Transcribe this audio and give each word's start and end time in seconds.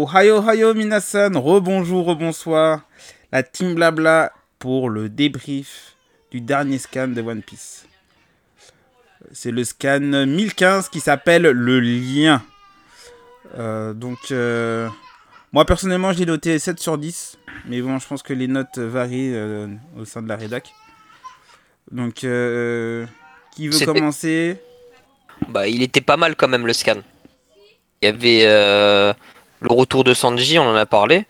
Ohio, 0.00 0.38
Ohio, 0.38 0.72
minasan, 0.72 1.36
rebonjour, 1.36 2.06
rebonsoir. 2.06 2.80
La 3.32 3.42
team 3.42 3.74
blabla 3.74 4.32
pour 4.58 4.88
le 4.88 5.10
débrief 5.10 5.94
du 6.30 6.40
dernier 6.40 6.78
scan 6.78 7.08
de 7.08 7.20
One 7.20 7.42
Piece. 7.42 7.84
C'est 9.32 9.50
le 9.50 9.62
scan 9.62 10.00
1015 10.00 10.88
qui 10.88 11.00
s'appelle 11.00 11.42
Le 11.42 11.80
Lien. 11.80 12.42
Euh, 13.58 13.92
donc, 13.92 14.30
euh, 14.30 14.88
moi 15.52 15.66
personnellement, 15.66 16.12
j'ai 16.14 16.24
noté 16.24 16.58
7 16.58 16.80
sur 16.80 16.96
10. 16.96 17.36
Mais 17.66 17.82
bon, 17.82 17.98
je 17.98 18.06
pense 18.06 18.22
que 18.22 18.32
les 18.32 18.48
notes 18.48 18.78
varient 18.78 19.34
euh, 19.34 19.66
au 19.98 20.06
sein 20.06 20.22
de 20.22 20.28
la 20.28 20.36
rédac. 20.36 20.72
Donc, 21.90 22.24
euh, 22.24 23.04
qui 23.54 23.68
veut 23.68 23.84
commencer? 23.84 24.56
Bah, 25.48 25.68
il 25.68 25.82
était 25.82 26.00
pas 26.00 26.16
mal 26.16 26.36
quand 26.36 26.48
même 26.48 26.66
le 26.66 26.72
scan. 26.72 27.02
Il 28.00 28.06
y 28.06 28.08
avait 28.08 28.44
euh, 28.46 29.12
le 29.60 29.72
retour 29.72 30.04
de 30.04 30.14
Sanji, 30.14 30.58
on 30.58 30.64
en 30.68 30.74
a 30.74 30.86
parlé. 30.86 31.26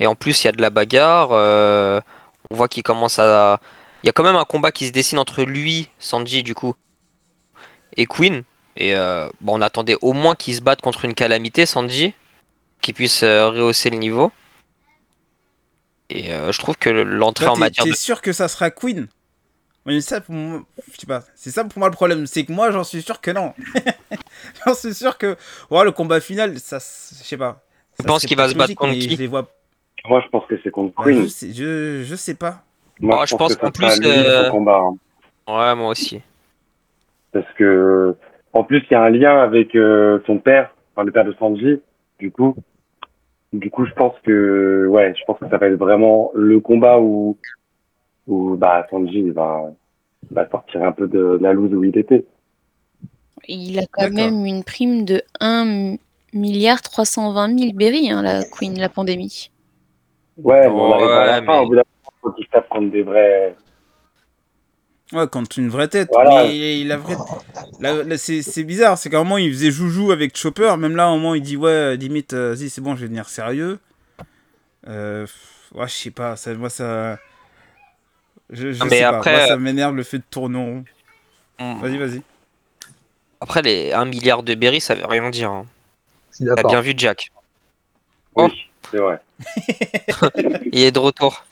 Et 0.00 0.06
en 0.06 0.14
plus, 0.14 0.42
il 0.42 0.46
y 0.46 0.48
a 0.48 0.52
de 0.52 0.62
la 0.62 0.70
bagarre. 0.70 1.28
euh, 1.32 2.00
on 2.50 2.56
voit 2.56 2.68
qu'il 2.68 2.82
commence 2.82 3.18
à. 3.18 3.60
Il 4.02 4.06
y 4.06 4.10
a 4.10 4.12
quand 4.12 4.24
même 4.24 4.36
un 4.36 4.44
combat 4.44 4.72
qui 4.72 4.86
se 4.88 4.92
dessine 4.92 5.18
entre 5.18 5.44
lui, 5.44 5.88
Sanji, 5.98 6.42
du 6.42 6.54
coup, 6.54 6.74
et 7.96 8.06
Queen. 8.06 8.42
Et 8.76 8.96
euh, 8.96 9.28
bon, 9.40 9.58
on 9.58 9.60
attendait 9.60 9.96
au 10.00 10.12
moins 10.12 10.34
qu'il 10.34 10.54
se 10.54 10.60
batte 10.60 10.80
contre 10.80 11.04
une 11.04 11.14
calamité, 11.14 11.66
Sanji, 11.66 12.14
qui 12.80 12.92
puisse 12.92 13.22
euh, 13.22 13.48
rehausser 13.50 13.90
le 13.90 13.98
niveau. 13.98 14.32
Et 16.10 16.24
je 16.28 16.58
trouve 16.58 16.76
que 16.76 16.90
l'entrée 16.90 17.46
en 17.46 17.56
matière 17.56 17.84
T'es 17.84 17.90
de. 17.90 17.96
sûr 17.96 18.20
que 18.20 18.34
ça 18.34 18.46
sera 18.48 18.70
Queen? 18.70 19.08
Ça, 20.00 20.20
pour 20.20 20.34
moi, 20.34 20.62
je 20.92 21.00
sais 21.00 21.06
pas. 21.06 21.24
C'est 21.34 21.50
ça 21.50 21.64
pour 21.64 21.78
moi 21.78 21.88
le 21.88 21.94
problème. 21.94 22.26
C'est 22.26 22.44
que 22.44 22.52
moi, 22.52 22.70
j'en 22.70 22.84
suis 22.84 23.02
sûr 23.02 23.20
que 23.20 23.30
non. 23.30 23.54
j'en 24.66 24.74
suis 24.74 24.94
sûr 24.94 25.16
que. 25.18 25.36
Ouais, 25.70 25.84
le 25.84 25.90
combat 25.92 26.20
final, 26.20 26.58
ça. 26.60 26.78
Je 26.78 27.24
sais 27.24 27.36
pas. 27.36 27.64
Tu 28.02 28.06
penses 28.06 28.26
qu'il 28.26 28.36
va 28.36 28.48
se 28.48 28.54
battre 28.54 28.74
contre 28.74 28.92
qui 28.92 29.10
Je 29.10 29.18
les 29.18 29.26
vois. 29.26 29.48
Moi, 30.08 30.20
je 30.24 30.28
pense 30.28 30.44
que 30.46 30.54
c'est 30.62 30.70
contre 30.70 30.94
Queen. 31.02 31.22
je, 31.22 31.26
sais, 31.28 31.52
je, 31.52 32.02
je 32.04 32.14
sais 32.16 32.34
pas. 32.34 32.62
Moi, 33.00 33.18
Ah, 33.20 33.24
je 33.26 33.36
pense 33.36 33.54
que 33.56 33.60
qu'en 33.60 33.70
plus, 33.70 34.00
euh, 34.04 34.50
combat. 34.50 34.80
hein. 34.80 34.96
Ouais, 35.48 35.74
moi 35.74 35.88
aussi. 35.90 36.20
Parce 37.32 37.46
que, 37.56 38.14
en 38.52 38.64
plus, 38.64 38.82
il 38.90 38.92
y 38.92 38.96
a 38.96 39.02
un 39.02 39.10
lien 39.10 39.38
avec 39.40 39.74
euh, 39.74 40.18
son 40.26 40.38
père, 40.38 40.74
enfin, 40.94 41.04
le 41.04 41.12
père 41.12 41.24
de 41.24 41.32
Sanji, 41.38 41.80
du 42.18 42.30
coup. 42.30 42.54
Du 43.52 43.70
coup, 43.70 43.84
je 43.86 43.92
pense 43.92 44.14
que, 44.24 44.86
ouais, 44.88 45.14
je 45.18 45.24
pense 45.24 45.38
que 45.38 45.48
ça 45.48 45.58
va 45.58 45.66
être 45.68 45.78
vraiment 45.78 46.30
le 46.34 46.58
combat 46.60 46.98
où, 46.98 47.36
où, 48.26 48.56
bah, 48.56 48.86
Sanji, 48.90 49.18
il 49.18 49.32
va, 49.32 49.70
va 50.30 50.48
sortir 50.50 50.82
un 50.82 50.92
peu 50.92 51.06
de 51.06 51.38
la 51.40 51.52
loose 51.52 51.72
où 51.74 51.84
il 51.84 51.96
était. 51.96 52.24
Il 53.48 53.78
a 53.78 53.82
quand 53.90 54.10
même 54.10 54.46
une 54.46 54.62
prime 54.64 55.04
de 55.04 55.22
1 55.40 55.96
milliard 56.32 56.80
320 56.82 57.58
000 57.58 57.72
berry, 57.74 58.10
hein, 58.10 58.22
la 58.22 58.44
Queen, 58.44 58.78
la 58.78 58.88
pandémie. 58.88 59.50
Ouais, 60.38 60.60
mais 60.62 60.66
on 60.68 60.92
arrive 60.92 61.06
à 61.10 61.26
la 61.26 61.40
Ouais, 61.40 61.46
fin, 61.46 61.52
mais- 61.52 61.58
au 61.58 61.66
bout 61.68 61.74
d'un 61.76 61.82
moment, 61.82 62.12
faut 62.22 62.32
qu'il 62.32 62.44
se 62.46 62.50
tape 62.50 62.68
contre 62.68 62.90
des 62.90 63.02
vrais, 63.02 63.56
Ouais, 65.12 65.28
contre 65.28 65.58
une 65.58 65.68
vraie 65.68 65.88
tête. 65.88 66.08
Voilà. 66.10 66.44
Mais 66.44 66.84
la 66.84 66.96
vraie. 66.96 67.16
la- 67.80 68.02
la- 68.02 68.16
c'est 68.16 68.40
c'est 68.40 68.64
bizarre. 68.64 68.96
C'est 68.96 69.10
qu'à 69.10 69.18
un 69.18 69.24
moment, 69.24 69.36
il 69.36 69.50
faisait 69.52 69.70
joujou 69.70 70.10
avec 70.10 70.34
Chopper. 70.38 70.74
Même 70.78 70.96
là, 70.96 71.04
à 71.04 71.08
un 71.08 71.16
moment, 71.16 71.34
il 71.34 71.42
dit 71.42 71.58
Ouais, 71.58 71.96
limite, 71.98 72.32
euh, 72.32 72.54
vas-y, 72.54 72.70
c'est 72.70 72.80
bon, 72.80 72.94
je 72.96 73.00
vais 73.02 73.06
devenir 73.08 73.28
sérieux. 73.28 73.78
Euh, 74.88 75.26
pff, 75.26 75.70
ouais, 75.74 75.86
je 75.86 75.92
sais 75.92 76.10
pas. 76.10 76.36
Ça, 76.36 76.54
moi, 76.54 76.70
ça. 76.70 77.18
Je, 78.48 78.72
je 78.72 78.78
Ah, 78.80 78.86
mais 78.90 78.98
sais 78.98 79.02
après, 79.04 79.32
pas. 79.32 79.38
Moi, 79.38 79.46
ça 79.48 79.52
euh, 79.54 79.58
m'énerve 79.58 79.94
le 79.96 80.02
fait 80.02 80.16
de 80.18 80.24
tourner 80.30 80.56
en 80.58 80.64
rond. 80.64 80.84
On- 81.58 81.74
Vas-y, 81.76 81.98
vas-y. 81.98 82.22
Après, 83.42 83.60
les 83.60 83.92
1 83.92 84.06
milliard 84.06 84.42
de 84.42 84.54
berry, 84.54 84.80
ça 84.80 84.94
veut 84.94 85.04
rien 85.04 85.28
dire. 85.28 85.50
hein. 85.50 85.66
T'as 86.38 86.62
bien 86.62 86.80
vu 86.80 86.94
Jack. 86.96 87.30
Oui, 88.36 88.44
Oh. 88.44 88.48
c'est 88.90 88.98
vrai. 88.98 89.20
Il 90.72 90.80
est 90.80 90.92
de 90.92 90.98
retour. 90.98 91.44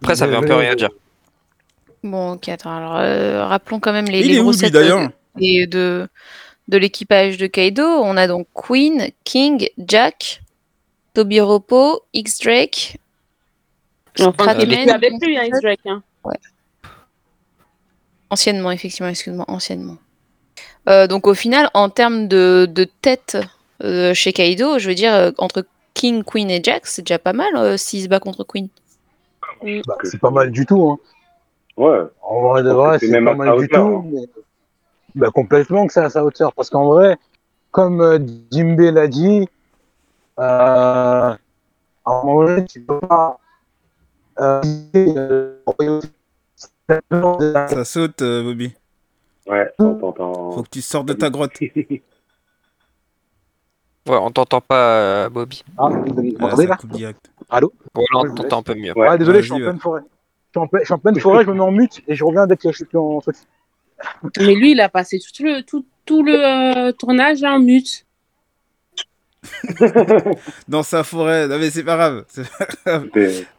Après, 0.00 0.16
ça 0.16 0.26
veut 0.26 0.36
un 0.36 0.42
peu 0.42 0.54
rien 0.54 0.74
dire. 0.74 0.90
Bon, 2.02 2.32
ok, 2.32 2.48
attends. 2.48 2.76
Alors, 2.76 2.96
euh, 2.96 3.46
rappelons 3.46 3.78
quand 3.80 3.92
même 3.92 4.06
les, 4.06 4.20
Il 4.20 4.26
les 4.26 4.40
lui, 4.42 4.60
de, 4.70 5.64
de, 5.66 6.08
de 6.68 6.76
l'équipage 6.76 7.36
de 7.36 7.46
Kaido. 7.46 7.84
On 7.84 8.16
a 8.16 8.26
donc 8.26 8.48
Queen, 8.54 9.10
King, 9.24 9.68
Jack, 9.78 10.42
Toby 11.14 11.40
Ropo, 11.40 12.02
X-Drake, 12.12 12.98
Enfin, 14.20 14.54
il 14.58 14.90
avait 14.90 15.10
plus, 15.18 15.36
hein, 15.36 15.44
X-Drake. 15.44 15.80
Hein. 15.86 16.02
Anciennement, 18.30 18.70
effectivement, 18.70 19.08
excuse-moi, 19.08 19.44
anciennement. 19.48 19.96
Euh, 20.88 21.06
donc 21.06 21.26
au 21.26 21.34
final, 21.34 21.70
en 21.74 21.88
termes 21.88 22.26
de, 22.28 22.66
de 22.70 22.84
tête 22.84 23.36
euh, 23.84 24.14
chez 24.14 24.32
Kaido, 24.32 24.78
je 24.78 24.88
veux 24.88 24.94
dire, 24.94 25.14
euh, 25.14 25.30
entre 25.38 25.64
King, 25.94 26.24
Queen 26.24 26.50
et 26.50 26.60
Jack, 26.62 26.86
c'est 26.86 27.02
déjà 27.02 27.18
pas 27.18 27.32
mal 27.32 27.54
euh, 27.56 27.76
s'il 27.76 28.02
se 28.02 28.08
bat 28.08 28.18
contre 28.20 28.44
Queen. 28.44 28.68
Bah, 29.86 29.96
c'est 30.02 30.18
pas 30.20 30.30
mal 30.30 30.50
du 30.50 30.66
tout. 30.66 30.90
Hein. 30.90 30.98
Ouais. 31.76 32.00
En 32.22 32.48
vrai 32.48 32.62
de 32.64 32.70
vrai, 32.70 32.98
c'est 32.98 33.12
pas 33.12 33.34
mal 33.34 33.56
du 33.58 33.64
hauteur, 33.64 33.86
tout. 33.86 33.94
hein. 33.96 34.04
mais- 34.12 34.28
Bah, 35.14 35.28
complètement 35.32 35.86
que 35.86 35.92
c'est 35.92 36.00
à 36.00 36.10
sa 36.10 36.24
hauteur. 36.24 36.52
Parce 36.52 36.68
qu'en 36.70 36.86
vrai, 36.86 37.16
comme 37.70 38.00
euh, 38.00 38.18
Jimbe 38.50 38.80
l'a 38.80 39.06
dit, 39.06 39.48
euh, 40.38 40.42
à 40.42 41.36
un 42.06 42.24
moment 42.24 42.44
donné, 42.44 42.64
tu 42.64 42.80
peux 42.80 42.98
pas. 43.00 43.38
Euh, 44.40 44.60
euh, 45.80 46.00
Ça 47.68 47.84
saute, 47.84 48.22
euh, 48.22 48.42
Bobby. 48.42 48.72
Ouais, 49.46 49.70
on 49.78 49.94
t'entend. 49.94 50.52
Faut 50.52 50.62
que 50.62 50.68
tu 50.70 50.82
sortes 50.82 51.06
de 51.06 51.12
ta 51.14 51.30
grotte. 51.30 51.52
Ouais, 54.08 54.16
on 54.20 54.32
t'entend 54.32 54.60
pas, 54.60 54.96
euh, 54.98 55.28
Bobby. 55.28 55.62
Ah, 55.78 55.88
vous 55.88 55.94
Ah, 55.94 55.98
m'entendez 56.40 56.66
ça 56.66 56.70
là 56.70 56.78
direct. 56.86 57.30
Allô 57.48 57.72
Ouais, 57.94 58.04
là, 58.12 58.20
Ouais, 58.22 58.28
on 58.30 58.34
t'entend 58.34 58.58
un 58.58 58.62
peu 58.64 58.74
mieux. 58.74 58.92
Ouais. 58.98 59.06
Ah, 59.08 59.16
désolé, 59.16 59.38
je 59.42 59.44
suis 59.44 59.52
en 59.54 59.58
pleine 59.58 59.78
forêt. 59.78 60.00
Je 60.00 60.58
suis 60.58 60.60
en, 60.60 60.66
ple- 60.66 60.80
je 60.80 60.84
suis 60.86 60.94
en 60.94 60.98
pleine 60.98 61.20
forêt, 61.20 61.44
je 61.44 61.50
me 61.50 61.54
mets 61.54 61.60
en 61.60 61.70
mute 61.70 62.02
et 62.08 62.14
je 62.16 62.24
reviens 62.24 62.48
dès 62.48 62.56
que 62.56 62.68
je 62.68 62.74
suis 62.74 62.84
plus 62.84 62.98
en 62.98 63.20
truc. 63.20 63.36
Mais 64.40 64.54
lui, 64.56 64.72
il 64.72 64.80
a 64.80 64.88
passé 64.88 65.20
tout 65.20 65.44
le, 65.44 65.62
tout, 65.62 65.86
tout 66.04 66.24
le 66.24 66.34
euh, 66.88 66.90
tournage 66.92 67.44
en 67.44 67.60
mute. 67.60 68.04
Dans 70.68 70.82
sa 70.82 71.04
forêt. 71.04 71.48
Non, 71.48 71.58
mais 71.58 71.70
c'est 71.70 71.82
pas 71.82 71.96
grave. 71.96 72.24
C'est 72.28 72.48
pas 72.48 72.66
grave. 72.86 73.08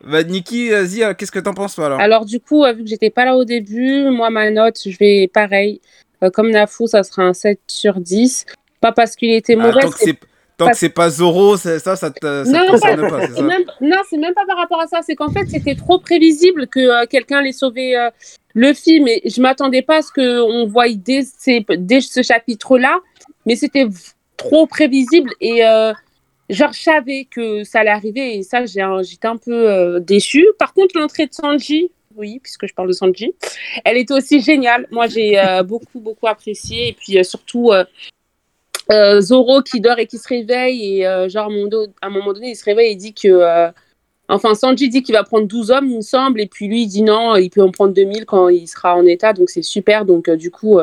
Bah, 0.04 0.24
Niki, 0.24 0.70
vas-y, 0.70 1.04
euh, 1.04 1.14
qu'est-ce 1.14 1.32
que 1.32 1.40
t'en 1.40 1.54
penses, 1.54 1.76
toi, 1.76 1.88
alors? 1.88 2.00
Alors, 2.00 2.26
du 2.26 2.40
coup, 2.40 2.64
euh, 2.64 2.74
vu 2.74 2.84
que 2.84 2.90
j'étais 2.90 3.10
pas 3.10 3.26
là 3.26 3.36
au 3.36 3.46
début, 3.46 4.10
moi, 4.10 4.30
ma 4.30 4.50
note, 4.52 4.80
je 4.86 4.98
vais 4.98 5.28
pareil. 5.28 5.82
Euh, 6.24 6.30
comme 6.30 6.52
Nafou, 6.52 6.88
ça 6.88 7.04
sera 7.04 7.24
un 7.24 7.34
7 7.34 7.60
sur 7.68 8.00
10. 8.00 8.46
Pas 8.82 8.92
parce 8.92 9.16
qu'il 9.16 9.32
était 9.34 9.56
Ah, 9.60 9.64
mauvais. 9.64 9.82
Tant 9.82 9.90
que 9.92 9.98
c'est- 10.00 10.06
c'est 10.06 10.20
tant 10.58 10.70
que 10.70 10.78
c'est 10.78 10.90
pas 10.90 11.10
Zoro, 11.10 11.58
ça, 11.58 11.80
ça 11.80 11.96
te, 11.96 11.98
ça 11.98 12.12
te 12.12 12.50
Non, 12.50 12.68
concerne 12.70 13.10
pas, 13.10 13.28
ça? 13.28 13.42
même- 13.42 13.64
non, 13.82 13.98
c'est 14.10 14.18
même 14.18 14.34
pas 14.34 14.46
par 14.46 14.58
rapport 14.58 14.80
à 14.82 14.88
ça. 14.88 15.00
C'est 15.06 15.16
qu'en 15.16 15.30
fait, 15.32 15.46
c'était 15.50 15.76
trop 15.76 16.00
prévisible 16.00 16.68
que 16.68 16.80
euh, 16.80 17.06
quelqu'un 17.10 17.40
allait 17.40 17.52
sauver 17.54 17.98
euh, 17.98 18.10
Luffy. 18.54 19.00
Mais 19.02 19.22
je 19.26 19.42
m'attendais 19.42 19.82
pas 19.82 19.98
à 19.98 20.02
ce 20.02 20.12
qu'on 20.14 20.68
voie 20.68 20.86
dès, 20.94 21.24
ces- 21.38 21.66
dès 21.78 22.02
ce 22.02 22.22
chapitre-là. 22.22 23.00
Mais 23.46 23.56
c'était 23.56 23.88
trop 24.44 24.68
prévisible. 24.68 25.32
Et 25.42 25.66
euh, 25.66 25.94
genre, 26.50 26.74
je 26.74 26.82
savais 26.82 27.28
que 27.30 27.64
ça 27.64 27.80
allait 27.80 27.90
arriver. 27.90 28.38
Et 28.38 28.44
ça, 28.44 28.66
j'étais 28.66 29.28
un 29.28 29.38
peu 29.38 29.72
euh, 29.72 30.00
déçue. 30.00 30.48
Par 30.60 30.74
contre, 30.74 30.98
l'entrée 30.98 31.28
de 31.28 31.34
Sanji, 31.34 31.92
oui, 32.16 32.40
puisque 32.42 32.68
je 32.68 32.74
parle 32.74 32.88
de 32.88 32.94
Sanji, 32.94 33.34
elle 33.86 33.98
était 33.98 34.14
aussi 34.14 34.40
géniale. 34.40 34.88
Moi, 34.92 35.08
j'ai 35.08 35.40
euh, 35.40 35.64
beaucoup, 35.74 36.00
beaucoup 36.00 36.28
apprécié. 36.28 36.90
Et 36.90 36.94
puis, 36.94 37.18
euh, 37.18 37.24
surtout... 37.24 37.72
Zoro 39.22 39.62
qui 39.62 39.80
dort 39.80 39.98
et 39.98 40.06
qui 40.06 40.18
se 40.18 40.28
réveille 40.28 41.02
et 41.02 41.30
genre 41.30 41.50
à 42.02 42.08
un 42.08 42.10
moment 42.10 42.34
donné 42.34 42.50
il 42.50 42.56
se 42.56 42.66
réveille 42.66 42.92
et 42.92 42.96
dit 42.98 43.14
que 43.14 43.72
enfin 44.28 44.56
Sanji 44.56 44.90
dit 44.90 45.02
qu'il 45.02 45.16
va 45.16 45.24
prendre 45.24 45.48
12 45.48 45.72
hommes 45.72 45.90
il 45.90 45.96
me 45.96 46.02
semble 46.02 46.42
et 46.42 46.48
puis 46.48 46.68
lui 46.68 46.82
il 46.82 46.88
dit 46.88 47.02
non 47.02 47.38
il 47.38 47.50
peut 47.50 47.62
en 47.62 47.72
prendre 47.72 47.94
2000 47.94 48.26
quand 48.26 48.50
il 48.50 48.68
sera 48.68 48.98
en 48.98 49.06
état 49.06 49.32
donc 49.32 49.50
c'est 49.50 49.62
super 49.62 50.04
donc 50.04 50.30
du 50.32 50.52
coup 50.52 50.80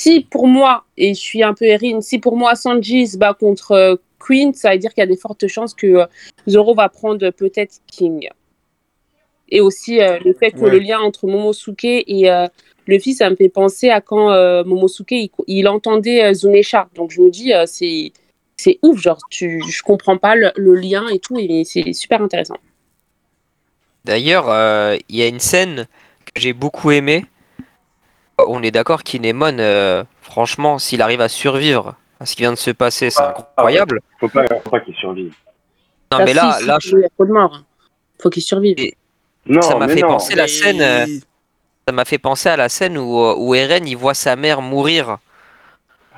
si 0.00 0.20
pour 0.34 0.46
moi 0.46 0.84
et 0.96 1.12
je 1.14 1.20
suis 1.20 1.42
un 1.42 1.54
peu 1.54 1.66
Erin 1.66 2.00
si 2.00 2.18
pour 2.18 2.36
moi 2.36 2.54
Sanji 2.54 3.06
se 3.06 3.18
bat 3.18 3.34
contre 3.34 3.72
euh, 3.72 3.96
Queen 4.18 4.54
ça 4.54 4.70
veut 4.72 4.78
dire 4.78 4.92
qu'il 4.94 5.02
y 5.02 5.08
a 5.10 5.12
des 5.14 5.16
fortes 5.26 5.46
chances 5.46 5.74
que 5.74 5.86
euh, 5.86 6.06
Zoro 6.48 6.74
va 6.74 6.88
prendre 6.88 7.30
peut-être 7.30 7.74
King 7.86 8.28
et 9.50 9.60
aussi 9.60 10.00
euh, 10.00 10.18
le 10.24 10.32
fait 10.32 10.52
que 10.52 10.60
Ouais. 10.60 10.70
le 10.70 10.78
lien 10.78 11.00
entre 11.00 11.26
Momosuke 11.26 11.84
et 11.84 12.30
euh, 12.30 12.46
Luffy, 12.86 13.14
ça 13.14 13.28
me 13.30 13.36
fait 13.36 13.48
penser 13.48 13.90
à 13.90 14.00
quand 14.00 14.30
euh, 14.30 14.64
Momosuke 14.64 15.10
il, 15.12 15.30
il 15.48 15.68
entendait 15.68 16.32
Zunesha. 16.34 16.88
Donc 16.94 17.10
je 17.10 17.20
me 17.20 17.30
dis, 17.30 17.52
c'est 17.66 18.12
c'est 18.56 18.78
ouf, 18.82 19.00
genre 19.00 19.18
tu, 19.30 19.60
je 19.68 19.82
comprends 19.82 20.18
pas 20.18 20.34
le, 20.34 20.50
le 20.56 20.74
lien 20.76 21.08
et 21.08 21.18
tout, 21.18 21.36
et 21.38 21.64
c'est 21.64 21.92
super 21.92 22.20
intéressant. 22.22 22.58
D'ailleurs, 24.04 24.46
il 25.08 25.16
y 25.16 25.22
a 25.22 25.26
une 25.26 25.40
scène 25.40 25.86
que 26.26 26.40
j'ai 26.40 26.52
beaucoup 26.52 26.90
aimée. 26.90 27.24
On 28.48 28.62
est 28.62 28.70
d'accord 28.70 29.02
qu'Inemon, 29.02 29.56
euh, 29.58 30.04
franchement, 30.22 30.78
s'il 30.78 31.02
arrive 31.02 31.20
à 31.20 31.28
survivre 31.28 31.94
à 32.20 32.26
ce 32.26 32.34
qui 32.36 32.42
vient 32.42 32.52
de 32.52 32.58
se 32.58 32.70
passer, 32.70 33.10
c'est 33.10 33.22
incroyable. 33.22 34.00
Faut 34.18 34.28
pas, 34.28 34.44
faut 34.62 34.70
pas 34.70 34.80
qu'il 34.80 34.94
survive. 34.94 35.32
Non, 36.12 36.18
Là, 36.18 36.24
mais 36.24 36.34
là, 36.34 36.52
si, 36.56 36.62
si, 36.62 36.66
là, 36.68 36.78
il 36.92 36.98
y 37.00 37.04
a 37.04 37.08
trop 37.10 37.24
de 37.24 37.32
morts. 37.32 37.62
Faut 38.20 38.30
qu'il 38.30 38.42
survive. 38.42 38.74
Et- 38.78 38.94
Non, 39.46 39.62
Ça 39.62 39.76
m'a 39.76 39.88
fait 39.88 40.00
non. 40.02 40.08
penser 40.08 40.34
la 40.34 40.46
scène, 40.48 40.82
euh, 40.82 41.06
ça 41.88 41.92
m'a 41.94 42.04
fait 42.04 42.18
penser 42.18 42.48
à 42.50 42.56
la 42.56 42.68
scène 42.68 42.98
où, 42.98 43.18
euh, 43.20 43.34
où 43.38 43.54
Eren 43.54 43.86
il 43.88 43.96
voit 43.96 44.14
sa 44.14 44.36
mère 44.36 44.60
mourir 44.60 45.18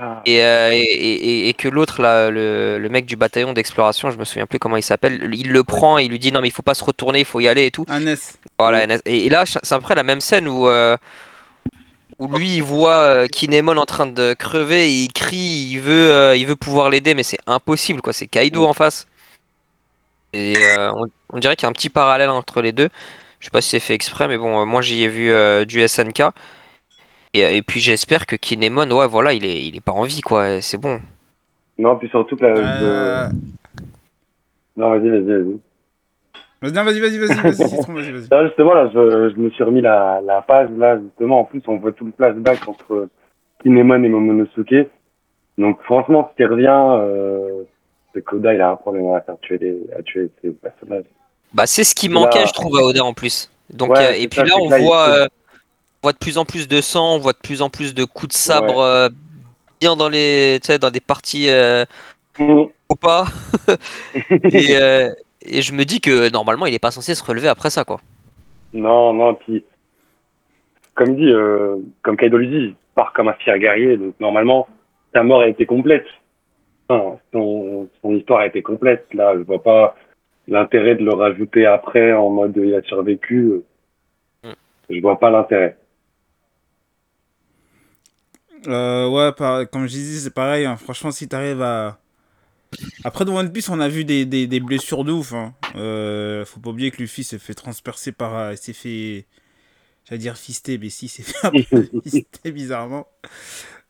Ah. 0.00 0.20
Et, 0.26 0.42
euh, 0.42 0.70
et, 0.72 0.78
et- 0.80 1.48
et 1.50 1.54
que 1.54 1.68
l'autre, 1.68 2.02
là, 2.02 2.30
le, 2.30 2.78
le 2.78 2.88
mec 2.88 3.04
du 3.06 3.14
bataillon 3.14 3.52
d'exploration, 3.52 4.10
je 4.10 4.16
me 4.18 4.24
souviens 4.24 4.46
plus 4.46 4.58
comment 4.58 4.76
il 4.78 4.82
s'appelle, 4.82 5.30
il 5.32 5.52
le 5.52 5.62
prend 5.62 5.98
et 5.98 6.04
il 6.04 6.10
lui 6.10 6.18
dit 6.18 6.32
non, 6.32 6.40
mais 6.40 6.48
il 6.48 6.52
faut 6.52 6.62
pas 6.62 6.74
se 6.74 6.82
retourner, 6.82 7.20
il 7.20 7.24
faut 7.24 7.38
y 7.38 7.46
aller 7.46 7.66
et 7.66 7.70
tout. 7.70 7.84
Un 7.88 8.04
S. 8.06 8.36
Voilà, 8.58 8.84
et, 9.04 9.26
et 9.26 9.28
là, 9.28 9.44
c'est 9.46 9.72
après 9.72 9.94
la 9.94 10.02
même 10.02 10.20
scène 10.20 10.48
où, 10.48 10.66
euh, 10.66 10.96
où 12.22 12.36
lui, 12.36 12.56
il 12.56 12.62
voit 12.62 12.96
euh, 12.98 13.26
Kinemon 13.26 13.76
en 13.76 13.84
train 13.86 14.06
de 14.06 14.34
crever 14.34 14.86
et 14.88 15.02
il 15.04 15.12
crie, 15.12 15.68
il 15.72 15.78
veut, 15.80 16.10
euh, 16.12 16.36
il 16.36 16.46
veut 16.46 16.56
pouvoir 16.56 16.90
l'aider, 16.90 17.14
mais 17.14 17.22
c'est 17.22 17.38
impossible, 17.46 18.00
quoi. 18.02 18.12
C'est 18.12 18.26
Kaido 18.26 18.64
en 18.66 18.72
face. 18.74 19.06
Et 20.32 20.54
euh, 20.56 20.90
on, 20.94 21.06
on 21.30 21.38
dirait 21.38 21.56
qu'il 21.56 21.64
y 21.64 21.66
a 21.66 21.70
un 21.70 21.72
petit 21.74 21.90
parallèle 21.90 22.30
entre 22.30 22.62
les 22.62 22.72
deux. 22.72 22.88
Je 23.40 23.46
sais 23.46 23.50
pas 23.50 23.60
si 23.60 23.70
c'est 23.70 23.80
fait 23.80 23.94
exprès, 23.94 24.28
mais 24.28 24.38
bon, 24.38 24.60
euh, 24.60 24.64
moi 24.64 24.80
j'y 24.82 25.02
ai 25.02 25.08
vu 25.08 25.30
euh, 25.30 25.64
du 25.64 25.86
SNK. 25.86 26.22
Et, 27.34 27.56
et 27.56 27.62
puis 27.62 27.80
j'espère 27.80 28.26
que 28.26 28.36
Kinemon, 28.36 28.90
ouais, 28.90 29.06
voilà, 29.08 29.32
il 29.32 29.44
est, 29.44 29.64
il 29.66 29.76
est 29.76 29.80
pas 29.80 29.92
en 29.92 30.04
vie, 30.04 30.20
quoi. 30.20 30.60
C'est 30.60 30.78
bon. 30.78 31.00
Non, 31.78 31.96
puis 31.96 32.08
surtout 32.08 32.36
que 32.36 32.44
la. 32.44 32.56
Euh... 32.56 33.28
je- 33.30 34.80
Non, 34.80 34.90
vas-y, 34.90 35.08
vas-y, 35.08 35.22
vas-y. 35.22 35.58
Vas-y, 36.62 36.72
non, 36.72 36.84
vas-y, 36.84 37.00
vas-y, 37.00 37.18
vas-y, 37.18 37.34
vas-y, 37.40 37.68
Citron, 37.68 37.92
vas-y, 37.94 38.12
justement, 38.46 38.74
là, 38.74 38.88
je, 38.94 39.30
je 39.30 39.36
me 39.40 39.50
suis 39.50 39.64
remis 39.64 39.80
la, 39.80 40.20
la 40.24 40.40
page, 40.42 40.70
là, 40.78 40.98
justement. 40.98 41.40
En 41.40 41.44
plus, 41.44 41.60
on 41.66 41.76
voit 41.78 41.92
tout 41.92 42.04
le 42.04 42.12
flashback 42.16 42.66
entre 42.68 43.08
Kinemon 43.62 44.02
et 44.04 44.08
Momonosuke. 44.08 44.88
Donc, 45.58 45.82
franchement, 45.82 46.30
ce 46.32 46.36
qui 46.36 46.48
revient, 46.48 46.68
euh, 46.70 47.64
c'est 48.14 48.22
qu'Oda, 48.24 48.54
il 48.54 48.60
a 48.60 48.70
un 48.70 48.76
problème 48.76 49.12
à 49.12 49.20
faire 49.22 49.36
tuer, 49.42 49.58
les, 49.58 49.76
à 49.98 50.02
tuer 50.02 50.30
ses 50.40 50.50
personnages. 50.50 51.04
Bah, 51.52 51.66
c'est 51.66 51.84
ce 51.84 51.94
qui 51.94 52.08
Là- 52.08 52.14
manquait, 52.14 52.46
je 52.46 52.52
trouve, 52.52 52.78
à 52.78 52.82
Oda 52.82 53.04
en 53.04 53.12
plus. 53.12 53.50
Donc, 53.70 53.90
Ouais, 53.90 54.06
euh, 54.06 54.12
et 54.16 54.28
puis 54.28 54.38
ça, 54.40 54.44
là, 54.44 54.54
on 54.60 54.70
là, 54.70 54.78
voit, 54.78 55.08
euh, 55.08 55.26
on 55.26 56.06
voit 56.06 56.12
de 56.12 56.18
plus 56.18 56.38
en 56.38 56.44
plus 56.44 56.68
de 56.68 56.80
sang, 56.80 57.16
on 57.16 57.18
voit 57.18 57.32
de 57.32 57.38
plus 57.42 57.60
en 57.60 57.70
plus 57.70 57.92
de 57.94 58.04
coups 58.04 58.28
de 58.28 58.38
sabre 58.38 58.80
euh, 58.80 59.08
bien 59.80 59.96
dans 59.96 60.08
les, 60.08 60.58
tu 60.62 60.68
sais, 60.68 60.78
dans 60.78 60.90
des 60.90 61.00
parties 61.00 61.50
euh, 61.50 61.84
Mhm. 62.38 62.68
ou 62.88 62.94
pas. 62.94 63.26
et, 64.30 64.76
euh, 64.80 65.10
et 65.46 65.62
je 65.62 65.72
me 65.72 65.84
dis 65.84 66.00
que 66.00 66.30
normalement, 66.30 66.66
il 66.66 66.74
est 66.74 66.78
pas 66.78 66.90
censé 66.90 67.14
se 67.14 67.24
relever 67.24 67.48
après 67.48 67.70
ça, 67.70 67.84
quoi. 67.84 68.00
Non, 68.72 69.12
non, 69.12 69.34
puis, 69.34 69.64
comme 70.94 71.16
dit, 71.16 71.30
euh, 71.30 71.76
comme 72.02 72.16
Kaido 72.16 72.38
lui 72.38 72.48
dit, 72.48 72.56
il 72.56 72.74
part 72.94 73.12
comme 73.12 73.28
un 73.28 73.34
fier 73.34 73.58
guerrier, 73.58 73.96
donc 73.96 74.14
normalement, 74.20 74.68
sa 75.14 75.22
mort 75.22 75.42
a 75.42 75.48
été 75.48 75.66
complète. 75.66 76.06
Enfin, 76.88 77.18
son, 77.32 77.88
son 78.00 78.14
histoire 78.14 78.40
a 78.40 78.46
été 78.46 78.62
complète. 78.62 79.06
Là, 79.14 79.34
je 79.34 79.42
vois 79.42 79.62
pas 79.62 79.96
l'intérêt 80.48 80.94
de 80.96 81.04
le 81.04 81.12
rajouter 81.14 81.64
après 81.66 82.12
en 82.12 82.28
mode 82.30 82.54
il 82.56 82.74
a 82.74 82.82
survécu. 82.82 83.62
Mm. 84.42 84.50
Je 84.90 85.00
vois 85.00 85.18
pas 85.18 85.30
l'intérêt. 85.30 85.76
Euh, 88.66 89.08
ouais, 89.08 89.32
par- 89.32 89.68
comme 89.70 89.82
je 89.86 89.92
disais, 89.92 90.20
c'est 90.20 90.34
pareil. 90.34 90.64
hein. 90.66 90.76
Franchement, 90.76 91.10
si 91.10 91.28
t'arrives 91.28 91.62
à. 91.62 91.98
Après, 93.04 93.24
dans 93.24 93.36
One 93.36 93.52
Piece, 93.52 93.68
on 93.68 93.80
a 93.80 93.88
vu 93.88 94.04
des, 94.04 94.24
des, 94.24 94.46
des 94.46 94.60
blessures 94.60 95.04
de 95.04 95.12
ouf. 95.12 95.32
Hein. 95.32 95.54
Euh, 95.76 96.44
faut 96.44 96.60
pas 96.60 96.70
oublier 96.70 96.90
que 96.90 96.98
Luffy 96.98 97.24
s'est 97.24 97.38
fait 97.38 97.54
transpercer 97.54 98.12
par. 98.12 98.36
euh, 98.36 98.54
s'est 98.56 98.72
fait. 98.72 99.26
J'allais 100.08 100.18
dire 100.18 100.36
fisté, 100.36 100.78
mais 100.78 100.88
si, 100.88 101.08
s'est 101.08 101.22
fait 101.22 101.46
un 101.46 101.50
peu 101.50 101.88
fisté 102.04 102.50
bizarrement. 102.50 103.06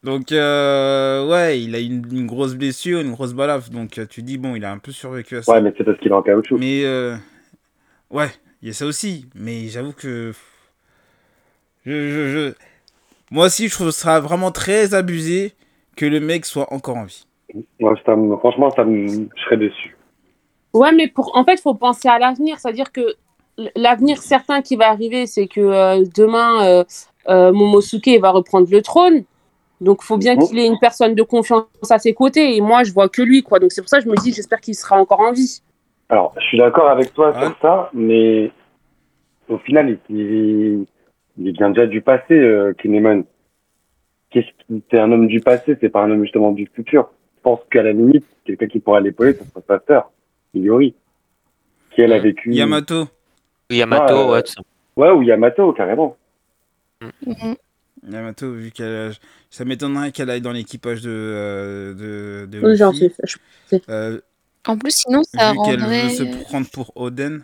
Donc, 0.02 0.32
euh, 0.32 1.28
ouais, 1.28 1.62
il 1.62 1.74
a 1.74 1.78
une, 1.78 2.04
une 2.12 2.26
grosse 2.26 2.54
blessure, 2.54 3.00
une 3.00 3.12
grosse 3.12 3.32
balafre. 3.34 3.70
Donc, 3.70 4.00
tu 4.08 4.22
dis, 4.22 4.36
bon, 4.36 4.54
il 4.56 4.64
a 4.64 4.72
un 4.72 4.78
peu 4.78 4.92
survécu 4.92 5.36
à 5.36 5.42
ça. 5.42 5.52
Ouais, 5.52 5.60
mais 5.60 5.72
c'est 5.78 5.84
parce 5.84 5.98
qu'il 5.98 6.08
est 6.08 6.14
en 6.14 6.22
caoutchouc. 6.22 6.58
Mais 6.58 6.84
euh, 6.84 7.16
ouais, 8.10 8.30
il 8.62 8.68
y 8.68 8.70
a 8.70 8.74
ça 8.74 8.84
aussi. 8.86 9.26
Mais 9.34 9.68
j'avoue 9.68 9.92
que 9.92 10.32
je, 11.86 11.92
je, 12.10 12.28
je- 12.28 12.54
moi 13.30 13.46
aussi, 13.46 13.68
je 13.68 13.72
trouve 13.74 13.86
que 13.88 13.92
ce 13.92 14.00
sera 14.00 14.20
vraiment 14.20 14.50
très 14.50 14.92
abusé 14.94 15.54
que 15.96 16.04
le 16.04 16.20
mec 16.20 16.44
soit 16.44 16.72
encore 16.72 16.96
en 16.96 17.04
vie. 17.04 17.24
Moi, 17.80 17.94
ça 18.06 18.16
me- 18.16 18.36
franchement, 18.36 18.70
ça 18.70 18.84
me, 18.84 19.06
je 19.08 19.42
serais 19.44 19.56
déçu. 19.56 19.96
Ouais, 20.72 20.92
mais 20.92 21.08
pour, 21.08 21.36
en 21.36 21.44
fait, 21.44 21.54
il 21.54 21.60
faut 21.60 21.74
penser 21.74 22.08
à 22.08 22.18
l'avenir. 22.18 22.58
C'est-à-dire 22.58 22.92
que 22.92 23.14
l'avenir 23.76 24.18
certain 24.22 24.62
qui 24.62 24.76
va 24.76 24.88
arriver, 24.88 25.26
c'est 25.26 25.46
que 25.46 25.60
euh, 25.60 26.04
demain, 26.16 26.64
euh, 26.66 26.84
euh, 27.28 27.52
Momosuke 27.52 28.18
va 28.20 28.30
reprendre 28.30 28.68
le 28.70 28.80
trône. 28.80 29.24
Donc, 29.80 29.98
il 30.02 30.06
faut 30.06 30.16
bien 30.16 30.36
qu'il 30.36 30.58
ait 30.58 30.66
une 30.66 30.78
personne 30.78 31.14
de 31.14 31.22
confiance 31.22 31.66
à 31.90 31.98
ses 31.98 32.14
côtés. 32.14 32.56
Et 32.56 32.60
moi, 32.60 32.84
je 32.84 32.92
vois 32.92 33.08
que 33.08 33.20
lui, 33.20 33.42
quoi. 33.42 33.58
Donc, 33.58 33.72
c'est 33.72 33.82
pour 33.82 33.88
ça 33.88 33.98
que 33.98 34.04
je 34.04 34.08
me 34.08 34.16
dis, 34.16 34.32
j'espère 34.32 34.60
qu'il 34.60 34.74
sera 34.74 34.96
encore 34.98 35.20
en 35.20 35.32
vie. 35.32 35.60
Alors, 36.08 36.32
je 36.38 36.44
suis 36.46 36.58
d'accord 36.58 36.88
avec 36.88 37.12
toi 37.12 37.32
Ouais. 37.32 37.46
sur 37.46 37.56
ça, 37.60 37.90
mais 37.92 38.50
au 39.48 39.58
final, 39.58 39.98
il, 40.08 40.16
il, 40.16 40.86
il 41.38 41.52
vient 41.52 41.70
déjà 41.70 41.86
du 41.86 42.00
passé, 42.00 42.34
euh, 42.34 42.72
Kinemon. 42.80 43.24
Qu'est-ce 44.30 44.46
qui, 44.66 44.82
c'est 44.90 44.98
un 45.00 45.10
homme 45.12 45.26
du 45.26 45.40
passé, 45.40 45.76
c'est 45.80 45.88
pas 45.90 46.02
un 46.02 46.10
homme 46.10 46.22
justement 46.22 46.52
du 46.52 46.66
futur. 46.74 47.10
Je 47.42 47.50
pense 47.50 47.58
qu'à 47.72 47.82
la 47.82 47.90
limite, 47.92 48.24
quelqu'un 48.44 48.68
qui 48.68 48.78
pourra 48.78 49.00
l'épauler, 49.00 49.34
ça 49.34 49.44
sera 49.44 49.62
sa 49.80 49.84
sœur, 49.84 50.12
Iori, 50.54 50.94
qui 51.90 52.00
elle 52.02 52.12
a 52.12 52.20
vécu. 52.20 52.52
Yamato. 52.54 53.08
Yamato, 53.68 54.30
Ouais, 54.32 54.38
euh, 54.38 54.62
ouais, 54.96 55.10
ou 55.10 55.22
Yamato, 55.22 55.72
carrément. 55.72 56.16
Mhm. 57.26 57.56
Yamato, 58.08 58.52
vu 58.52 58.70
qu'elle. 58.70 59.10
Ça 59.50 59.64
m'étonnerait 59.64 60.12
qu'elle 60.12 60.30
aille 60.30 60.40
dans 60.40 60.52
l'équipage 60.52 61.02
de. 61.02 61.10
euh, 61.10 61.94
de, 61.94 62.46
de 62.46 62.60
Oui, 62.64 63.80
Euh, 63.88 64.20
En 64.68 64.78
plus, 64.78 64.92
sinon, 64.94 65.22
ça 65.24 65.50
vu 65.50 65.58
qu'elle 65.64 65.80
rendrait. 65.82 66.04
veut 66.04 66.10
se 66.10 66.42
prendre 66.44 66.68
pour 66.70 66.92
Oden. 66.96 67.42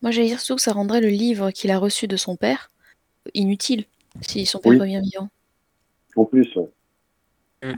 Moi, 0.00 0.12
j'allais 0.12 0.28
dire 0.28 0.38
surtout 0.38 0.56
que 0.58 0.62
ça 0.62 0.72
rendrait 0.74 1.00
le 1.00 1.08
livre 1.08 1.50
qu'il 1.50 1.72
a 1.72 1.78
reçu 1.78 2.06
de 2.06 2.16
son 2.16 2.36
père 2.36 2.70
inutile 3.34 3.84
si 4.20 4.46
son 4.46 4.60
père 4.60 4.70
Oui. 4.72 4.78
revient 4.78 5.00
vivant. 5.02 5.28
En 6.14 6.24
plus, 6.24 6.54
ouais. 6.54 7.72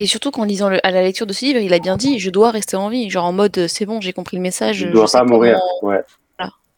Et 0.00 0.06
surtout 0.06 0.30
qu'en 0.30 0.44
lisant 0.44 0.68
le- 0.68 0.84
à 0.86 0.90
la 0.90 1.02
lecture 1.02 1.26
de 1.26 1.32
ce 1.32 1.44
livre, 1.44 1.58
il 1.60 1.72
a 1.72 1.78
bien 1.78 1.96
dit 1.96 2.18
je 2.18 2.30
dois 2.30 2.50
rester 2.50 2.76
en 2.76 2.88
vie. 2.90 3.08
Genre 3.10 3.24
en 3.24 3.32
mode 3.32 3.56
euh, 3.58 3.68
c'est 3.68 3.86
bon, 3.86 4.00
j'ai 4.00 4.12
compris 4.12 4.36
le 4.36 4.42
message. 4.42 4.76
je 4.78 4.88
je 4.88 4.92
dois 4.92 5.06
pas 5.10 5.24
mourir. 5.24 5.58
comment- 5.80 5.92
Ouais. 5.92 6.02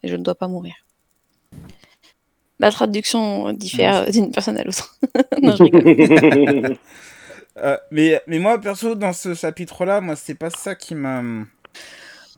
et 0.03 0.09
je 0.09 0.15
ne 0.17 0.23
dois 0.23 0.35
pas 0.37 0.47
mourir. 0.49 0.75
La 2.61 2.71
traduction 2.73 3.53
diffère 3.53 4.11
d'une 4.11 4.31
personne 4.33 4.57
à 4.57 4.65
l'autre. 4.65 4.97
non, 5.43 5.55
je 5.57 5.63
rigole. 5.65 6.77
Euh, 7.61 7.77
mais, 7.91 8.23
mais 8.29 8.39
moi, 8.39 8.61
perso, 8.61 8.95
dans 8.95 9.13
ce 9.13 9.35
chapitre-là, 9.35 10.01
moi, 10.01 10.15
c'est 10.15 10.37
pas 10.37 10.49
ça 10.49 10.77
qui 10.77 10.95
m'a 10.95 11.25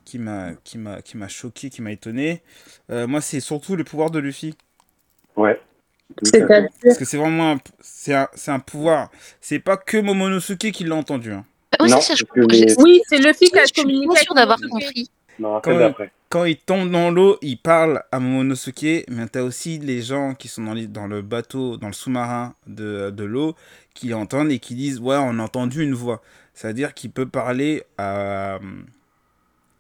qui 0.07 0.19
m'a 0.19 0.53
qui 0.65 0.79
m'a 0.79 1.03
qui 1.03 1.19
m'a 1.19 1.29
choqué, 1.29 1.69
qui 1.69 1.83
m'a 1.83 1.93
étonné. 1.93 2.43
Euh, 2.91 3.07
moi, 3.07 3.21
c'est 3.21 3.41
surtout 3.41 3.77
le 3.77 3.85
pouvoir 3.85 4.11
de 4.11 4.19
Luffy, 4.19 4.55
ouais. 5.37 5.61
C'est-à-dire- 6.23 6.69
parce 6.83 6.99
que 6.99 7.05
c'est 7.05 7.17
vraiment 7.17 7.53
un, 7.53 7.59
c'est 7.81 8.15
un, 8.15 8.29
c'est 8.35 8.51
un 8.51 8.59
pouvoir. 8.59 9.11
C'est 9.41 9.59
pas 9.59 9.77
que 9.77 9.97
Momonosuke 9.99 10.71
qui 10.73 10.85
l'a 10.85 10.97
entendu. 10.97 11.33
hein. 11.33 11.45
Oui, 11.81 11.89
Non, 11.91 12.01
c'est 12.01 12.09
ça, 12.09 12.15
je, 12.17 12.25
parce 12.25 12.47
que 12.47 12.55
j'ai- 12.55 12.65
les- 12.67 12.75
Oui, 12.79 13.01
c'est 13.09 13.19
le 13.19 13.33
fils 13.33 13.51
qui 13.51 13.59
a 13.59 13.63
je 13.63 13.67
suis 13.67 13.83
communiqué. 13.83 14.07
pas 14.07 14.13
avec 14.15 14.25
sûre 14.25 14.35
d'avoir 14.35 14.59
compris. 14.61 15.11
Non, 15.39 15.61
Quand- 15.63 15.71
celle 15.71 15.79
d'après. 15.79 16.13
Quand 16.29 16.45
il 16.45 16.57
tombe 16.59 16.91
dans 16.93 17.11
l'eau, 17.11 17.39
il 17.43 17.57
parle 17.59 18.03
à 18.13 18.21
Momonosuke, 18.21 19.05
mais 19.09 19.27
t'as 19.27 19.43
aussi 19.43 19.79
les 19.79 20.01
gens 20.01 20.35
qui 20.35 20.47
sont 20.47 20.63
dans, 20.63 20.75
les- 20.75 20.87
dans 20.87 21.07
le 21.09 21.23
bateau, 21.23 21.77
dans 21.77 21.89
le 21.89 21.93
sous-marin 21.93 22.55
de, 22.69 23.11
de 23.11 23.25
l'eau, 23.25 23.57
qui 23.95 24.15
entendent 24.15 24.53
et 24.53 24.59
qui 24.61 24.75
disent 24.77 25.01
Ouais, 25.01 25.17
on 25.19 25.39
a 25.41 25.43
entendu 25.43 25.83
une 25.83 25.95
voix. 25.95 26.21
C'est-à-dire 26.55 26.95
qu'il 26.95 27.11
peut 27.11 27.27
parler 27.27 27.83
à. 27.99 28.59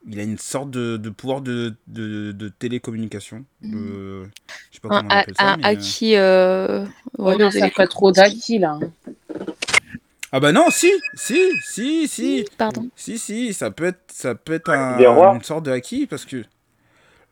Il 0.07 0.19
a 0.19 0.23
une 0.23 0.39
sorte 0.39 0.71
de, 0.71 0.97
de 0.97 1.11
pouvoir 1.11 1.41
de, 1.43 1.75
de, 1.87 2.33
de 2.33 2.49
télécommunication. 2.49 3.45
De... 3.63 4.25
Je 4.71 4.77
sais 4.77 4.81
pas 4.81 4.89
Un, 4.89 5.03
comment 5.03 5.15
on 5.15 5.19
appelle 5.19 5.35
ça. 5.37 5.53
un 5.53 5.57
mais, 5.57 5.65
euh, 5.65 5.69
acquis. 5.69 6.17
Euh... 6.17 6.87
Ouais, 7.19 7.37
non, 7.37 7.51
ça 7.51 7.71
fait 7.71 7.87
trop 7.87 8.11
d'acquis, 8.11 8.59
là. 8.59 8.79
Ah 10.33 10.41
bah 10.41 10.53
non, 10.53 10.67
si, 10.71 10.91
si, 11.15 11.39
si, 11.63 12.07
si. 12.09 12.45
Pardon. 12.57 12.89
Si, 12.97 13.19
si, 13.19 13.53
ça 13.53 13.71
peut 13.71 13.85
être, 13.87 14.01
ça 14.13 14.35
peut 14.35 14.55
être 14.55 14.71
un- 14.71 15.35
une 15.35 15.43
sorte 15.43 15.65
de 15.67 15.73
acquis 15.73 16.07
parce 16.07 16.25
que 16.25 16.45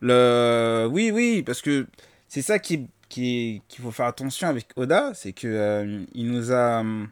le, 0.01 0.87
oui, 0.91 1.11
oui, 1.11 1.43
parce 1.43 1.61
que 1.61 1.87
c'est 2.27 2.41
ça 2.41 2.59
qui, 2.59 2.87
qui, 3.09 3.61
qu'il 3.67 3.83
faut 3.83 3.91
faire 3.91 4.05
attention 4.05 4.47
avec 4.47 4.67
Oda, 4.75 5.11
c'est 5.13 5.33
que 5.33 5.47
euh, 5.47 6.03
il 6.13 6.31
nous 6.31 6.51
a, 6.51 6.81
hum, 6.81 7.09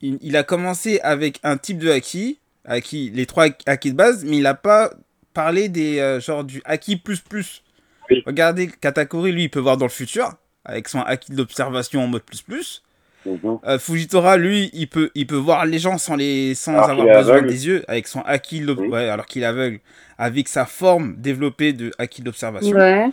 il, 0.00 0.18
il 0.22 0.36
a 0.36 0.42
commencé 0.44 1.00
avec 1.00 1.38
un 1.42 1.56
type 1.56 1.78
de 1.78 1.90
acquis, 1.90 2.38
acquis, 2.64 3.10
les 3.14 3.26
trois 3.26 3.46
acquis 3.66 3.90
de 3.92 3.96
base, 3.96 4.24
mais 4.24 4.38
il 4.38 4.46
a 4.46 4.54
pas 4.54 4.92
parlé 5.34 5.68
des 5.68 5.98
euh, 5.98 6.20
genre 6.20 6.44
du 6.44 6.60
acquis 6.64 6.96
plus 6.96 7.20
plus. 7.20 7.62
Oui. 8.10 8.22
Regardez, 8.26 8.68
Katakuri, 8.68 9.32
lui, 9.32 9.44
il 9.44 9.48
peut 9.50 9.60
voir 9.60 9.76
dans 9.76 9.86
le 9.86 9.90
futur 9.90 10.34
avec 10.64 10.88
son 10.88 11.00
acquis 11.00 11.32
d'observation 11.32 12.02
en 12.04 12.06
mode 12.08 12.22
plus 12.22 12.42
plus. 12.42 12.82
Mhm. 13.24 13.58
Euh, 13.66 13.78
Fujitora, 13.78 14.36
lui, 14.36 14.68
il 14.72 14.88
peut, 14.88 15.10
il 15.14 15.26
peut 15.28 15.36
voir 15.36 15.64
les 15.64 15.78
gens 15.78 15.96
sans, 15.96 16.16
les, 16.16 16.54
sans 16.56 16.72
Alors 16.72 16.90
avoir 16.90 17.06
besoin 17.18 17.34
aveugle. 17.36 17.48
des 17.48 17.66
yeux, 17.68 17.84
avec 17.86 18.08
son 18.08 18.20
acquis, 18.22 18.60
d'ob- 18.60 18.80
Oui. 18.80 18.88
ouais, 18.88 19.08
alors 19.08 19.26
qu'il 19.26 19.42
est 19.42 19.46
aveugle, 19.46 19.78
avec 20.18 20.48
sa 20.48 20.66
forme 20.66 21.14
développée 21.18 21.72
de 21.72 21.92
acquis 21.98 22.20
d'observation. 22.22 22.76
Ouais. 22.76 23.10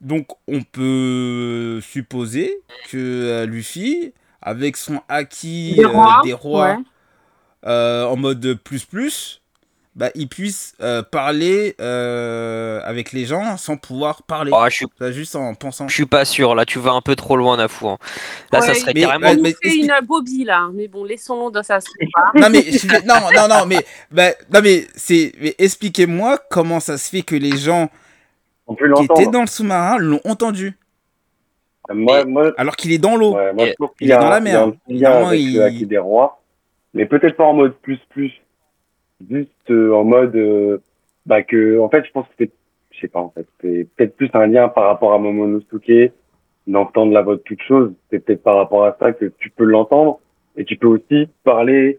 Donc, 0.00 0.28
on 0.46 0.62
peut 0.62 1.80
supposer 1.82 2.54
que 2.90 2.96
euh, 2.96 3.46
Luffy, 3.46 4.12
avec 4.40 4.76
son 4.76 5.00
acquis 5.08 5.74
Des 5.76 5.84
euh, 5.84 5.88
rois. 5.88 6.20
des 6.24 6.32
rois 6.32 6.68
ouais. 6.76 6.82
Euh, 7.66 8.04
en 8.04 8.16
mode 8.16 8.54
plus 8.64 8.84
plus, 8.84 9.42
bah, 9.96 10.10
il 10.14 10.28
puisse 10.28 10.74
euh, 10.80 11.02
parler 11.02 11.74
euh, 11.80 12.80
avec 12.84 13.12
les 13.12 13.26
gens 13.26 13.56
sans 13.56 13.76
pouvoir 13.76 14.22
parler. 14.22 14.52
Oh, 14.54 14.64
je 14.68 14.74
suis, 14.76 14.86
Ça, 14.98 15.10
juste 15.10 15.34
en 15.36 15.54
pensant. 15.54 15.88
je 15.88 15.94
suis 15.94 16.06
pas 16.06 16.24
sûr. 16.24 16.54
Là, 16.54 16.64
tu 16.64 16.78
vas 16.78 16.92
un 16.92 17.00
peu 17.02 17.16
trop 17.16 17.36
loin, 17.36 17.56
Nafou. 17.56 17.88
hein. 17.88 17.98
Là, 18.52 18.60
ça 18.60 18.72
serait 18.74 18.92
mais- 18.94 19.00
carrément. 19.02 19.34
mais 19.34 19.50
fait 19.50 19.66
explique- 19.66 19.84
une 19.90 20.06
bobie 20.06 20.44
là, 20.44 20.68
mais 20.72 20.86
bon, 20.88 21.04
laissons-le 21.04 21.50
dans 21.52 21.62
sa 21.62 21.78
Non 22.36 22.48
mais 22.50 22.62
je 22.62 22.86
non 23.06 23.14
non 23.34 23.48
non 23.48 23.66
mais 23.66 23.84
bah, 24.10 24.30
non 24.54 24.60
mais 24.62 24.86
c'est 24.94 25.32
mais 25.40 25.54
expliquez-moi 25.58 26.38
comment 26.50 26.78
ça 26.80 26.96
se 26.96 27.08
fait 27.10 27.22
que 27.22 27.34
les 27.36 27.56
gens 27.58 27.90
qui 28.68 29.04
étaient 29.04 29.26
dans 29.30 29.40
le 29.40 29.46
sous-marin 29.48 29.98
l'ont 29.98 30.20
entendu 30.24 30.78
Moi, 31.92 32.24
moi, 32.24 32.52
alors 32.56 32.76
qu'il 32.76 32.92
est 32.92 32.98
dans 32.98 33.16
l'eau. 33.16 33.34
ouais, 33.34 33.52
moi, 33.52 33.66
je 33.66 33.72
trouve 33.72 33.90
il 34.00 34.10
est 34.12 34.16
dans 34.16 34.28
la 34.28 34.36
un- 34.36 34.40
il 34.40 34.48
y 34.48 34.52
mer. 34.52 34.60
a 34.60 34.62
un 34.62 34.70
petit 34.70 34.78
lien 34.86 34.94
Évidemment, 35.10 35.26
avec 35.28 35.40
il- 35.40 35.54
le 35.56 35.62
Haki 35.64 35.86
des 35.86 35.98
Rois, 35.98 36.39
mais 36.94 37.06
peut-être 37.06 37.36
pas 37.36 37.44
en 37.44 37.54
mode 37.54 37.74
plus 37.76 37.98
plus, 38.10 38.32
juste 39.28 39.70
euh, 39.70 39.92
en 39.94 40.04
mode 40.04 40.34
euh, 40.36 40.78
bah 41.26 41.42
que 41.42 41.78
en 41.78 41.88
fait 41.88 42.04
je 42.04 42.10
pense 42.10 42.26
que 42.28 42.34
c'est 42.38 42.50
je 42.90 43.00
sais 43.00 43.08
pas 43.08 43.20
en 43.20 43.30
fait 43.30 43.46
c'est 43.60 43.86
peut-être 43.96 44.16
plus 44.16 44.30
un 44.34 44.46
lien 44.46 44.68
par 44.68 44.84
rapport 44.84 45.12
à 45.12 45.18
Momonosuke 45.18 46.12
d'entendre 46.66 47.12
la 47.12 47.22
voix 47.22 47.36
de 47.36 47.40
toute 47.42 47.62
chose 47.62 47.92
c'est 48.10 48.24
peut-être 48.24 48.42
par 48.42 48.56
rapport 48.56 48.84
à 48.84 48.96
ça 48.98 49.12
que 49.12 49.26
tu 49.38 49.50
peux 49.50 49.64
l'entendre 49.64 50.20
et 50.56 50.64
tu 50.64 50.76
peux 50.76 50.88
aussi 50.88 51.28
parler 51.44 51.98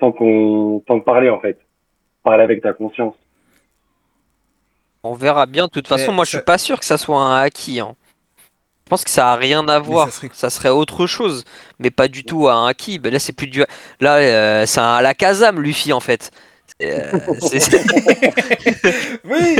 sans 0.00 0.12
qu'on 0.12 0.82
sans 0.86 1.00
parler 1.00 1.30
en 1.30 1.40
fait 1.40 1.58
parler 2.22 2.42
avec 2.42 2.62
ta 2.62 2.72
conscience 2.72 3.14
On 5.02 5.14
verra 5.14 5.46
bien. 5.46 5.66
De 5.66 5.70
toute 5.70 5.86
façon, 5.86 6.10
Mais 6.10 6.16
moi, 6.16 6.24
je 6.24 6.30
suis 6.30 6.40
pas 6.40 6.56
sûr 6.56 6.78
que 6.78 6.86
ça 6.86 6.96
soit 6.96 7.20
un 7.20 7.42
acquis. 7.42 7.78
hein. 7.80 7.94
Je 8.86 8.90
pense 8.90 9.04
que 9.04 9.10
ça 9.10 9.32
a 9.32 9.36
rien 9.36 9.66
à 9.68 9.78
voir. 9.78 10.10
ça 10.12 10.28
Ça 10.32 10.50
serait- 10.50 10.68
autre 10.68 11.06
chose, 11.06 11.44
mais 11.78 11.90
pas 11.90 12.08
du 12.08 12.24
tout 12.24 12.48
un 12.48 12.66
acquis. 12.66 12.98
Ben 12.98 13.12
là, 13.12 13.18
c'est 13.18 13.32
plus 13.32 13.46
du. 13.46 13.64
Là, 14.00 14.16
euh, 14.16 14.66
c'est 14.66 14.80
un 14.80 14.94
Alakazam, 14.96 15.60
Luffy, 15.60 15.92
en 15.92 16.00
fait. 16.00 16.30
Euh, 16.82 17.12
oui, 19.24 19.56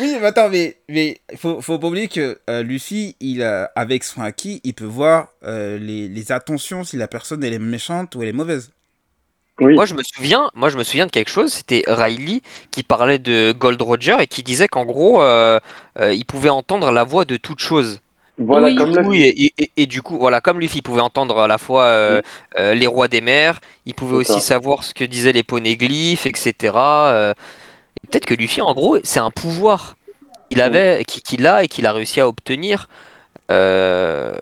oui, 0.00 0.16
mais 0.20 0.24
attends, 0.26 0.48
mais 0.48 0.76
mais 0.88 1.20
faut 1.36 1.60
faut 1.60 1.78
pas 1.78 1.88
oublier 1.88 2.08
que 2.08 2.38
euh, 2.48 2.62
Luffy, 2.62 3.16
il 3.20 3.42
a, 3.42 3.70
avec 3.74 4.04
son 4.04 4.22
haki, 4.22 4.60
il 4.64 4.74
peut 4.74 4.84
voir 4.84 5.28
euh, 5.44 5.78
les, 5.78 6.08
les 6.08 6.32
attentions 6.32 6.84
si 6.84 6.96
la 6.96 7.08
personne 7.08 7.42
elle 7.44 7.52
est 7.54 7.58
méchante 7.58 8.14
ou 8.14 8.22
elle 8.22 8.28
est 8.28 8.32
mauvaise. 8.32 8.70
oui 9.60 9.74
Moi, 9.74 9.86
je 9.86 9.94
me 9.94 10.02
souviens, 10.02 10.50
moi, 10.54 10.68
je 10.70 10.78
me 10.78 10.84
souviens 10.84 11.06
de 11.06 11.10
quelque 11.10 11.30
chose. 11.30 11.52
C'était 11.52 11.84
Riley 11.86 12.42
qui 12.70 12.82
parlait 12.84 13.18
de 13.18 13.52
Gold 13.52 13.80
Roger 13.82 14.16
et 14.20 14.26
qui 14.26 14.42
disait 14.42 14.68
qu'en 14.68 14.84
gros, 14.84 15.22
euh, 15.22 15.58
euh, 15.98 16.12
il 16.14 16.24
pouvait 16.24 16.48
entendre 16.50 16.90
la 16.92 17.04
voix 17.04 17.24
de 17.24 17.36
toute 17.36 17.60
chose. 17.60 18.00
Voilà 18.38 18.68
Oui. 18.68 18.74
comme 18.76 18.94
le 18.96 19.06
Oui, 19.06 19.22
et, 19.22 19.52
et- 19.62 19.70
et 19.76 19.86
du 19.86 20.02
coup, 20.02 20.18
voilà, 20.18 20.40
comme 20.40 20.58
Luffy 20.60 20.82
pouvait 20.82 21.00
entendre 21.02 21.38
à 21.38 21.46
la 21.46 21.58
fois 21.58 21.84
euh, 21.84 22.22
euh, 22.58 22.74
les 22.74 22.86
rois 22.86 23.08
des 23.08 23.20
mers, 23.20 23.60
il 23.86 23.94
pouvait 23.94 24.16
aussi 24.16 24.40
ça. 24.40 24.40
savoir 24.40 24.84
ce 24.84 24.94
que 24.94 25.04
disaient 25.04 25.32
les 25.32 25.42
poneglyphes, 25.42 26.26
etc. 26.26 26.74
euh, 27.12 27.34
et 28.02 28.06
Peut-être 28.08 28.26
que 28.26 28.34
Luffy, 28.34 28.60
en 28.62 28.74
gros, 28.74 28.98
c'est 29.04 29.20
un 29.20 29.30
pouvoir 29.30 29.96
qu'il 30.50 30.60
avait, 30.62 31.04
qui- 31.06 31.22
qu'il 31.22 31.46
a 31.46 31.64
et 31.64 31.68
qu'il 31.68 31.86
a 31.86 31.92
réussi 31.92 32.20
à 32.20 32.28
obtenir 32.28 32.88
euh, 33.50 34.32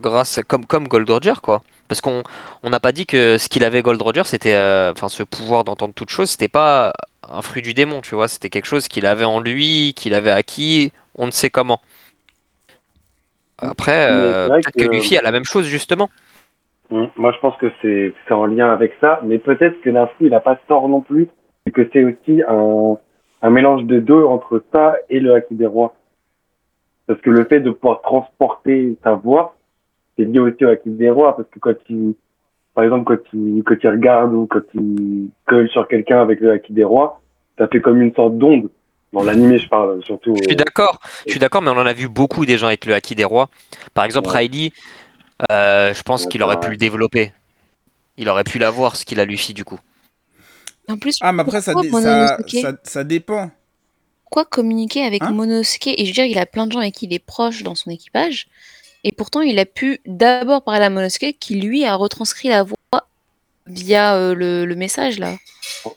grâce, 0.00 0.40
comme 0.48 0.66
comme 0.66 0.88
Gold 0.88 1.08
Roger, 1.10 1.34
quoi. 1.42 1.62
Parce 1.88 2.00
qu'on 2.00 2.22
on 2.62 2.70
n'a 2.70 2.80
pas 2.80 2.92
dit 2.92 3.06
que 3.06 3.36
ce 3.38 3.48
qu'il 3.48 3.64
avait 3.64 3.82
Gold 3.82 4.00
Roger, 4.00 4.22
c'était, 4.24 4.54
euh, 4.54 4.92
enfin, 4.92 5.08
ce 5.08 5.22
pouvoir 5.22 5.64
d'entendre 5.64 5.94
toute 5.94 6.10
chose, 6.10 6.30
c'était 6.30 6.48
pas 6.48 6.92
un 7.30 7.42
fruit 7.42 7.62
du 7.62 7.74
démon, 7.74 8.00
tu 8.00 8.14
vois. 8.14 8.28
C'était 8.28 8.50
quelque 8.50 8.66
chose 8.66 8.88
qu'il 8.88 9.06
avait 9.06 9.24
en 9.24 9.40
lui, 9.40 9.92
qu'il 9.94 10.14
avait 10.14 10.30
acquis, 10.30 10.92
on 11.16 11.26
ne 11.26 11.30
sait 11.32 11.50
comment. 11.50 11.80
Après, 13.70 14.06
euh, 14.10 14.48
peut-être 14.48 14.70
que... 14.72 14.84
que- 14.84 14.92
Luffy 14.92 15.16
a 15.16 15.22
la 15.22 15.32
même 15.32 15.44
chose 15.44 15.66
justement. 15.66 16.08
Mm. 16.90 17.04
Moi, 17.16 17.32
je 17.32 17.38
pense 17.40 17.56
que 17.56 17.70
c'est 17.82 18.12
en 18.34 18.46
lien 18.46 18.70
avec 18.70 18.94
ça, 19.00 19.20
mais 19.24 19.38
peut-être 19.38 19.80
que 19.80 19.90
Nafu, 19.90 20.26
il 20.26 20.34
a 20.34 20.40
pas 20.40 20.56
tort 20.68 20.88
non 20.88 21.00
plus, 21.00 21.28
et 21.66 21.70
que 21.70 21.88
c'est 21.92 22.04
aussi 22.04 22.42
un, 22.46 22.98
un 23.42 23.50
mélange 23.50 23.84
de 23.84 24.00
deux 24.00 24.22
entre 24.24 24.62
ça 24.72 24.96
et 25.08 25.20
le 25.20 25.34
Haki 25.34 25.54
des 25.54 25.66
Rois. 25.66 25.94
Parce 27.06 27.20
que 27.20 27.30
le 27.30 27.44
fait 27.44 27.60
de 27.60 27.70
pouvoir 27.70 28.00
transporter 28.02 28.96
sa 29.02 29.14
voix, 29.14 29.56
c'est 30.16 30.24
lié 30.24 30.38
aussi 30.38 30.64
au 30.64 30.68
Haki 30.68 30.90
des 30.90 31.10
Rois, 31.10 31.36
parce 31.36 31.48
que 31.48 31.58
quand 31.58 31.74
il, 31.88 32.14
par 32.74 32.84
exemple, 32.84 33.04
quand 33.04 33.22
il, 33.32 33.62
quand 33.64 33.76
il 33.82 33.88
regarde 33.88 34.32
ou 34.34 34.46
quand 34.46 34.62
il 34.74 35.30
colle 35.46 35.68
sur 35.70 35.88
quelqu'un 35.88 36.20
avec 36.20 36.40
le 36.40 36.52
Haki 36.52 36.72
des 36.72 36.84
Rois, 36.84 37.20
ça 37.58 37.68
fait 37.68 37.80
comme 37.80 38.00
une 38.02 38.14
sorte 38.14 38.36
d'onde. 38.36 38.68
Dans 39.14 39.22
l'animé, 39.22 39.58
je 39.58 39.68
parle 39.68 40.04
surtout. 40.04 40.34
Je 40.36 40.42
suis 40.42 40.52
euh, 40.52 40.56
d'accord, 40.56 41.00
je 41.26 41.30
suis 41.30 41.40
d'accord, 41.40 41.62
mais 41.62 41.70
on 41.70 41.78
en 41.78 41.86
a 41.86 41.92
vu 41.92 42.08
beaucoup 42.08 42.44
des 42.44 42.58
gens 42.58 42.66
avec 42.66 42.84
le 42.84 42.94
Haki 42.94 43.14
des 43.14 43.24
rois. 43.24 43.48
Par 43.94 44.04
exemple, 44.04 44.28
Ouais. 44.28 44.38
Riley, 44.38 44.72
euh, 45.50 45.94
je 45.94 46.02
pense 46.02 46.24
Ouais, 46.24 46.28
qu'il 46.28 46.42
aurait 46.42 46.56
vrai. 46.56 46.66
pu 46.66 46.70
le 46.72 46.76
développer. 46.76 47.32
Il 48.16 48.28
aurait 48.28 48.44
pu 48.44 48.58
l'avoir, 48.58 48.96
ce 48.96 49.04
qu'il 49.04 49.20
a 49.20 49.24
Luffy 49.24 49.54
du 49.54 49.64
coup. 49.64 49.78
En 50.88 50.98
plus, 50.98 51.16
Ah, 51.20 51.32
mais 51.32 51.42
après 51.42 51.62
ça 51.62 51.72
ça 52.82 53.04
dépend. 53.04 53.50
Pourquoi 54.24 54.44
communiquer 54.44 55.04
avec 55.04 55.22
Hein 55.22 55.30
Monosuke 55.30 55.86
Et 55.88 56.04
je 56.04 56.08
veux 56.08 56.12
dire, 56.12 56.24
il 56.24 56.38
a 56.38 56.46
plein 56.46 56.66
de 56.66 56.72
gens 56.72 56.80
avec 56.80 56.94
qui 56.94 57.06
il 57.06 57.14
est 57.14 57.24
proche 57.24 57.62
dans 57.62 57.74
son 57.74 57.90
équipage. 57.90 58.48
Et 59.04 59.12
pourtant, 59.12 59.40
il 59.42 59.58
a 59.58 59.64
pu 59.66 60.00
d'abord 60.06 60.62
parler 60.64 60.84
à 60.84 60.90
Monosuke 60.90 61.36
qui, 61.38 61.60
lui, 61.60 61.84
a 61.84 61.94
retranscrit 61.94 62.48
la 62.48 62.64
voix 62.64 62.76
via 63.66 64.16
euh, 64.16 64.34
le, 64.34 64.64
le 64.66 64.74
message, 64.76 65.18
là. 65.18 65.34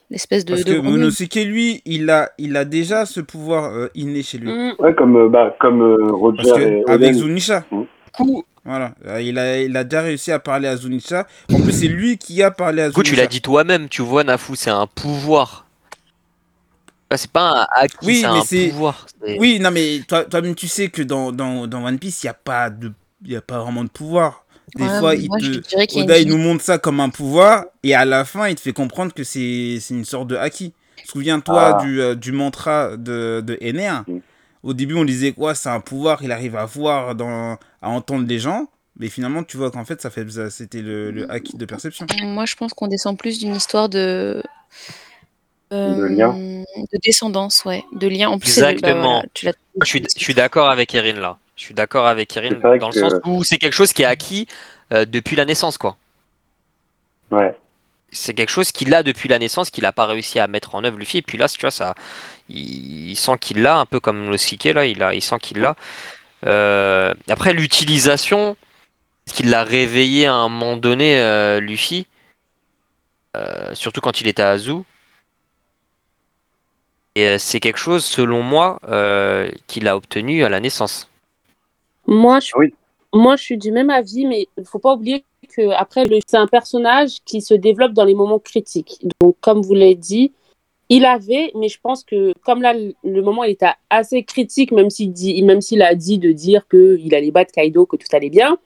L'espèce 0.09 0.45
de. 0.45 0.53
Parce 0.53 0.65
de 0.65 0.73
que. 0.75 0.79
Monosuke 0.79 1.35
lui, 1.35 1.81
il 1.85 2.09
a 2.09 2.31
il 2.37 2.55
a 2.57 2.65
déjà 2.65 3.05
ce 3.05 3.19
pouvoir 3.21 3.65
euh, 3.73 3.87
inné 3.95 4.23
chez 4.23 4.37
lui. 4.37 4.51
Mm. 4.51 4.73
Ouais, 4.79 4.95
comme, 4.95 5.15
euh, 5.17 5.29
bah, 5.29 5.55
comme 5.59 5.81
euh, 5.81 6.11
Roger 6.11 6.37
Parce 6.43 6.57
que 6.59 6.63
et 6.63 6.83
avec. 6.89 7.13
Zunisha. 7.13 7.65
coup, 8.13 8.43
Voilà, 8.65 8.93
il 9.21 9.37
a, 9.37 9.61
il 9.61 9.75
a 9.77 9.83
déjà 9.83 10.01
réussi 10.01 10.31
à 10.31 10.39
parler 10.39 10.67
à 10.67 10.75
Zunisha. 10.77 11.27
En 11.53 11.59
plus, 11.61 11.71
c'est 11.71 11.87
lui 11.87 12.17
qui 12.17 12.41
a 12.43 12.51
parlé 12.51 12.81
à 12.81 12.87
du 12.89 12.93
coup, 12.93 13.01
Zunisha. 13.01 13.15
tu 13.15 13.21
l'as 13.21 13.27
dit 13.27 13.41
toi-même, 13.41 13.87
tu 13.89 14.01
vois, 14.01 14.23
Nafu, 14.23 14.55
c'est 14.55 14.69
un 14.71 14.87
pouvoir. 14.87 15.65
Ah, 17.09 17.15
C'est 17.17 17.31
pas 17.31 17.61
un 17.61 17.67
acquis, 17.71 17.97
Oui, 18.03 18.15
c'est 18.21 18.27
mais 18.31 18.37
un 18.37 18.41
c'est- 18.41 18.67
pouvoir. 18.69 19.05
Oui, 19.39 19.59
non, 19.61 19.71
mais 19.71 20.01
toi- 20.07 20.25
toi-même, 20.25 20.55
tu 20.55 20.67
sais 20.67 20.89
que 20.89 21.01
dans, 21.01 21.31
dans, 21.31 21.65
dans 21.67 21.85
One 21.85 21.99
Piece, 21.99 22.23
il 22.23 22.25
n'y 22.25 22.29
a, 22.31 22.33
pas 22.33 22.69
de- 22.69 22.91
il 23.23 23.31
y 23.31 23.35
a 23.37 23.41
pas 23.41 23.59
vraiment 23.59 23.83
de 23.85 23.89
pouvoir. 23.89 24.45
Des 24.75 24.83
Ouais, 24.83 24.99
fois, 24.99 25.15
il 25.15 25.29
te... 25.29 25.35
une 25.97 26.05
il 26.09 26.13
vie- 26.13 26.25
nous 26.25 26.37
montre 26.37 26.63
ça 26.63 26.77
comme 26.77 26.99
un 26.99 27.09
pouvoir, 27.09 27.65
et 27.83 27.95
à 27.95 28.03
la 28.05 28.25
fin, 28.25 28.47
il 28.49 28.55
te 28.55 28.61
fait 28.61 28.73
comprendre 28.73 29.13
que 29.13 29.23
c'est 29.23 29.77
c'est 29.79 29.93
une 29.93 30.05
sorte 30.05 30.27
de 30.27 30.35
haki. 30.35 30.73
Souviens-toi 31.05 31.77
Ah. 31.79 31.83
du, 31.83 32.01
euh, 32.01 32.15
du 32.15 32.31
mantra 32.33 32.97
de, 32.97 33.41
de 33.45 33.57
Ener. 33.61 34.01
Mm. 34.07 34.17
Au 34.63 34.73
début, 34.73 34.95
on 34.95 35.05
disait 35.05 35.31
quoi, 35.31 35.55
c'est 35.55 35.69
un 35.69 35.79
pouvoir, 35.79 36.21
il 36.21 36.31
arrive 36.33 36.57
à 36.57 36.65
voir, 36.65 37.15
dans, 37.15 37.57
à 37.81 37.89
entendre 37.89 38.27
les 38.27 38.39
gens. 38.39 38.67
Mais 38.99 39.07
finalement, 39.07 39.43
tu 39.43 39.55
vois 39.57 39.71
qu'en 39.71 39.85
fait, 39.85 40.01
ça 40.01 40.09
fait, 40.09 40.25
c'était 40.49 40.81
le, 40.81 41.11
le 41.11 41.31
haki 41.31 41.55
de 41.55 41.65
perception. 41.65 42.05
Moi, 42.23 42.45
je 42.45 42.55
pense 42.55 42.73
qu'on 42.73 42.87
descend 42.87 43.17
plus 43.17 43.39
d'une 43.39 43.55
histoire 43.55 43.87
de. 43.89 44.43
De 45.71 46.05
lien. 46.05 46.33
De 46.33 46.97
descendance, 47.03 47.63
ouais. 47.65 47.83
De 47.93 48.07
lien. 48.07 48.29
En 48.29 48.39
plus, 48.39 48.59
bah, 48.59 48.71
Exactement. 48.71 49.23
voilà, 49.41 49.53
Je 49.83 49.85
suis, 49.87 50.03
je 50.17 50.23
suis 50.23 50.33
d'accord 50.33 50.69
avec 50.69 50.93
Erin 50.95 51.19
là. 51.19 51.37
Je 51.57 51.63
suis 51.63 51.73
d'accord 51.73 52.05
avec 52.05 52.33
vrai 52.35 52.77
dans 52.77 52.89
le 52.89 52.93
sens 52.93 53.13
où 53.25 53.43
c'est 53.43 53.57
quelque 53.57 53.73
chose 53.73 53.91
qui 53.91 54.03
est 54.03 54.05
acquis 54.05 54.47
euh, 54.93 55.05
depuis 55.05 55.35
la 55.35 55.43
naissance, 55.43 55.77
quoi. 55.77 55.97
Ouais. 57.31 57.53
c'est 58.11 58.33
quelque 58.33 58.51
chose 58.51 58.71
qu'il 58.71 58.93
a 58.93 59.03
depuis 59.03 59.27
la 59.27 59.37
naissance, 59.37 59.69
qu'il 59.69 59.83
n'a 59.83 59.91
pas 59.91 60.05
réussi 60.05 60.39
à 60.39 60.47
mettre 60.47 60.75
en 60.75 60.83
œuvre 60.85 60.97
Luffy. 60.97 61.17
Et 61.17 61.21
puis 61.21 61.37
là, 61.37 61.49
tu 61.49 61.59
vois, 61.59 61.71
ça, 61.71 61.95
il, 62.47 63.09
il 63.09 63.15
sent 63.17 63.37
qu'il 63.41 63.61
l'a, 63.63 63.79
un 63.79 63.85
peu 63.85 63.99
comme 63.99 64.29
le 64.29 64.37
Sike, 64.37 64.65
là, 64.65 64.85
il, 64.85 65.01
a, 65.03 65.13
il 65.13 65.21
sent 65.21 65.39
qu'il 65.41 65.59
l'a. 65.59 65.75
Euh, 66.45 67.13
après, 67.27 67.53
l'utilisation, 67.53 68.55
qu'il 69.25 69.49
l'a 69.49 69.63
réveillé 69.63 70.27
à 70.27 70.35
un 70.35 70.47
moment 70.47 70.77
donné, 70.77 71.19
euh, 71.19 71.59
Luffy, 71.59 72.05
surtout 73.73 74.01
quand 74.01 74.21
il 74.21 74.27
était 74.27 74.41
à 74.41 74.51
Azu. 74.51 74.83
Et 77.15 77.37
c'est 77.39 77.59
quelque 77.59 77.79
chose, 77.79 78.05
selon 78.05 78.41
moi, 78.43 78.79
qu'il 79.67 79.87
a 79.87 79.97
obtenu 79.97 80.43
à 80.43 80.49
la 80.49 80.59
naissance. 80.59 81.09
Moi, 82.07 82.39
je, 82.39 82.51
Oui. 82.55 82.73
moi, 83.13 83.35
je 83.35 83.43
suis 83.43 83.57
du 83.57 83.71
même 83.71 83.89
avis, 83.89 84.25
mais 84.25 84.47
il 84.57 84.65
faut 84.65 84.79
pas 84.79 84.93
oublier 84.93 85.23
que 85.55 85.69
après, 85.71 86.05
le- 86.05 86.19
c'est 86.25 86.37
un 86.37 86.47
personnage 86.47 87.17
qui 87.25 87.41
se 87.41 87.53
développe 87.53 87.93
dans 87.93 88.05
les 88.05 88.15
moments 88.15 88.39
critiques. 88.39 88.99
Donc, 89.21 89.35
comme 89.41 89.61
vous 89.61 89.73
l'avez 89.73 89.95
dit, 89.95 90.31
il 90.89 91.03
avait, 91.05 91.51
mais 91.55 91.67
je 91.67 91.79
pense 91.81 92.03
que 92.03 92.33
comme 92.45 92.61
là, 92.61 92.73
le 92.73 93.21
moment 93.21 93.43
il 93.43 93.51
était 93.51 93.67
assez 93.89 94.23
critique, 94.23 94.71
même 94.71 94.89
s'il 94.89 95.11
dit, 95.11 95.41
même 95.43 95.59
s'il 95.59 95.81
a 95.81 95.93
dit 95.95 96.17
de 96.17 96.31
dire 96.31 96.65
que 96.67 96.97
il 97.01 97.13
allait 97.13 97.31
battre 97.31 97.51
Kaido, 97.51 97.85
que 97.85 97.97
tout 97.97 98.07
allait 98.13 98.29
bien. 98.29 98.57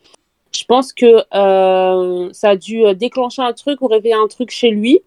Je 0.51 0.63
pense 0.65 0.93
que 0.93 1.24
euh, 1.33 2.29
ça 2.31 2.50
a 2.50 2.55
dû 2.55 2.86
euh, 2.86 2.93
déclencher 2.93 3.41
un 3.41 3.53
truc 3.53 3.81
ou 3.81 3.88
réveiller 3.88 4.13
un 4.15 4.27
truc 4.27 4.51
chez 4.51 4.69
lui, 4.69 5.01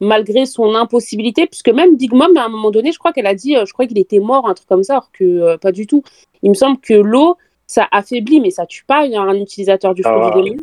malgré 0.00 0.46
son 0.46 0.74
impossibilité, 0.74 1.46
puisque 1.46 1.68
même 1.68 1.96
Big 1.96 2.12
Mom, 2.12 2.36
à 2.36 2.46
un 2.46 2.48
moment 2.48 2.70
donné, 2.70 2.90
je 2.90 2.98
crois 2.98 3.12
qu'elle 3.12 3.26
a 3.26 3.34
dit, 3.34 3.56
euh, 3.56 3.64
je 3.66 3.72
crois 3.72 3.86
qu'il 3.86 3.98
était 3.98 4.18
mort, 4.18 4.48
un 4.48 4.54
truc 4.54 4.66
comme 4.68 4.82
ça, 4.82 4.94
alors 4.94 5.12
que 5.12 5.24
euh, 5.24 5.58
pas 5.58 5.70
du 5.70 5.86
tout. 5.86 6.02
Il 6.42 6.48
me 6.48 6.54
semble 6.54 6.78
que 6.78 6.94
l'eau, 6.94 7.36
ça 7.70 7.86
affaiblit, 7.92 8.40
mais 8.40 8.50
ça 8.50 8.66
tue 8.66 8.84
pas 8.84 9.04
il 9.06 9.12
y 9.12 9.16
a 9.16 9.20
un 9.22 9.34
utilisateur 9.34 9.94
du 9.94 10.02
Ah, 10.04 10.12
fruit 10.12 10.42
du 10.42 10.50
démon. 10.50 10.62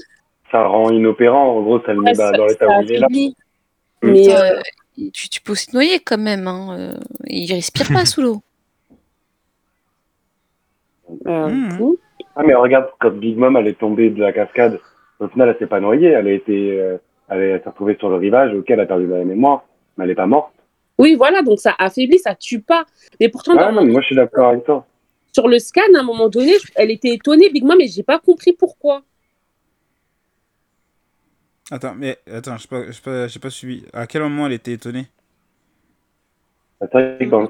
Ça 0.52 0.66
rend 0.68 0.92
inopérant. 0.92 1.58
En 1.58 1.62
gros, 1.62 1.80
ça 1.82 1.94
le 1.94 2.02
met 2.02 2.12
Ouais, 2.12 2.18
bah, 2.18 2.32
ça- 2.32 2.38
dans 2.38 2.46
l'état 2.48 2.68
où 2.68 2.82
il 2.84 2.92
est 2.92 2.98
là. 3.00 3.06
affaiblit. 3.06 3.36
Mais 4.04 4.30
Euh, 4.30 4.52
euh, 4.58 4.62
tu, 5.14 5.30
tu 5.30 5.42
peux 5.42 5.54
aussi 5.54 5.68
te 5.68 5.74
noyer 5.74 6.00
quand 6.00 6.18
même. 6.18 6.48
Hein. 6.48 6.76
euh, 6.78 6.94
il 7.28 7.52
respire 7.54 7.88
pas 7.94 8.06
sous 8.06 8.22
l'eau. 8.22 8.42
euh, 11.28 11.48
Mhm. 11.50 11.78
oui. 11.82 11.96
Ah, 12.36 12.44
mais 12.46 12.54
regarde, 12.54 12.88
comme 13.00 13.20
Big 13.20 13.38
Mom, 13.38 13.56
elle 13.58 13.68
est 13.68 13.80
tombée 13.80 14.10
de 14.10 14.20
la 14.22 14.32
cascade. 14.34 14.80
Au 15.20 15.28
final, 15.28 15.50
elle 15.50 15.58
s'est 15.58 15.66
pas 15.68 15.80
noyée. 15.80 16.10
Elle 16.10 16.28
a 16.28 16.32
été, 16.32 16.80
euh, 16.80 16.98
elle 17.30 17.42
est- 17.42 17.50
elle 17.52 17.64
s'est 17.64 17.70
retrouvée 17.70 17.96
sur 17.98 18.10
le 18.10 18.18
rivage. 18.18 18.54
Ok, 18.54 18.66
elle 18.70 18.80
a 18.82 18.86
perdu 18.86 19.08
la 19.08 19.24
mémoire, 19.24 19.64
mais 19.98 20.04
elle 20.06 20.12
est 20.12 20.16
pas 20.16 20.28
morte. 20.28 20.52
Oui, 21.00 21.16
voilà, 21.16 21.42
donc 21.42 21.60
ça 21.60 21.74
affaiblit, 21.80 22.20
ça 22.20 22.36
tue 22.36 22.60
pas. 22.60 22.86
Mais 23.20 23.30
pourtant, 23.30 23.54
Ah 23.58 23.66
dans- 23.66 23.72
non, 23.72 23.84
mais 23.86 23.92
moi 23.92 24.02
je 24.02 24.08
suis 24.08 24.16
d'accord 24.16 24.50
avec 24.50 24.66
toi. 24.66 24.86
Sur 25.38 25.48
le 25.48 25.60
scan, 25.60 25.82
à 25.96 26.00
un 26.00 26.04
moment 26.04 26.30
donné, 26.30 26.54
elle 26.76 26.90
était 26.90 27.14
étonnée, 27.14 27.52
Big 27.52 27.64
Mom, 27.64 27.78
mais 27.78 27.88
j'ai 27.88 28.02
pas 28.02 28.18
compris 28.18 28.54
pourquoi. 28.54 29.04
Attends, 31.70 31.94
mais 31.96 32.18
attends, 32.32 32.58
je 32.58 32.64
sais 32.64 32.68
pas, 32.68 32.82
pas, 33.04 33.28
j'ai 33.28 33.40
pas 33.40 33.50
suivi. 33.52 33.86
À 33.94 34.08
quel 34.08 34.24
moment 34.24 34.48
elle 34.48 34.54
était 34.54 34.72
étonnée? 34.72 35.06
Que 36.82 37.26
dans 37.30 37.42
le 37.42 37.50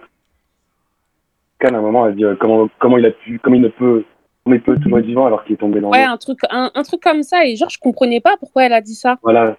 scan, 1.62 1.74
à 1.76 1.78
un 1.78 1.82
moment, 1.82 2.08
elle 2.08 2.16
dit 2.16 2.26
euh, 2.26 2.36
comment, 2.38 2.68
comment 2.80 2.98
il 2.98 3.06
a 3.06 3.12
pu, 3.12 3.40
comment 3.42 3.56
il 3.56 3.62
ne 3.62 3.70
peut, 3.70 4.04
comment 4.44 4.56
il 4.58 4.62
peut 4.62 4.78
toujours 4.80 5.00
être 5.00 5.06
vivant 5.06 5.26
alors 5.28 5.46
qu'il 5.46 5.54
est 5.54 5.58
tombé 5.58 5.80
dans 5.80 5.90
Ouais, 5.90 6.06
l'eau. 6.06 6.12
un 6.12 6.18
truc, 6.18 6.40
un, 6.50 6.72
un 6.76 6.84
truc 6.84 7.02
comme 7.02 7.24
ça. 7.24 7.46
Et 7.46 7.56
genre, 7.56 7.70
je 7.70 7.80
comprenais 7.80 8.20
pas 8.20 8.36
pourquoi 8.38 8.66
elle 8.66 8.74
a 8.74 8.82
dit 8.82 8.96
ça. 8.96 9.18
Voilà. 9.24 9.56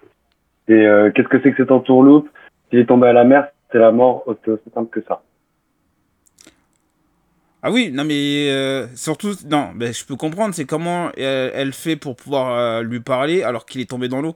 Et 0.67 0.73
euh, 0.73 1.09
qu'est-ce 1.15 1.27
que 1.29 1.41
c'est 1.41 1.51
que 1.51 1.57
cette 1.57 1.71
entourloupe? 1.71 2.29
S'il 2.69 2.77
est 2.79 2.85
tombé 2.85 3.07
à 3.07 3.13
la 3.13 3.23
mer, 3.23 3.47
c'est 3.71 3.79
la 3.79 3.91
mort, 3.91 4.23
c'est 4.45 4.51
aussi 4.51 4.69
simple 4.71 4.89
que 4.91 5.03
ça. 5.07 5.23
Ah 7.61 7.71
oui, 7.71 7.91
non 7.91 8.05
mais 8.05 8.49
euh, 8.49 8.87
surtout, 8.95 9.35
non, 9.49 9.71
ben, 9.75 9.93
je 9.93 10.05
peux 10.05 10.15
comprendre, 10.15 10.55
c'est 10.55 10.65
comment 10.65 11.11
euh, 11.17 11.51
elle 11.53 11.73
fait 11.73 11.97
pour 11.97 12.15
pouvoir 12.15 12.53
euh, 12.57 12.83
lui 12.83 13.01
parler 13.01 13.43
alors 13.43 13.65
qu'il 13.65 13.81
est 13.81 13.89
tombé 13.89 14.07
dans 14.07 14.21
l'eau. 14.21 14.35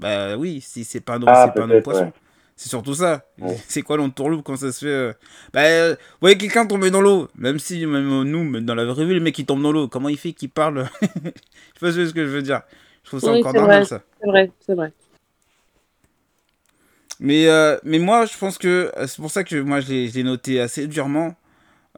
Bah 0.00 0.36
oui, 0.36 0.60
si 0.60 0.82
c'est 0.84 1.00
pas 1.00 1.14
un 1.14 1.22
homme, 1.22 1.28
Ah, 1.28 1.44
c'est 1.46 1.54
pas 1.54 1.62
un 1.64 1.70
homme 1.70 1.82
poisson. 1.82 2.06
ouais. 2.06 2.12
C'est 2.56 2.68
surtout 2.68 2.94
ça. 2.94 3.24
Ouais. 3.40 3.56
C'est 3.68 3.82
quoi 3.82 3.96
l'entourloupe 3.96 4.44
quand 4.44 4.56
ça 4.56 4.70
se 4.72 4.84
fait 4.84 4.90
euh, 4.90 5.12
Bah, 5.52 5.62
euh, 5.62 5.90
vous 5.94 6.18
voyez 6.20 6.36
quelqu'un 6.38 6.66
tomber 6.66 6.90
dans 6.90 7.00
l'eau, 7.00 7.28
même 7.36 7.58
si 7.58 7.84
même 7.86 8.22
nous, 8.22 8.44
même 8.44 8.64
dans 8.64 8.74
la 8.76 8.84
vraie 8.84 9.04
vie, 9.06 9.14
le 9.14 9.20
mec 9.20 9.36
il 9.38 9.46
tombe 9.46 9.62
dans 9.62 9.72
l'eau, 9.72 9.88
comment 9.88 10.08
il 10.08 10.16
fait 10.18 10.32
qu'il 10.32 10.50
parle? 10.50 10.88
Je 11.02 11.08
sais 11.18 11.80
pas 11.80 11.92
ce 11.92 12.12
que 12.12 12.24
je 12.26 12.30
veux 12.30 12.42
dire. 12.42 12.62
Je 13.04 13.08
trouve 13.10 13.20
ça 13.20 13.32
Oui, 13.32 13.38
encore 13.40 13.54
normal 13.54 13.78
vrai. 13.78 13.84
ça. 13.84 14.02
C'est 14.20 14.26
vrai, 14.28 14.50
c'est 14.66 14.74
vrai. 14.74 14.92
Mais, 17.20 17.46
euh, 17.48 17.76
mais 17.84 17.98
moi, 17.98 18.26
je 18.26 18.36
pense 18.36 18.58
que 18.58 18.90
c'est 19.06 19.16
pour 19.16 19.30
ça 19.30 19.44
que 19.44 19.56
moi, 19.60 19.80
je 19.80 19.88
l'ai 19.92 20.22
noté 20.24 20.60
assez 20.60 20.86
durement, 20.86 21.34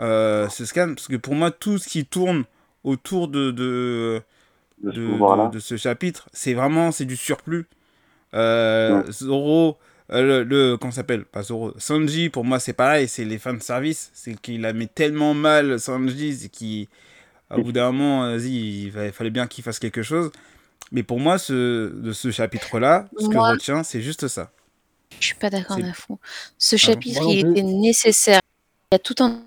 euh, 0.00 0.48
ce 0.48 0.64
scan, 0.64 0.94
parce 0.94 1.08
que 1.08 1.16
pour 1.16 1.34
moi, 1.34 1.50
tout 1.50 1.78
ce 1.78 1.88
qui 1.88 2.04
tourne 2.04 2.44
autour 2.84 3.28
de, 3.28 3.50
de, 3.50 4.22
De 4.82 4.92
ce 4.92 4.96
de, 5.00 5.06
pouvoir-là. 5.08 5.46
de- 5.48 5.54
de 5.54 5.58
ce 5.58 5.76
chapitre, 5.76 6.28
c'est 6.32 6.54
vraiment 6.54 6.92
c'est 6.92 7.04
du 7.06 7.16
surplus. 7.16 7.66
Euh, 8.34 9.02
Ouais. 9.02 9.12
Zoro, 9.12 9.78
euh, 10.12 10.22
le, 10.22 10.44
le- 10.44 10.76
comment 10.76 10.92
s'appelle? 10.92 11.24
Pas 11.24 11.42
Zoro, 11.42 11.72
Sanji, 11.78 12.28
pour 12.28 12.44
moi, 12.44 12.58
c'est 12.60 12.72
pareil, 12.74 13.08
c'est 13.08 13.24
les 13.24 13.38
fans 13.38 13.54
de 13.54 13.62
service. 13.62 14.10
C'est 14.14 14.38
qu'il 14.40 14.60
la 14.60 14.72
met 14.72 14.86
tellement 14.86 15.34
mal, 15.34 15.80
Sanji, 15.80 16.34
c'est 16.36 16.48
qu'il, 16.48 16.88
au 17.50 17.62
bout 17.62 17.72
d'un 17.72 17.90
moment, 17.92 18.22
vas-y, 18.30 18.50
il, 18.50 18.86
il 18.88 19.12
fallait 19.12 19.30
bien 19.30 19.46
qu'il 19.46 19.64
fasse 19.64 19.78
quelque 19.78 20.02
chose. 20.02 20.30
Mais 20.92 21.02
pour 21.02 21.18
moi, 21.18 21.38
ce, 21.38 21.88
de 21.92 22.12
ce 22.12 22.30
chapitre-là, 22.30 23.08
ce 23.18 23.26
que 23.26 23.32
je 23.32 23.38
retiens, 23.38 23.82
c'est 23.82 24.02
juste 24.02 24.28
ça. 24.28 24.50
Je 25.18 25.26
suis 25.26 25.34
pas 25.34 25.50
d'accord, 25.50 25.76
C'est- 25.76 25.82
Nafou. 25.82 26.18
Ce 26.58 26.76
chapitre, 26.76 27.22
il 27.28 27.40
était 27.50 27.62
nécessaire. 27.62 28.40
Il 28.92 28.94
y 28.94 28.96
a 28.96 28.98
tout 28.98 29.14
un 29.20 29.42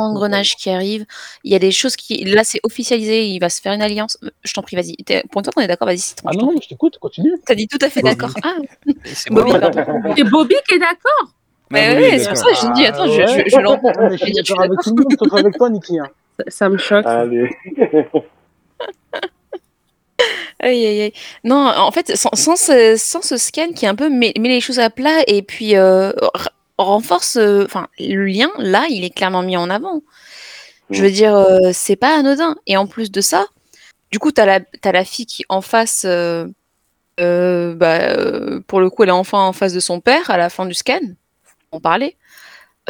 engrenage 0.00 0.56
qui 0.56 0.70
arrive. 0.70 1.04
Il 1.44 1.52
y 1.52 1.54
a 1.54 1.58
des 1.58 1.70
choses 1.72 1.96
qui. 1.96 2.24
Là, 2.24 2.44
c'est 2.44 2.60
officialisé. 2.62 3.26
Il 3.26 3.38
va 3.40 3.48
se 3.48 3.60
faire 3.60 3.72
une 3.72 3.82
alliance. 3.82 4.16
Je 4.44 4.52
t'en 4.52 4.62
prie, 4.62 4.76
vas-y. 4.76 4.96
T'es- 4.96 5.22
Pour 5.30 5.40
une 5.40 5.44
fois 5.44 5.52
qu'on 5.52 5.60
est 5.60 5.66
d'accord, 5.68 5.86
vas-y, 5.86 5.98
c'est 5.98 6.16
Ah 6.24 6.30
non, 6.34 6.52
non, 6.52 6.60
je 6.62 6.68
t'écoute, 6.68 6.98
continue. 6.98 7.32
T'as 7.46 7.54
dit 7.54 7.68
tout 7.68 7.78
à 7.80 7.88
fait 7.90 8.00
Bobby. 8.02 8.16
d'accord. 8.16 8.34
Ah, 8.42 8.56
C'est 9.04 9.30
Bobby, 9.30 9.52
pardon. 9.52 9.84
C'est 10.16 10.24
Bobby 10.24 10.54
qui 10.68 10.74
est 10.74 10.78
d'accord. 10.78 11.32
Mais 11.70 11.86
Ah 11.88 11.94
oui, 11.96 12.04
c'est 12.18 12.28
pour 12.28 12.34
d'accord. 12.34 12.36
ça 12.36 12.50
que 12.50 12.66
j'ai 12.66 12.72
dit, 12.74 12.86
attends, 12.86 13.06
je, 13.06 13.20
Ah 13.22 13.26
je, 13.26 13.32
ouais. 13.36 13.44
je 13.48 13.58
l'entends. 13.58 13.92
Mais 13.98 14.10
je 14.10 14.16
Je 14.16 14.24
suis 14.24 14.34
je 14.34 14.42
d'accord 14.42 14.56
suis 14.56 14.64
avec 14.64 14.78
tout 14.82 14.94
le 14.96 15.02
monde, 15.02 15.16
sauf 15.18 15.32
avec 15.38 15.56
toi, 15.56 15.70
Niki. 15.70 15.98
hein. 15.98 16.06
Ça, 16.38 16.44
ça 16.48 16.68
me 16.68 16.78
choque. 16.78 17.06
Allez. 17.06 17.48
Aïe, 20.60 20.86
aïe, 20.86 21.00
aïe. 21.02 21.12
Non, 21.42 21.56
en 21.76 21.90
fait, 21.90 22.14
sans, 22.16 22.30
sans 22.34 22.54
ce, 22.54 22.94
sans 22.96 23.20
ce 23.20 23.36
scan 23.36 23.72
qui 23.74 23.84
un 23.86 23.96
peu 23.96 24.08
met, 24.08 24.32
met 24.38 24.48
les 24.48 24.60
choses 24.60 24.78
à 24.78 24.90
plat 24.90 25.22
et 25.26 25.42
puis 25.42 25.74
euh, 25.74 26.12
renforce. 26.78 27.36
euh, 27.36 27.64
Enfin, 27.64 27.88
le 27.98 28.26
lien, 28.26 28.50
là, 28.58 28.86
il 28.90 29.04
est 29.04 29.10
clairement 29.10 29.42
mis 29.42 29.56
en 29.56 29.70
avant. 29.70 30.02
Je 30.90 31.02
veux 31.02 31.10
dire, 31.10 31.34
euh, 31.34 31.70
c'est 31.72 31.96
pas 31.96 32.18
anodin. 32.18 32.56
Et 32.66 32.76
en 32.76 32.86
plus 32.86 33.10
de 33.10 33.20
ça, 33.20 33.46
du 34.10 34.18
coup, 34.18 34.32
t'as 34.32 34.46
la, 34.46 34.60
t'as 34.60 34.92
la 34.92 35.04
fille 35.04 35.26
qui, 35.26 35.44
en 35.48 35.62
face, 35.62 36.04
euh, 36.06 36.46
euh, 37.20 37.74
bah, 37.74 37.98
euh, 38.00 38.60
pour 38.66 38.80
le 38.80 38.90
coup, 38.90 39.02
elle 39.04 39.10
est 39.10 39.12
enfin 39.12 39.40
en 39.40 39.52
face 39.52 39.72
de 39.74 39.80
son 39.80 40.00
père 40.00 40.30
à 40.30 40.36
la 40.36 40.50
fin 40.50 40.66
du 40.66 40.74
scan. 40.74 41.00
On 41.72 41.80
parlait. 41.80 42.16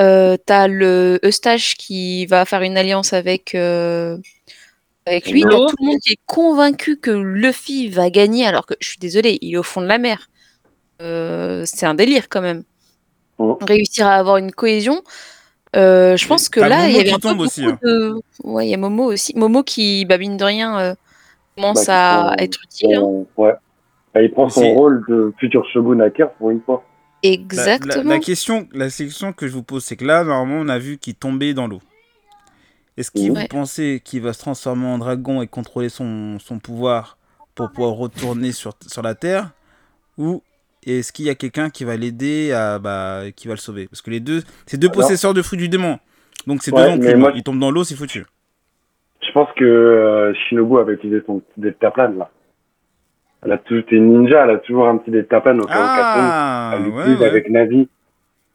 Euh, 0.01 0.37
t'as 0.47 0.69
le 0.69 1.21
Eustache 1.25 1.77
qui 1.77 2.27
va 2.27 2.45
faire 2.47 2.63
une 2.63 2.79
alliance 2.79 3.13
avec, 3.13 3.55
euh, 3.55 4.17
avec 5.07 5.31
lui. 5.31 5.43
T'as 5.43 5.51
tout 5.51 5.77
le 5.81 5.87
monde 5.87 5.99
qui 6.01 6.15
est 6.15 6.21
convaincu 6.27 6.99
que 6.99 7.11
Luffy 7.11 7.89
va 7.91 8.11
gagner, 8.11 8.47
alors 8.47 8.67
que 8.67 8.75
je 8.81 8.89
suis 8.89 8.99
désolée, 8.99 9.39
il 9.43 9.55
est 9.55 9.59
au 9.59 9.63
fond 9.63 9.83
de 9.83 9.87
la 9.87 9.99
mer. 9.99 10.31
Euh, 11.03 11.65
c'est 11.67 11.87
un 11.87 11.95
délire 11.95 12.29
quand 12.31 12.41
même. 12.41 12.65
Réussir 13.39 14.07
à 14.07 14.15
avoir 14.15 14.37
une 14.37 14.53
cohésion. 14.53 15.03
Euh, 15.75 16.17
je 16.17 16.29
pense 16.29 16.49
que 16.49 16.61
là, 16.61 16.87
il 16.89 16.93
y 16.93 16.99
Momo 16.99 17.01
avait 17.01 17.13
un 17.15 17.19
peu 17.37 17.43
aussi, 17.43 17.65
hein. 17.65 17.79
de- 17.83 18.21
Ouais, 18.45 18.67
il 18.67 18.71
y 18.71 18.75
a 18.75 18.77
Momo 18.77 19.05
aussi. 19.05 19.37
Momo 19.37 19.63
qui, 19.63 20.05
bah, 20.05 20.19
mine 20.19 20.37
de 20.37 20.45
rien, 20.45 20.79
euh, 20.79 20.95
commence 21.57 21.87
Bah, 21.87 22.29
à 22.33 22.43
être 22.43 22.59
utile. 22.65 22.95
hein. 22.95 23.01
Son- 23.01 23.27
Ouais. 23.37 23.55
Bah, 24.15 24.23
il 24.23 24.31
prend 24.31 24.49
son 24.51 24.75
rôle 24.75 25.05
de 25.09 25.33
futur 25.39 25.65
shogun 25.73 25.99
pour 26.39 26.51
une 26.51 26.61
fois. 26.61 26.85
La- 27.25 27.31
la- 27.31 27.35
Exactement. 27.37 28.11
La, 28.11 28.19
question, 28.19 28.69
la 28.73 28.91
question 28.91 29.33
que 29.33 29.47
je 29.49 29.53
vous 29.55 29.63
pose, 29.63 29.83
c'est 29.85 29.97
que 29.97 30.05
là, 30.05 30.25
normalement, 30.25 30.61
on 30.61 30.69
a 30.69 30.79
vu 30.79 30.99
qu'il 30.99 31.15
tombait 31.15 31.55
dans 31.55 31.67
l'eau. 31.67 31.81
Est-ce 32.99 33.11
que 33.11 33.21
Mhm. 33.21 33.29
vous 33.39 33.47
pensez 33.49 34.03
qu'il 34.05 34.21
va 34.21 34.35
se 34.35 34.41
transformer 34.41 34.87
en 34.87 34.99
dragon 34.99 35.41
et 35.41 35.47
contrôler 35.47 35.89
son, 35.89 36.39
son 36.39 36.59
pouvoir 36.59 37.17
pour 37.55 37.71
pouvoir 37.71 37.95
retourner 37.95 38.53
sur, 38.53 38.75
sur 38.87 39.01
la 39.03 39.15
Terre 39.15 39.51
Ou 40.19 40.43
est-ce 40.87 41.13
qu'il 41.13 41.25
y 41.27 41.31
a 41.31 41.35
quelqu'un 41.35 41.71
qui 41.71 41.85
va 41.85 41.97
l'aider, 41.97 42.53
à, 42.53 42.79
bah, 42.79 43.23
qui 43.35 43.49
va 43.49 43.55
le 43.55 43.59
sauver? 43.59 43.87
Parce 43.89 44.03
que 44.03 44.11
les 44.11 44.21
deux, 44.21 44.41
c'est 44.67 44.77
deux 44.79 44.89
Alors- 44.89 44.97
possesseurs 45.03 45.35
de 45.35 45.43
fruits 45.43 45.59
du 45.59 45.69
démon. 45.69 45.99
Donc 46.47 46.63
c'est 46.63 46.73
Ouais, 46.75 46.99
deux 46.99 47.17
moi- 47.17 47.33
Ils 47.35 47.43
tombent 47.43 47.61
dans 47.61 47.71
l'eau, 47.71 47.85
c'est 47.85 47.95
foutu. 47.95 48.25
Je 49.25 49.31
pense 49.33 49.49
que 49.57 49.65
euh, 49.65 50.35
Shinobu 50.35 50.79
avait 50.79 50.95
utilisé 50.95 51.23
son 51.27 51.39
petit 51.39 51.61
deltaplane 51.61 52.19
là. 52.19 52.31
Elle 53.45 53.53
a 53.53 53.59
toujours, 53.59 53.85
une 53.91 54.09
ninja, 54.09 54.45
elle 54.45 54.51
a 54.51 54.59
toujours 54.59 54.87
un 54.89 54.97
petit 54.99 55.11
deltaplane 55.11 55.61
au 55.61 55.65
cas. 55.65 55.73
Ah 55.77 56.73
Elle 56.77 56.85
l'utilise 56.85 57.19
ouais. 57.21 57.27
avec 57.27 57.49
Navi. 57.51 57.89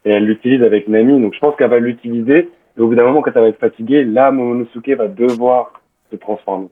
Et 0.06 0.12
elle 0.12 0.26
l'utilise 0.26 0.62
avec 0.63 0.88
Nami. 0.88 1.20
Donc 1.22 1.34
je 1.34 1.40
pense 1.40 1.56
qu'elle 1.58 1.70
va 1.70 1.80
l'utiliser. 1.80 2.50
Et 2.78 2.82
au 2.82 2.88
bout 2.88 2.96
d'un 2.96 3.04
moment, 3.04 3.22
quand 3.22 3.32
elle 3.36 3.42
va 3.42 3.48
être 3.48 3.60
fatiguée, 3.60 4.04
là, 4.06 4.32
Momonosuke 4.32 4.90
va 4.98 5.08
devoir 5.08 5.82
se 6.12 6.16
transformer. 6.18 6.70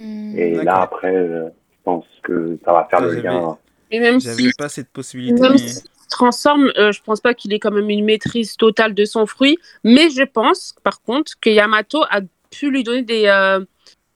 Hmm. 0.00 0.36
Et 0.36 0.54
là, 0.54 0.80
après, 0.82 1.14
euh, 1.14 1.48
je 1.48 1.76
pense 1.84 2.04
que 2.22 2.58
ça 2.64 2.72
va 2.72 2.88
faire 2.90 3.00
Ah, 3.02 3.06
le 3.06 3.14
lien. 3.20 3.56
Et 3.92 4.00
même 4.00 4.20
J'avais 4.20 4.42
si 4.42 4.50
pas 4.58 4.68
cette 4.68 4.88
possibilité. 4.88 5.40
même 5.40 5.52
mais- 5.52 5.58
s'il 5.58 5.70
se 5.70 5.82
transforme, 6.10 6.72
euh, 6.78 6.90
je 6.92 7.00
pense 7.02 7.20
pas 7.20 7.34
qu'il 7.34 7.52
ait 7.52 7.58
quand 7.58 7.70
même 7.70 7.88
une 7.90 8.04
maîtrise 8.04 8.56
totale 8.56 8.94
de 8.94 9.04
son 9.04 9.26
fruit. 9.26 9.58
Mais 9.84 10.10
je 10.10 10.22
pense, 10.24 10.74
par 10.82 11.00
contre, 11.02 11.32
que 11.40 11.50
Yamato 11.50 12.02
a 12.10 12.20
pu 12.50 12.70
lui 12.70 12.82
donner 12.82 13.02
des, 13.02 13.26
euh, 13.26 13.60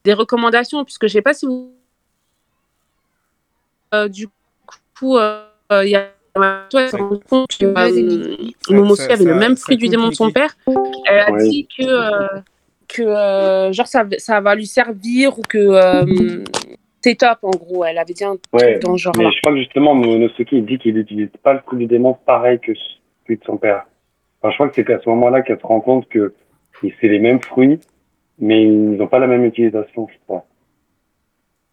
des 0.05 0.13
recommandations, 0.15 0.85
puisque 0.85 1.07
je 1.07 1.13
sais 1.13 1.23
pas 1.23 1.35
si 1.35 1.47
vous... 1.47 1.73
Euh, 3.95 4.09
du 4.09 4.29
coup, 4.99 5.17
euh, 5.17 5.45
Yamato 5.71 6.79
elle 6.79 6.91
s'est 6.91 6.97
rendu 6.97 7.21
compte 7.29 7.57
que 7.57 7.65
euh, 7.67 8.37
Momosuke 8.69 9.07
ça- 9.07 9.13
avait 9.15 9.25
le 9.25 9.35
même 9.37 9.57
fruit 9.57 9.77
du 9.77 9.89
démon 9.89 10.09
de 10.09 10.15
son 10.15 10.31
père. 10.31 10.57
Elle 11.07 11.19
a 11.21 11.33
dit 11.43 11.67
que, 11.79 11.85
euh, 11.85 12.41
que 12.89 13.03
euh, 13.03 13.73
genre 13.73 13.87
ça, 13.87 14.05
ça 14.19 14.41
va 14.41 14.55
lui 14.55 14.67
servir 14.67 15.39
ou 15.39 15.43
que 15.43 15.57
euh, 15.59 16.45
c'est 17.01 17.17
top 17.17 17.39
en 17.43 17.51
gros. 17.51 17.85
Elle 17.85 17.99
avait 17.99 18.15
dit 18.15 18.25
un 18.25 18.37
truc 18.37 18.53
Ouais, 18.53 18.79
dans 18.79 18.97
ce 18.97 19.03
genre 19.03 19.15
mais 19.17 19.31
je 19.31 19.41
crois 19.41 19.53
que 19.53 19.59
justement, 19.59 19.95
il 20.03 20.67
dit 20.67 20.79
qu'il 20.79 20.95
n'utilise 20.95 21.31
pas 21.43 21.53
le 21.53 21.61
coup 21.61 21.77
du 21.77 21.87
démon 21.87 22.15
pareil 22.27 22.59
que 22.61 22.73
celui 23.25 23.39
de 23.39 23.45
son 23.45 23.57
père. 23.57 23.87
Enfin, 24.41 24.51
je 24.51 24.55
crois 24.57 24.69
que 24.69 24.75
c'est 24.75 24.85
qu'à 24.85 25.01
ce 25.01 25.09
moment-là 25.09 25.43
qu'elle 25.43 25.61
se 25.61 25.67
rend 25.67 25.81
compte 25.81 26.09
que 26.09 26.35
c'est 26.81 27.09
les 27.09 27.19
mêmes 27.19 27.41
fruits, 27.41 27.81
mais 28.39 28.63
ils 28.65 28.97
n'ont 28.97 29.07
pas 29.07 29.19
la 29.19 29.27
même 29.27 29.45
utilisation, 29.45 30.07
je 30.13 30.19
crois. 30.27 30.47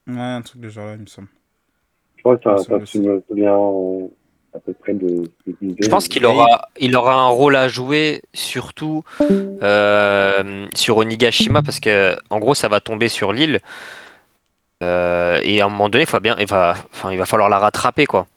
Ouais, 0.08 0.20
un 0.20 0.42
truc 0.42 0.62
de 0.62 0.70
genre 0.70 0.88
là, 0.88 0.94
il 0.96 1.02
me 1.02 1.06
semble. 1.08 1.28
Je 2.18 2.24
crois 2.24 2.38
que 2.38 2.44
ça, 2.44 2.58
Ça 2.58 2.86
ça 2.86 3.00
me 3.00 3.22
souvient 3.28 3.58
euh, 3.58 4.08
à 4.54 4.60
peu 4.60 4.74
près 4.74 4.94
de. 4.94 5.24
Je 5.46 5.90
pense 5.90 6.08
qu'il 6.08 6.26
aura, 6.26 6.70
il 6.80 6.96
aura 6.96 7.16
un 7.16 7.28
rôle 7.28 7.56
à 7.56 7.68
jouer, 7.68 8.22
surtout 8.34 9.04
euh, 9.22 10.66
sur 10.74 10.98
Onigashima, 10.98 11.62
parce 11.62 11.80
que 11.80 12.16
en 12.30 12.40
gros, 12.40 12.54
ça 12.54 12.68
va 12.68 12.80
tomber 12.80 13.10
sur 13.10 13.34
l'île. 13.34 13.60
Euh, 14.84 15.40
et 15.44 15.62
à 15.62 15.66
un 15.66 15.70
moment 15.70 15.90
donné, 15.90 16.04
il, 16.04 16.08
faut 16.08 16.20
bien, 16.20 16.36
il, 16.40 16.48
va, 16.48 16.76
enfin, 16.92 17.12
il 17.12 17.18
va 17.18 17.26
falloir 17.26 17.50
la 17.50 17.60
rattraper, 17.60 18.06
quoi. 18.06 18.28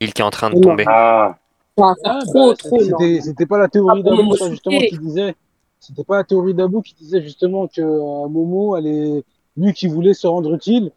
L'île 0.00 0.12
qui 0.12 0.22
est 0.22 0.24
en 0.24 0.30
train 0.30 0.50
de 0.50 0.60
tomber. 0.60 0.84
Ah, 0.86 1.36
faire 1.76 1.94
Ah, 2.04 2.18
trop, 2.24 2.50
bah, 2.50 2.56
trop. 2.56 2.80
C'était 3.20 3.46
pas 3.46 3.58
la 3.58 3.68
théorie 3.68 4.02
Ah, 4.04 4.10
d'Abou, 4.10 4.36
justement, 4.50 4.78
qui 4.78 4.98
disait. 4.98 5.34
C'était 5.80 6.04
pas 6.04 6.16
la 6.16 6.24
théorie 6.24 6.54
d'Abou 6.54 6.80
qui 6.80 6.94
disait 6.94 7.22
justement 7.22 7.66
que 7.66 7.80
euh, 7.80 8.28
Momo, 8.28 8.76
elle 8.76 8.86
est, 8.86 9.24
lui 9.56 9.72
qui 9.72 9.88
voulait 9.88 10.14
se 10.14 10.26
rendre 10.28 10.54
utile, 10.54 10.92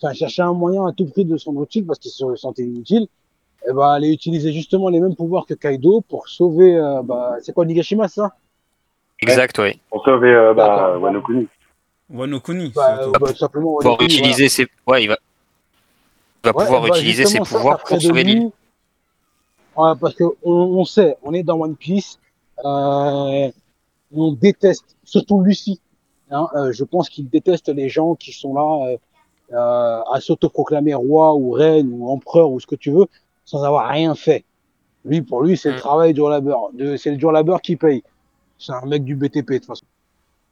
enfin, 0.00 0.14
chercher 0.14 0.42
un 0.42 0.54
moyen 0.54 0.86
à 0.86 0.92
tout 0.92 1.04
prix 1.04 1.26
de 1.26 1.36
se 1.36 1.44
rendre 1.44 1.62
utile 1.62 1.84
parce 1.84 1.98
qu'il 1.98 2.10
se 2.10 2.36
sentait 2.36 2.62
inutile, 2.62 3.06
et 3.68 3.72
ben, 3.72 3.96
elle 3.96 4.04
utilisait 4.04 4.52
justement 4.52 4.88
les 4.88 4.98
mêmes 5.00 5.14
pouvoirs 5.14 5.44
que 5.44 5.52
Kaido 5.52 6.00
pour 6.08 6.28
sauver, 6.28 6.74
euh, 6.74 7.02
bah, 7.02 7.36
c'est 7.42 7.52
quoi, 7.52 7.66
Nigashima, 7.66 8.08
ça? 8.08 8.32
Exact, 9.20 9.58
oui. 9.58 9.78
pour 9.90 10.02
sauver 10.04 10.32
euh, 10.32 10.54
bah, 10.54 10.98
D'accord. 10.98 11.22
Wano 12.12 12.40
Kuni. 12.40 12.72
Bah, 12.74 12.96
surtout. 13.02 13.10
euh, 13.16 13.18
bah, 13.18 13.32
tout 13.32 13.38
simplement, 13.38 13.74
Pouvoir 13.76 13.96
Wano 13.96 13.96
Kuni, 13.98 14.14
voilà. 14.18 14.30
utiliser 14.32 14.48
ses, 14.48 14.66
ouais, 14.86 15.04
il 15.04 15.08
va, 15.08 15.16
il 16.44 16.50
va 16.50 16.56
Ouais, 16.56 16.64
pouvoir 16.64 16.82
bah, 16.82 16.88
utiliser 16.96 17.24
ses 17.26 17.38
pouvoirs 17.40 17.78
pour 17.84 18.00
sauver 18.00 18.24
l'île. 18.24 18.38
lui- 18.40 18.52
Ouais, 19.76 19.92
parce 20.00 20.14
que 20.14 20.24
on, 20.42 20.84
sait, 20.84 21.16
on 21.22 21.32
est 21.32 21.42
dans 21.44 21.58
One 21.60 21.76
Piece, 21.76 22.18
euh, 22.64 23.50
on 24.12 24.32
déteste, 24.32 24.96
surtout 25.04 25.40
Luffy. 25.40 25.80
Hein, 26.32 26.48
euh, 26.54 26.72
je 26.72 26.84
pense 26.84 27.08
qu'il 27.08 27.28
déteste 27.28 27.68
les 27.68 27.88
gens 27.88 28.14
qui 28.14 28.32
sont 28.32 28.52
là 28.54 28.86
euh, 28.90 28.96
euh, 29.52 30.02
à 30.12 30.20
s'autoproclamer 30.20 30.94
roi 30.94 31.34
ou 31.34 31.52
reine 31.52 31.90
ou 31.92 32.08
empereur 32.08 32.50
ou 32.50 32.60
ce 32.60 32.66
que 32.66 32.74
tu 32.76 32.90
veux, 32.90 33.06
sans 33.44 33.62
avoir 33.64 33.88
rien 33.88 34.14
fait. 34.14 34.44
Lui, 35.04 35.22
pour 35.22 35.42
lui, 35.42 35.56
c'est 35.56 35.70
le 35.70 35.76
Mm. 35.76 35.80
travail 35.80 36.14
dur 36.14 36.28
labeur. 36.28 36.70
C'est 36.98 37.10
le 37.12 37.16
dur 37.16 37.32
labeur 37.32 37.62
qui 37.62 37.76
paye. 37.76 38.02
C'est 38.58 38.72
un 38.72 38.84
mec 38.86 39.04
du 39.04 39.16
BTP 39.16 39.52
de 39.54 39.58
toute 39.58 39.66
façon. 39.66 39.86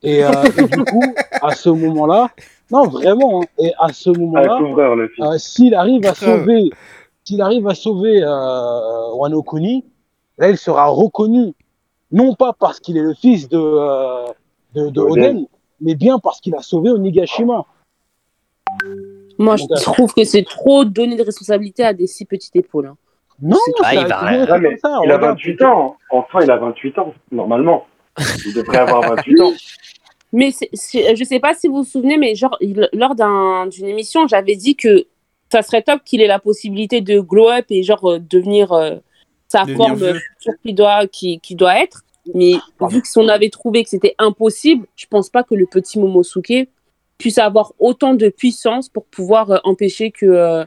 Et, 0.02 0.24
euh, 0.24 0.30
et 0.58 0.64
du 0.64 0.84
coup, 0.84 1.02
à 1.42 1.54
ce 1.54 1.68
moment-là, 1.70 2.30
non 2.70 2.86
vraiment, 2.88 3.42
hein, 3.42 3.46
et 3.58 3.72
à 3.78 3.92
ce 3.92 4.10
moment-là, 4.10 4.58
euh, 5.20 5.38
s'il 5.38 5.74
arrive 5.74 6.06
à 6.06 6.14
sauver, 6.14 6.70
s'il 7.24 7.40
arrive 7.42 7.66
à 7.68 7.74
sauver 7.74 8.22
euh, 8.22 9.14
Wano 9.14 9.42
Kuni, 9.42 9.84
là 10.38 10.50
il 10.50 10.56
sera 10.58 10.86
reconnu, 10.86 11.52
non 12.12 12.34
pas 12.34 12.52
parce 12.58 12.78
qu'il 12.80 12.96
est 12.96 13.02
le 13.02 13.14
fils 13.14 13.48
de 13.48 13.58
euh, 13.58 14.26
de, 14.74 14.90
de 14.90 15.00
Oden. 15.00 15.24
Oden, 15.36 15.46
mais 15.80 15.94
bien 15.94 16.18
parce 16.18 16.40
qu'il 16.40 16.54
a 16.54 16.62
sauvé 16.62 16.90
Onigashima. 16.90 17.64
Moi, 19.38 19.56
je 19.56 19.66
Donc, 19.66 19.78
trouve 19.80 20.12
que 20.14 20.24
c'est 20.24 20.44
trop 20.44 20.84
donner 20.84 21.16
de 21.16 21.22
responsabilité 21.22 21.84
à 21.84 21.92
des 21.92 22.06
si 22.06 22.24
petites 22.24 22.54
épaules. 22.56 22.86
hein. 22.86 22.96
Non, 23.40 23.56
Ah, 23.84 23.94
il 23.94 23.98
a 24.00 24.06
va- 24.06 24.30
mais 24.30 24.46
comme 24.46 24.76
ça. 24.78 25.00
il 25.04 25.10
a 25.12 25.16
regarde, 25.16 25.36
28 25.38 25.62
ans. 25.62 25.96
En 26.10 26.24
soi, 26.28 26.42
il 26.42 26.50
a 26.50 26.56
28 26.56 26.98
ans, 26.98 27.14
normalement. 27.30 27.86
Il 28.46 28.54
devrait 28.54 28.78
avoir 28.78 29.02
28 29.16 29.40
ans. 29.40 29.52
Mais 30.32 30.50
je 30.52 31.24
sais 31.24 31.40
pas 31.40 31.54
si 31.54 31.68
vous 31.68 31.78
vous 31.78 31.84
souvenez, 31.84 32.18
mais 32.18 32.34
genre, 32.34 32.56
il- 32.60 32.88
lors 32.92 33.14
d'un- 33.14 33.66
d'une 33.66 33.86
émission, 33.88 34.26
j'avais 34.28 34.56
dit 34.56 34.76
que 34.76 35.06
ça 35.50 35.62
serait 35.62 35.82
top 35.82 36.02
qu'il 36.04 36.20
ait 36.20 36.26
la 36.26 36.38
possibilité 36.38 37.00
de 37.00 37.20
glow 37.20 37.48
up 37.48 37.64
et 37.70 37.82
genre 37.82 38.04
euh, 38.10 38.18
devenir 38.18 38.72
euh, 38.72 38.96
sa 39.48 39.62
Devenir 39.64 39.76
forme 39.78 39.96
future 39.98 40.52
qu'il 40.62 40.74
doit, 40.74 41.06
qui, 41.06 41.40
qui 41.40 41.54
doit 41.54 41.82
être. 41.82 42.02
Mais 42.34 42.52
Pardon. 42.78 42.96
vu 42.96 43.02
qu'on 43.02 43.28
avait 43.28 43.48
trouvé 43.48 43.82
que 43.82 43.88
c'était 43.88 44.14
impossible, 44.18 44.86
je 44.96 45.06
pense 45.06 45.30
pas 45.30 45.42
que 45.42 45.54
le 45.54 45.64
petit 45.64 45.98
Momosuke 45.98 46.68
puisse 47.16 47.38
avoir 47.38 47.72
autant 47.78 48.12
de 48.12 48.28
puissance 48.28 48.90
pour 48.90 49.06
pouvoir 49.06 49.50
euh, 49.50 49.58
empêcher 49.64 50.10
que, 50.10 50.26
euh, 50.26 50.64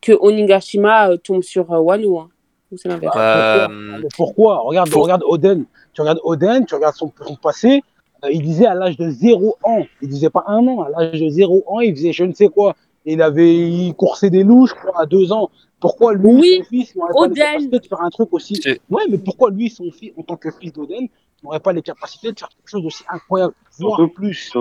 que 0.00 0.12
Onigashima 0.18 1.10
euh, 1.10 1.16
tombe 1.18 1.42
sur 1.42 1.70
euh, 1.72 1.78
Wano. 1.78 2.18
hein. 2.20 2.30
Ou 2.74 2.76
c'est 2.76 2.88
l'inverse? 2.88 3.14
Euh, 3.16 4.02
pourquoi? 4.16 4.58
Regarde, 4.58 4.88
faut- 4.88 5.02
regarde 5.02 5.22
Oden. 5.26 5.64
Tu 5.92 6.00
regardes 6.00 6.20
Oden, 6.24 6.66
tu 6.66 6.74
regardes 6.74 6.96
son, 6.96 7.12
son 7.26 7.36
passé. 7.36 7.82
euh, 8.24 8.28
il 8.32 8.42
disait 8.42 8.66
à 8.66 8.74
l'âge 8.74 8.96
de 8.96 9.08
0 9.10 9.56
ans. 9.62 9.84
Il 10.02 10.08
disait 10.08 10.30
pas 10.30 10.44
un 10.46 10.66
an. 10.66 10.82
À 10.82 10.88
l'âge 10.90 11.20
de 11.20 11.28
0 11.28 11.62
ans, 11.66 11.80
il 11.80 11.94
faisait 11.94 12.12
je 12.12 12.24
ne 12.24 12.32
sais 12.32 12.48
quoi. 12.48 12.74
Il 13.06 13.20
avait 13.22 13.54
il 13.54 13.94
coursait 13.94 14.30
des 14.30 14.42
loups, 14.42 14.66
je 14.66 14.74
crois, 14.74 15.00
à 15.00 15.06
2 15.06 15.30
ans. 15.32 15.50
Pourquoi 15.78 16.14
lui, 16.14 16.26
Oui, 16.40 16.56
son 16.58 16.64
fils, 16.64 16.96
n'aurait 16.96 17.12
pas 17.12 17.26
les 17.26 17.32
Oden. 17.32 17.44
capacités 17.44 17.78
de 17.78 17.86
faire 17.86 18.00
un 18.00 18.08
truc 18.10 18.28
aussi 18.32 18.56
C'est- 18.56 18.80
Ouais, 18.90 19.02
mais 19.10 19.18
pourquoi 19.18 19.50
lui, 19.50 19.68
son 19.70 19.90
fils, 19.92 20.12
en 20.18 20.22
tant 20.22 20.36
que 20.36 20.50
fils 20.50 20.72
d'Oden, 20.72 21.06
n'aurait 21.42 21.60
pas 21.60 21.72
les 21.74 21.82
capacités 21.82 22.32
de 22.32 22.38
faire 22.38 22.48
quelque 22.48 22.68
chose 22.68 22.82
d'aussi 22.82 23.04
incroyable, 23.08 23.52
voire 23.78 23.96
Surtout- 23.98 24.14
plus 24.14 24.52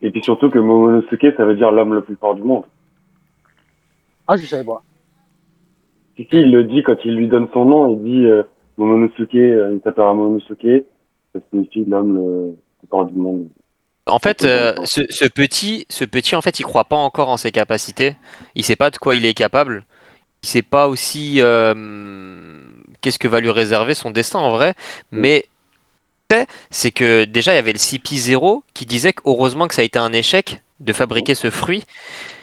Et 0.00 0.10
puis 0.12 0.22
surtout 0.22 0.48
que 0.48 0.60
Momonosuke, 0.60 1.26
ça 1.36 1.44
veut 1.44 1.56
dire 1.56 1.72
l'homme 1.72 1.92
le 1.94 2.02
plus 2.02 2.14
fort 2.14 2.36
du 2.36 2.42
monde. 2.42 2.62
Ah, 4.28 4.36
je 4.36 4.46
savais 4.46 4.62
pas. 4.64 4.82
Si, 6.18 6.26
si, 6.28 6.36
il 6.36 6.50
le 6.50 6.64
dit 6.64 6.82
quand 6.82 6.96
il 7.04 7.14
lui 7.14 7.28
donne 7.28 7.48
son 7.52 7.64
nom, 7.64 7.94
il 7.94 8.02
dit 8.02 8.26
euh, 8.26 8.42
Momonosuke, 8.76 9.36
euh, 9.36 9.74
il 9.74 9.80
s'appellera 9.84 10.14
Momonosuke, 10.14 10.84
ça 11.32 11.40
signifie 11.50 11.84
l'homme 11.84 12.16
le 12.16 12.56
plus 12.80 12.88
fort 12.88 13.04
du 13.04 13.16
monde. 13.16 13.48
En 14.06 14.18
fait, 14.18 14.42
euh, 14.42 14.74
ce, 14.84 15.02
ce 15.10 15.26
petit, 15.26 15.86
ce 15.88 16.04
petit, 16.04 16.34
en 16.34 16.40
fait, 16.40 16.58
il 16.58 16.64
croit 16.64 16.84
pas 16.84 16.96
encore 16.96 17.28
en 17.28 17.36
ses 17.36 17.52
capacités. 17.52 18.16
Il 18.54 18.64
sait 18.64 18.74
pas 18.74 18.90
de 18.90 18.96
quoi 18.96 19.14
il 19.14 19.24
est 19.26 19.34
capable. 19.34 19.84
Il 20.42 20.48
sait 20.48 20.62
pas 20.62 20.88
aussi 20.88 21.36
euh, 21.38 21.74
qu'est-ce 23.00 23.18
que 23.18 23.28
va 23.28 23.40
lui 23.40 23.50
réserver 23.50 23.94
son 23.94 24.10
destin 24.10 24.40
en 24.40 24.50
vrai. 24.50 24.74
Mais 25.12 25.46
fait, 26.30 26.48
c'est 26.70 26.90
que 26.90 27.24
déjà 27.24 27.52
il 27.52 27.56
y 27.56 27.58
avait 27.58 27.72
le 27.72 27.78
CP0 27.78 28.62
qui 28.74 28.86
disait 28.86 29.12
que 29.12 29.22
heureusement 29.24 29.66
que 29.66 29.74
ça 29.74 29.82
a 29.82 29.84
été 29.84 29.98
un 29.98 30.12
échec 30.12 30.62
de 30.80 30.92
fabriquer 30.92 31.34
ce 31.34 31.50
fruit. 31.50 31.84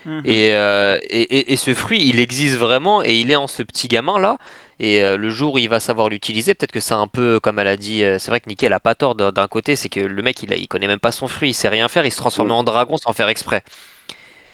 Mhm. 0.05 0.21
Et, 0.25 0.49
euh, 0.53 0.99
et, 1.09 1.21
et- 1.39 1.53
et 1.53 1.57
ce 1.57 1.73
fruit, 1.73 2.07
il 2.07 2.19
existe 2.19 2.57
vraiment 2.57 3.03
et 3.03 3.15
il 3.15 3.31
est 3.31 3.35
en 3.35 3.47
ce 3.47 3.63
petit 3.63 3.87
gamin 3.87 4.19
là. 4.19 4.37
Et 4.79 5.03
euh, 5.03 5.17
le 5.17 5.29
jour 5.29 5.55
où 5.55 5.57
il 5.57 5.69
va 5.69 5.79
savoir 5.79 6.09
l'utiliser, 6.09 6.53
peut-être 6.55 6.71
que 6.73 6.79
c'est 6.81 6.93
un 6.95 7.07
peu 7.07 7.39
comme 7.39 7.59
elle 7.59 7.67
a 7.67 7.77
dit. 7.77 8.03
euh, 8.03 8.19
c'est 8.19 8.31
vrai 8.31 8.41
que 8.41 8.49
Nickel 8.49 8.73
a 8.73 8.79
pas 8.81 8.95
tort 8.95 9.15
d'un 9.15 9.47
côté, 9.47 9.75
c'est 9.75 9.89
que 9.89 9.99
le 10.01 10.21
mec 10.23 10.43
il, 10.43 10.53
a, 10.53 10.57
il 10.57 10.67
connaît 10.67 10.87
même 10.87 10.99
pas 10.99 11.11
son 11.13 11.27
fruit, 11.27 11.51
il 11.51 11.53
sait 11.53 11.69
rien 11.69 11.87
faire, 11.87 12.05
il 12.05 12.11
se 12.11 12.17
transforme 12.17 12.51
en 12.51 12.63
dragon 12.63 12.97
sans 12.97 13.13
faire 13.13 13.29
exprès. 13.29 13.63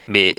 Mais 0.08 0.34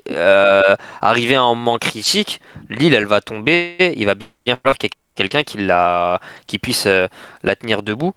arrivé 1.01 1.35
à 1.35 1.41
un 1.43 1.55
moment 1.55 1.77
critique, 1.77 2.41
l'île 2.69 2.93
elle 2.93 3.05
va 3.05 3.21
tomber, 3.21 3.93
il 3.95 4.05
va 4.05 4.15
bien 4.15 4.57
falloir 4.61 4.77
qu'il 4.77 4.87
y 4.89 4.91
ait 4.91 4.97
quelqu'un 5.15 5.43
qui 5.43 5.57
la, 5.59 6.19
qui 6.47 6.59
puisse 6.59 6.85
la 7.43 7.55
tenir 7.55 7.83
debout. 7.83 8.13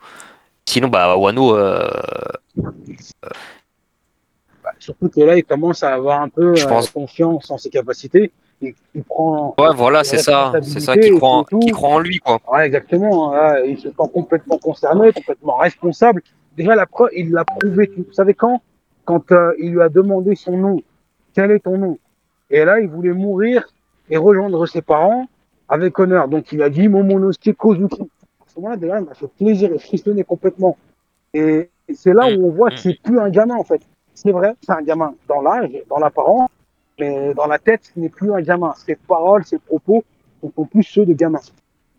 Sinon, 0.66 0.88
bah 0.88 1.16
Wano, 1.16 1.56
surtout 4.78 5.08
que 5.08 5.20
là, 5.20 5.36
il 5.36 5.44
commence 5.44 5.82
à 5.82 5.92
avoir 5.94 6.20
un 6.22 6.28
peu 6.28 6.54
Je 6.54 6.64
euh, 6.64 6.68
pense- 6.68 6.90
confiance 6.90 7.50
en 7.50 7.58
ses 7.58 7.70
capacités. 7.70 8.32
Il, 8.62 8.72
il 8.94 9.02
prend. 9.04 9.54
ouais, 9.58 9.74
voilà, 9.74 10.02
c'est 10.02 10.16
ça, 10.18 10.52
c'est 10.62 10.80
ça, 10.80 10.96
qui 10.96 11.10
croit, 11.10 11.30
en, 11.30 11.42
et 11.42 11.58
qui 11.58 11.70
croit 11.72 11.90
en 11.90 11.98
lui, 11.98 12.18
quoi. 12.20 12.38
Ouais, 12.50 12.66
exactement. 12.66 13.34
hein, 13.34 13.58
il 13.66 13.76
se 13.78 13.88
sent 13.90 14.10
complètement 14.14 14.56
concerné, 14.58 15.12
complètement 15.12 15.56
responsable. 15.56 16.22
Déjà, 16.56 16.74
la 16.74 16.86
preuve, 16.86 17.10
il 17.14 17.32
l'a 17.32 17.44
prouvé. 17.44 17.90
Vous 17.96 18.12
savez 18.12 18.32
quand? 18.32 18.62
Quand 19.04 19.30
euh, 19.30 19.52
il 19.58 19.72
lui 19.72 19.82
a 19.82 19.88
demandé 19.90 20.34
son 20.36 20.56
nom. 20.56 20.80
Quel 21.34 21.50
est 21.50 21.60
ton 21.60 21.76
nom? 21.76 21.98
Et 22.48 22.64
là, 22.64 22.80
il 22.80 22.88
voulait 22.88 23.12
mourir 23.12 23.68
et 24.08 24.16
rejoindre 24.16 24.64
ses 24.66 24.80
parents 24.80 25.26
avec 25.68 25.98
honneur. 25.98 26.26
Donc, 26.28 26.50
il 26.52 26.62
a 26.62 26.70
dit 26.70 26.88
Momonosuke 26.88 27.56
Kozuki. 27.56 28.00
À 28.02 28.44
ce 28.48 28.56
moment-là, 28.60 28.76
déjà, 28.78 28.98
il 29.00 29.04
m'a 29.04 29.12
fait 29.14 29.26
plaisir 29.36 29.70
et 29.70 29.78
frissonner 29.78 30.24
complètement. 30.24 30.78
Et 31.34 31.68
c'est 31.92 32.14
là 32.14 32.26
où 32.28 32.46
on 32.46 32.50
voit 32.52 32.70
que 32.70 32.78
c'est 32.78 32.98
plus 33.02 33.18
un 33.20 33.28
gamin, 33.28 33.56
en 33.56 33.64
fait. 33.64 33.82
C'est 34.16 34.32
vrai, 34.32 34.54
c'est 34.62 34.72
un 34.72 34.82
gamin 34.82 35.14
dans 35.28 35.42
l'âge, 35.42 35.70
dans 35.90 35.98
l'apparence, 35.98 36.48
mais 36.98 37.34
dans 37.34 37.46
la 37.46 37.58
tête, 37.58 37.82
ce 37.94 38.00
n'est 38.00 38.08
plus 38.08 38.32
un 38.32 38.40
gamin. 38.40 38.72
Ses 38.86 38.96
paroles, 38.96 39.44
ses 39.44 39.58
propos 39.58 40.02
ne 40.42 40.48
sont 40.56 40.64
plus 40.64 40.82
ceux 40.82 41.04
de 41.04 41.12
gamin. 41.12 41.40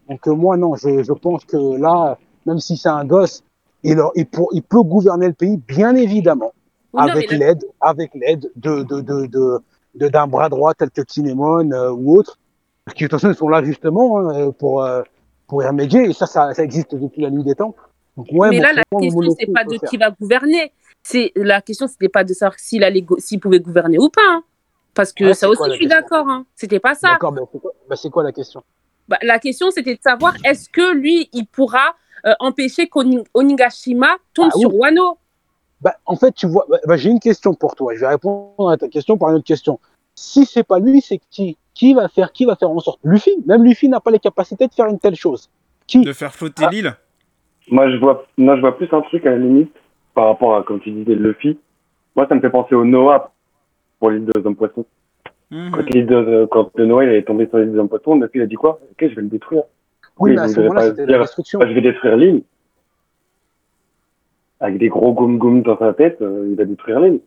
Donc 0.09 0.27
euh, 0.27 0.33
moi, 0.33 0.57
non, 0.57 0.75
je, 0.75 1.03
je 1.03 1.13
pense 1.13 1.45
que 1.45 1.57
là, 1.79 2.17
même 2.47 2.59
si 2.59 2.75
c'est 2.75 2.89
un 2.89 3.05
gosse, 3.05 3.43
il, 3.83 4.01
il, 4.15 4.25
pour, 4.25 4.49
il 4.53 4.63
peut 4.63 4.81
gouverner 4.81 5.27
le 5.27 5.33
pays, 5.33 5.57
bien 5.57 5.95
évidemment, 5.95 6.51
Oui, 6.93 7.03
avec 7.03 7.29
là- 7.31 7.37
l'aide, 7.37 7.63
avec 7.79 8.11
l'aide 8.15 8.49
de, 8.55 8.81
de, 8.81 9.01
de, 9.01 9.27
de, 9.27 9.59
de- 9.95 10.07
d'un 10.07 10.25
bras 10.27 10.49
droit 10.49 10.73
tel 10.73 10.89
que 10.89 11.01
Kinemon 11.01 11.71
euh, 11.71 11.91
ou 11.91 12.17
autre, 12.17 12.39
qui 12.95 13.03
de 13.03 13.09
toute 13.09 13.19
façon 13.21 13.33
sont 13.33 13.49
là 13.49 13.63
justement 13.63 14.27
hein, 14.29 14.51
pour 14.51 14.83
euh, 14.83 15.03
pour 15.47 15.61
y 15.61 15.67
remédier. 15.67 16.09
Et 16.09 16.13
ça, 16.13 16.25
ça, 16.25 16.53
ça 16.53 16.63
existe 16.63 16.95
depuis 16.95 17.21
la 17.21 17.29
nuit 17.29 17.43
des 17.43 17.53
temps. 17.55 17.75
Donc 18.15 18.27
ouais, 18.31 18.49
mais 18.49 18.57
bon, 18.57 18.63
là, 18.63 18.73
la 18.73 18.83
question, 18.99 19.35
c'est 19.39 19.53
pas 19.53 19.63
de 19.65 19.77
faire. 19.77 19.89
qui 19.89 19.97
va 19.97 20.09
gouverner. 20.11 20.71
C'est 21.09 21.31
la 21.37 21.61
question, 21.61 21.87
c'était 21.87 22.09
pas 22.09 22.25
de 22.25 22.33
savoir 22.33 22.59
s'il 22.59 22.83
allait, 22.83 23.05
s'il 23.19 23.39
pouvait 23.39 23.61
gouverner 23.61 23.97
ou 23.97 24.09
pas. 24.09 24.21
hein. 24.27 24.43
Parce 24.93 25.13
que 25.13 25.23
Ouais, 25.25 25.33
ça 25.33 25.47
aussi, 25.47 25.57
quoi 25.57 25.69
je 25.69 25.75
suis 25.75 25.87
d'accord. 25.87 26.27
Hein. 26.27 26.45
C'était 26.53 26.81
pas 26.81 26.95
ça. 26.95 27.11
D'accord, 27.13 27.31
mais 27.31 27.41
c'est 27.53 27.59
quoi, 27.61 27.71
bah, 27.89 27.95
c'est 27.95 28.09
quoi 28.09 28.23
la 28.23 28.33
question? 28.33 28.61
Bah, 29.07 29.17
la 29.21 29.39
question, 29.39 29.71
c'était 29.71 29.95
de 29.95 30.01
savoir 30.01 30.33
est-ce 30.43 30.67
que 30.69 30.93
lui, 30.93 31.29
il 31.31 31.45
pourra 31.45 31.95
euh, 32.25 32.33
empêcher 32.41 32.89
qu'Onigashima 32.89 34.17
tombe 34.33 34.49
Ah 34.51 34.55
oui. 34.57 34.61
sur 34.61 34.75
Wano? 34.75 35.17
bah, 35.79 35.95
En 36.05 36.17
fait, 36.17 36.33
tu 36.33 36.45
vois, 36.45 36.65
bah, 36.67 36.79
bah, 36.85 36.97
j'ai 36.97 37.09
une 37.09 37.21
question 37.21 37.53
pour 37.53 37.75
toi. 37.75 37.93
Je 37.95 38.01
vais 38.01 38.07
répondre 38.07 38.69
à 38.69 38.75
ta 38.75 38.89
question 38.89 39.17
par 39.17 39.29
une 39.29 39.35
autre 39.35 39.45
question. 39.45 39.79
Si 40.13 40.45
c'est 40.45 40.63
pas 40.63 40.79
lui, 40.79 40.99
c'est 40.99 41.21
qui 41.29 41.57
Qui 41.73 41.93
va 41.93 42.09
faire 42.09 42.33
Qui 42.33 42.43
va 42.43 42.57
faire 42.57 42.69
en 42.71 42.79
sorte 42.79 42.99
Luffy? 43.05 43.31
Même 43.45 43.63
Luffy 43.63 43.87
n'a 43.87 44.01
pas 44.01 44.11
les 44.11 44.19
capacités 44.19 44.67
de 44.67 44.73
faire 44.73 44.87
une 44.87 44.99
telle 44.99 45.15
chose. 45.15 45.49
Qui 45.87 46.01
De 46.01 46.11
faire 46.11 46.33
flotter 46.35 46.65
Ah. 46.65 46.69
l'île? 46.69 46.93
Moi, 47.71 47.89
je 47.91 47.95
vois, 47.97 48.25
non, 48.37 48.55
je 48.57 48.61
vois 48.61 48.75
plus 48.75 48.89
un 48.91 49.01
truc 49.01 49.25
à 49.25 49.29
la 49.29 49.37
limite 49.37 49.71
par 50.17 50.25
rapport 50.29 50.55
à, 50.55 50.63
comme 50.63 50.79
tu 50.79 50.89
disais, 50.89 51.13
Luffy. 51.13 51.59
Moi, 52.15 52.25
ça 52.27 52.33
me 52.33 52.41
fait 52.41 52.49
penser 52.49 52.73
au 52.73 52.83
Noah 52.83 53.31
pour 53.99 54.09
l'île 54.09 54.25
de 54.25 54.31
hommes 54.43 54.55
poissons. 54.55 54.83
Mhm. 55.51 55.69
Quand, 55.71 55.89
l'île 55.91 56.07
de, 56.07 56.47
quand 56.49 56.71
le 56.75 56.85
Noah 56.87 57.03
il 57.05 57.11
est 57.11 57.21
tombé 57.21 57.45
sur 57.47 57.59
l'île 57.59 57.71
des 57.71 57.77
hommes 57.77 57.87
poissons, 57.87 58.15
Luffy 58.15 58.39
il 58.39 58.41
a 58.41 58.47
dit 58.47 58.55
quoi? 58.55 58.79
Ok, 58.91 58.97
je 59.09 59.15
vais 59.15 59.21
le 59.21 59.27
détruire. 59.27 59.61
Oui, 60.17 60.31
mais 60.31 60.39
à 60.41 60.47
vous 60.47 60.53
ce 60.55 60.59
moment-là, 60.61 60.87
c'était 60.89 61.05
la 61.05 61.19
destruction. 61.19 61.59
Moi, 61.59 61.67
je 61.69 61.73
vais 61.75 61.81
détruire 61.81 62.17
l'île. 62.17 62.41
Avec 64.59 64.79
des 64.79 64.89
gros 64.89 65.13
goum 65.13 65.37
goum 65.37 65.61
dans 65.61 65.77
sa 65.77 65.93
tête, 65.93 66.19
euh, 66.23 66.47
il 66.49 66.55
va 66.55 66.65
détruire 66.65 66.99
l'île. 66.99 67.19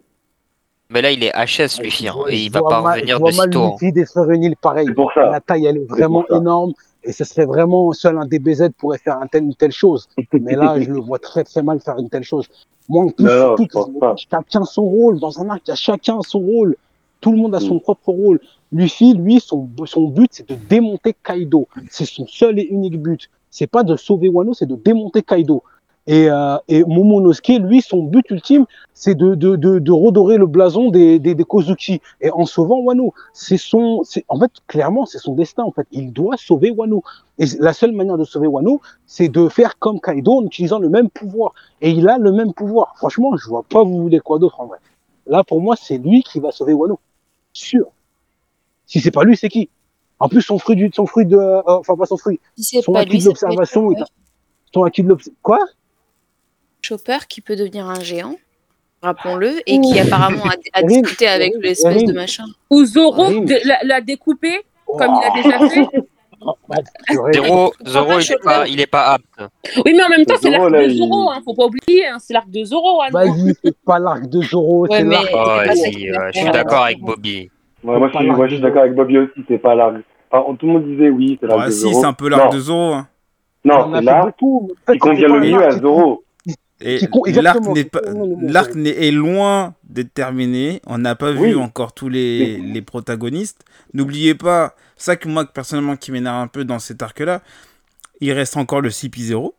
Mais 0.92 1.00
là, 1.00 1.12
il 1.12 1.22
est 1.22 1.30
HS, 1.30 1.80
Luffy, 1.80 2.06
Je 2.06 2.10
hein, 2.10 2.24
et 2.28 2.36
il 2.46 2.50
va 2.50 2.60
pas 2.62 2.82
mal- 2.82 2.94
revenir 2.98 3.14
je 3.14 3.20
vois 3.20 3.30
de 3.30 3.36
mal 3.36 3.46
sitôt. 3.46 3.62
hein. 3.62 3.70
Luffy 3.80 3.92
détruire 3.92 4.30
une 4.32 4.42
île 4.42 4.56
pareille. 4.56 4.86
C'est 4.88 4.94
pour 4.94 5.12
ça. 5.12 5.30
La 5.30 5.38
taille, 5.40 5.66
elle 5.66 5.76
est 5.76 5.88
vraiment 5.88 6.26
énorme. 6.28 6.72
Et 7.04 7.12
ce 7.12 7.24
serait 7.24 7.46
vraiment 7.46 7.92
seul 7.92 8.18
un 8.18 8.26
DBZ 8.26 8.70
pourrait 8.76 8.98
faire 8.98 9.16
un 9.22 9.26
tel, 9.28 9.44
une 9.44 9.54
telle 9.54 9.70
chose. 9.72 10.08
Mais 10.32 10.56
là, 10.56 10.78
je 10.80 10.90
le 10.90 10.98
vois 10.98 11.18
très 11.20 11.44
très 11.44 11.62
mal 11.62 11.80
faire 11.80 11.96
une 11.98 12.10
telle 12.10 12.24
chose. 12.24 12.48
Moi, 12.90 13.04
Non, 13.18 13.56
surtout 13.56 13.66
pense 13.72 13.88
pas. 14.00 14.14
chacun 14.30 14.64
son 14.64 14.82
rôle. 14.82 15.20
Dans 15.20 15.40
un 15.40 15.48
arc, 15.48 15.62
il 15.66 15.70
y 15.70 15.72
a 15.72 15.76
chacun 15.76 16.18
son 16.22 16.40
rôle. 16.40 16.76
Tout 17.20 17.30
le 17.32 17.38
monde 17.38 17.54
a 17.54 17.60
son 17.60 17.76
Mm. 17.76 17.80
propre 17.80 18.08
rôle. 18.12 18.40
Luffy, 18.72 19.14
lui, 19.14 19.40
son, 19.40 19.68
son 19.86 20.08
but, 20.08 20.28
c'est 20.32 20.48
de 20.48 20.56
démonter 20.56 21.14
Kaido. 21.24 21.68
C'est 21.88 22.04
son 22.04 22.26
seul 22.26 22.58
et 22.58 22.64
unique 22.64 23.00
but. 23.00 23.30
C'est 23.50 23.66
pas 23.68 23.82
de 23.84 23.96
sauver 23.96 24.28
Wano, 24.28 24.54
c'est 24.54 24.66
de 24.66 24.74
démonter 24.76 25.22
Kaido. 25.22 25.62
Et, 26.10 26.28
euh, 26.28 26.58
et 26.66 26.82
Momonosuke, 26.82 27.60
lui, 27.60 27.82
son 27.82 28.02
but 28.02 28.28
ultime, 28.30 28.64
c'est 28.94 29.14
de, 29.14 29.36
de, 29.36 29.54
de, 29.54 29.78
de 29.78 29.92
redorer 29.92 30.38
le 30.38 30.46
blason 30.48 30.90
des, 30.90 31.20
des, 31.20 31.36
des 31.36 31.44
Kozuki. 31.44 32.00
Et 32.20 32.32
en 32.32 32.46
sauvant 32.46 32.80
Wano, 32.80 33.14
c'est 33.32 33.56
son, 33.56 34.02
c'est, 34.02 34.24
en 34.26 34.36
fait, 34.40 34.50
clairement, 34.66 35.06
c'est 35.06 35.18
son 35.18 35.34
destin, 35.34 35.62
en 35.62 35.70
fait. 35.70 35.86
Il 35.92 36.12
doit 36.12 36.36
sauver 36.36 36.72
Wano. 36.72 37.04
Et 37.38 37.44
la 37.60 37.72
seule 37.72 37.92
manière 37.92 38.18
de 38.18 38.24
sauver 38.24 38.48
Wano, 38.48 38.80
c'est 39.06 39.28
de 39.28 39.48
faire 39.48 39.78
comme 39.78 40.00
Kaido 40.00 40.32
en 40.38 40.44
utilisant 40.46 40.80
le 40.80 40.88
même 40.88 41.10
pouvoir. 41.10 41.54
Et 41.80 41.90
il 41.92 42.08
a 42.08 42.18
le 42.18 42.32
même 42.32 42.52
pouvoir. 42.54 42.94
Franchement, 42.96 43.36
je 43.36 43.48
vois 43.48 43.62
pas 43.62 43.84
vous 43.84 44.02
voulez 44.02 44.18
quoi 44.18 44.40
d'autre, 44.40 44.60
en 44.60 44.66
vrai. 44.66 44.78
Là, 45.28 45.44
pour 45.44 45.60
moi, 45.60 45.76
c'est 45.80 45.98
lui 45.98 46.24
qui 46.24 46.40
va 46.40 46.50
sauver 46.50 46.72
Wano. 46.72 46.98
Sûr. 47.52 47.86
Si 48.84 48.98
c'est 48.98 49.12
pas 49.12 49.22
lui, 49.22 49.36
c'est 49.36 49.48
qui? 49.48 49.68
En 50.18 50.28
plus, 50.28 50.42
son 50.42 50.58
fruit 50.58 50.74
du, 50.74 50.90
son 50.92 51.06
fruit 51.06 51.24
de, 51.24 51.36
euh, 51.36 51.62
enfin, 51.66 51.94
pas 51.94 52.06
son 52.06 52.16
fruit, 52.16 52.40
Si 52.56 52.82
son 52.82 52.94
acquis 52.94 53.18
de 53.18 53.26
l'observation, 53.26 53.94
son 54.74 54.82
acquis 54.82 55.04
de 55.04 55.08
l'obs- 55.08 55.30
quoi? 55.40 55.60
Chopper 56.82 57.18
qui 57.28 57.40
peut 57.40 57.56
devenir 57.56 57.86
un 57.86 58.00
géant, 58.00 58.36
rappelons-le, 59.02 59.60
et 59.66 59.80
qui 59.80 59.98
apparemment 59.98 60.44
a, 60.72 60.82
discuté 60.82 61.26
avec 61.28 61.52
l'espèce 61.60 62.04
de 62.04 62.12
machin. 62.12 62.44
Ou 62.70 62.84
Zoro 62.84 63.26
l'a- 63.84 64.00
découpé 64.00 64.60
comme 64.86 65.14
il 65.22 65.40
a 65.40 65.42
déjà 65.42 65.68
fait. 65.68 65.86
Oh, 66.42 66.54
bah. 66.66 66.76
Zoro, 67.34 67.74
Zoro, 67.86 68.12
il 68.12 68.16
est 68.16 68.22
Chopper. 68.22 68.42
pas, 68.44 68.66
il 68.66 68.80
est 68.80 68.86
pas 68.86 69.12
apte. 69.12 69.24
Oui, 69.84 69.92
mais 69.94 70.02
en 70.02 70.08
même 70.08 70.24
temps, 70.24 70.36
c'est 70.40 70.48
l'arc 70.48 70.72
de 70.72 70.84
il- 70.88 70.96
Zoro, 70.96 71.28
hein, 71.30 71.38
faut 71.44 71.52
pas 71.52 71.66
oublier, 71.66 72.06
hein, 72.06 72.16
c'est 72.18 72.32
l'arc 72.32 72.48
de 72.48 72.64
Zoro. 72.64 73.02
Hein, 73.02 73.08
Vas-y, 73.12 73.52
c'est 73.62 73.76
pas 73.84 73.98
l'arc 73.98 74.26
de 74.26 74.40
Zoro, 74.40 74.86
Ouais, 74.86 75.00
c'est 75.00 75.04
l'arc. 75.04 75.28
Oh, 75.34 75.36
va 75.36 75.74
je 76.32 76.38
suis 76.38 76.50
d'accord 76.50 76.84
avec 76.84 76.98
Bobby. 77.00 77.50
Ouais, 77.84 77.98
moi, 77.98 78.10
je 78.14 78.18
moi, 78.26 78.46
je 78.48 78.54
suis 78.54 78.62
d'accord 78.62 78.80
avec 78.80 78.94
Bobby 78.94 79.18
aussi, 79.18 79.44
c'est 79.48 79.58
pas 79.58 79.74
l'arc. 79.74 79.96
Enfin, 80.30 80.54
tout 80.58 80.66
le 80.66 80.72
monde 80.72 80.86
disait 80.86 81.10
oui, 81.10 81.36
c'est 81.38 81.46
l'arc 81.46 81.60
Ouais, 81.60 81.66
de 81.66 81.72
si, 81.72 81.80
Zoro. 81.80 82.00
c'est 82.00 82.06
un 82.06 82.12
peu 82.14 82.28
l'arc 82.30 82.50
de 82.54 82.58
Zoro. 82.58 82.94
hein. 82.94 83.08
Il 83.66 83.68
Non, 83.68 83.92
c'est 83.94 84.00
l'arc 84.00 84.30
qui 84.38 84.98
convient 84.98 85.28
le 85.28 85.40
mieux 85.40 85.62
à 85.62 85.70
Zoro. 85.72 86.24
Et 86.82 87.00
l'arc 87.42 87.60
n'est 87.66 87.84
pas, 87.84 88.00
l'arc 88.40 88.74
est 88.74 89.10
loin 89.10 89.74
d'être 89.84 90.14
terminé. 90.14 90.80
On 90.86 90.98
n'a 90.98 91.14
pas 91.14 91.32
vu 91.32 91.54
encore 91.56 91.92
tous 91.92 92.08
les, 92.08 92.56
les 92.58 92.82
protagonistes. 92.82 93.64
N'oubliez 93.92 94.34
pas, 94.34 94.74
ça 94.96 95.16
que 95.16 95.28
moi 95.28 95.44
personnellement 95.44 95.96
qui 95.96 96.10
m'énerve 96.12 96.36
un 96.36 96.46
peu 96.46 96.64
dans 96.64 96.78
cet 96.78 97.02
arc-là, 97.02 97.42
il 98.20 98.32
reste 98.32 98.56
encore 98.56 98.80
le 98.80 98.88
CP0. 98.90 99.52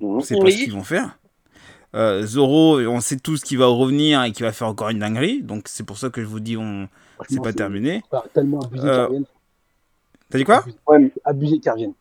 Mhm. 0.00 0.08
On 0.08 0.20
sait 0.20 0.36
pas 0.36 0.44
Oui. 0.44 0.52
ce 0.52 0.64
qu'ils 0.64 0.72
vont 0.72 0.84
faire. 0.84 1.18
Euh, 1.96 2.24
Zoro, 2.24 2.78
on 2.80 3.00
sait 3.00 3.16
tous 3.18 3.40
qu'il 3.42 3.58
va 3.58 3.66
revenir 3.66 4.22
et 4.22 4.30
qu'il 4.30 4.44
va 4.46 4.52
faire 4.52 4.68
encore 4.68 4.90
une 4.90 5.00
dinguerie. 5.00 5.42
Donc 5.42 5.64
c'est 5.66 5.82
pour 5.84 5.98
ça 5.98 6.10
que 6.10 6.20
je 6.22 6.26
vous 6.26 6.38
dis, 6.40 6.56
on 6.56 6.88
c'est 7.28 7.42
pas 7.42 7.52
terminé. 7.52 8.02
c'est 8.12 8.32
tellement 8.32 8.60
abusé 8.60 8.86
Euh. 8.86 9.08
T'as 10.30 10.38
dit 10.38 10.44
quoi? 10.44 10.64
Ouais, 10.86 11.12
abusé 11.24 11.58
qu'ils 11.58 11.72
reviennent. 11.72 11.94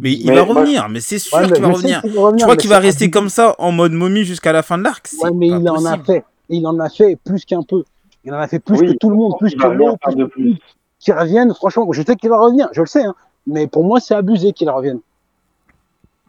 Mais 0.00 0.12
il 0.12 0.26
Mais 0.26 0.34
va 0.36 0.44
moi, 0.44 0.54
revenir, 0.62 0.88
mais 0.88 1.00
c'est 1.00 1.18
sûr 1.18 1.38
Ouais, 1.38 1.46
qu'il 1.50 1.60
va 1.62 1.68
revenir. 1.68 2.00
qu'il 2.02 2.10
va 2.12 2.20
revenir, 2.22 2.38
Je 2.38 2.44
crois 2.44 2.56
qu'il 2.56 2.70
va 2.70 2.78
rester 2.78 3.04
abusé. 3.04 3.10
comme 3.10 3.28
ça 3.28 3.54
en 3.58 3.72
mode 3.72 3.92
momie 3.92 4.24
jusqu'à 4.24 4.52
la 4.52 4.62
fin 4.62 4.78
de 4.78 4.84
l'arc. 4.84 5.08
Ouais, 5.22 5.30
mais 5.32 5.50
pas 5.50 5.56
il 5.58 5.68
en 5.70 5.84
a 5.84 5.98
fait. 5.98 6.24
Il 6.48 6.66
en 6.66 6.78
a 6.80 6.88
fait 6.88 7.16
plus 7.24 7.44
qu'un 7.44 7.62
peu. 7.62 7.84
Il 8.24 8.34
en 8.34 8.38
a 8.38 8.48
fait 8.48 8.58
plus 8.58 8.78
Oui, 8.80 8.86
que 8.88 8.98
tout 8.98 9.10
le 9.10 9.16
monde, 9.16 9.34
plus 9.38 9.54
que 9.54 9.60
faire 9.60 9.70
plus 9.70 10.28
plus. 10.28 10.54
tout. 10.54 10.58
Qui 10.98 11.12
reviennent, 11.12 11.54
franchement, 11.54 11.90
je 11.92 12.02
sais 12.02 12.16
qu'il 12.16 12.28
va 12.28 12.38
revenir, 12.38 12.68
je 12.72 12.80
le 12.82 12.86
sais, 12.86 13.02
hein. 13.04 13.14
mais 13.46 13.66
pour 13.66 13.84
moi, 13.84 14.00
c'est 14.00 14.14
abusé 14.14 14.52
qu'il 14.52 14.68
revienne. 14.68 15.00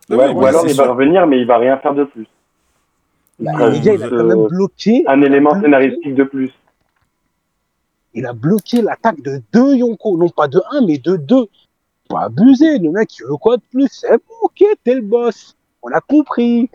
Ah 0.10 0.15
Ouais, 0.15 0.30
ou 0.30 0.45
alors 0.45 0.65
il 0.67 0.75
va 0.75 0.89
revenir, 0.91 1.25
mais 1.27 1.39
il 1.39 1.45
va 1.47 1.58
rien 1.58 1.77
faire 1.77 1.93
de 1.93 2.04
plus. 2.06 2.27
Bah, 3.39 3.51
il 3.73 3.89
a 3.89 3.97
quand 4.10 4.23
même 4.23 4.47
bloqué. 4.47 5.04
Un 5.08 5.21
élément 5.23 5.60
scénaristique 5.60 6.15
de 6.15 6.23
plus. 6.23 6.51
Il 8.13 8.25
a 8.25 8.34
bloqué 8.34 8.82
l'attaque 8.82 9.21
de 9.21 9.41
deux 9.54 9.75
Yonko, 9.75 10.17
non 10.17 10.30
pas 10.30 10.47
de 10.47 10.62
un, 10.71 10.86
mais 10.86 10.97
de 10.97 11.15
deux. 11.15 11.47
Pas 12.12 12.21
abusé, 12.26 12.78
le 12.80 12.91
mec, 12.91 13.17
il 13.19 13.24
veut 13.26 13.38
quoi 13.38 13.58
de 13.58 13.63
plus? 13.71 13.88
C'est 13.91 14.10
bon, 14.12 14.34
ok, 14.43 14.63
t'es 14.84 14.95
le 14.95 15.02
boss. 15.02 15.56
On 15.82 15.89
a 15.91 16.02
compris. 16.02 16.69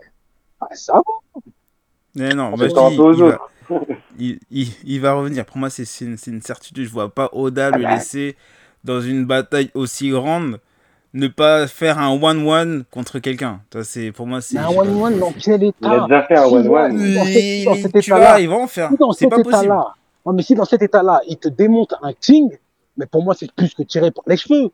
Ah, 0.59 0.67
ça 0.73 0.93
va. 0.93 1.01
Mais 2.15 2.33
non, 2.33 2.51
On 2.53 2.57
bah, 2.57 2.67
si, 2.69 2.75
aux 2.75 3.13
il, 3.13 3.19
va, 3.23 3.37
il, 4.19 4.39
il- 4.49 4.73
il 4.83 4.99
va 5.01 5.13
revenir. 5.13 5.45
Pour 5.45 5.57
moi, 5.57 5.69
c'est 5.69 5.85
c'est 5.85 6.05
une, 6.05 6.17
une 6.27 6.41
certitude. 6.41 6.83
Je 6.85 6.89
vois 6.91 7.09
pas 7.09 7.29
Oda 7.33 7.69
Ah 7.73 7.77
le 7.77 7.83
bah. 7.83 7.93
laisser 7.95 8.35
dans 8.83 9.01
une 9.01 9.25
bataille 9.25 9.69
aussi 9.75 10.09
grande 10.09 10.59
ne 11.13 11.27
pas 11.27 11.67
faire 11.67 11.99
un 11.99 12.09
one-one 12.09 12.83
contre 12.91 13.19
quelqu'un. 13.19 13.61
Ça, 13.71 13.83
c'est 13.83 14.11
Pour 14.11 14.27
moi, 14.27 14.41
c'est. 14.41 14.57
Un 14.57 14.67
one-one 14.69 15.19
dans 15.19 15.31
quel 15.31 15.63
état 15.63 15.75
Il 15.81 15.87
a 15.87 16.01
déjà 16.03 16.23
fait 16.23 16.37
un 16.37 16.47
Si, 16.47 16.53
one-one. 16.55 16.97
ouais, 16.97 17.15
dans 17.65 17.75
cet- 17.75 17.93
Il- 17.93 17.97
état-là. 17.99 18.39
ils 18.39 18.49
vont 18.49 18.63
en 18.63 18.67
faire. 18.67 18.89
Si 18.89 18.97
C'est 19.13 19.25
cet 19.25 19.29
pas 19.29 19.43
possible. 19.43 19.73
non, 20.25 20.33
mais 20.33 20.41
si 20.43 20.55
dans 20.55 20.65
cet 20.65 20.81
état-là, 20.81 21.21
il 21.27 21.37
te 21.37 21.47
démonte 21.47 21.93
un 22.01 22.13
king, 22.13 22.49
mais 22.97 23.05
pour 23.05 23.23
moi, 23.23 23.35
c'est 23.35 23.51
plus 23.51 23.73
que 23.73 23.83
tiré 23.83 24.11
par 24.11 24.23
les 24.27 24.37
cheveux. 24.37 24.69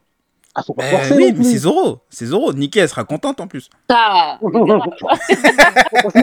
Ah, 0.55 0.61
faut 0.61 0.73
pas 0.73 0.83
Eh 0.87 0.91
forcer 0.95 1.15
oui, 1.15 1.33
mais 1.35 1.43
c'est 1.43 1.57
Zoro. 1.57 1.99
C'est 2.09 2.27
Zoro. 2.27 2.53
Nikki, 2.53 2.79
elle 2.79 2.89
sera 2.89 3.03
contente 3.05 3.39
en 3.41 3.47
plus. 3.47 3.69
Franchement, 3.89 4.37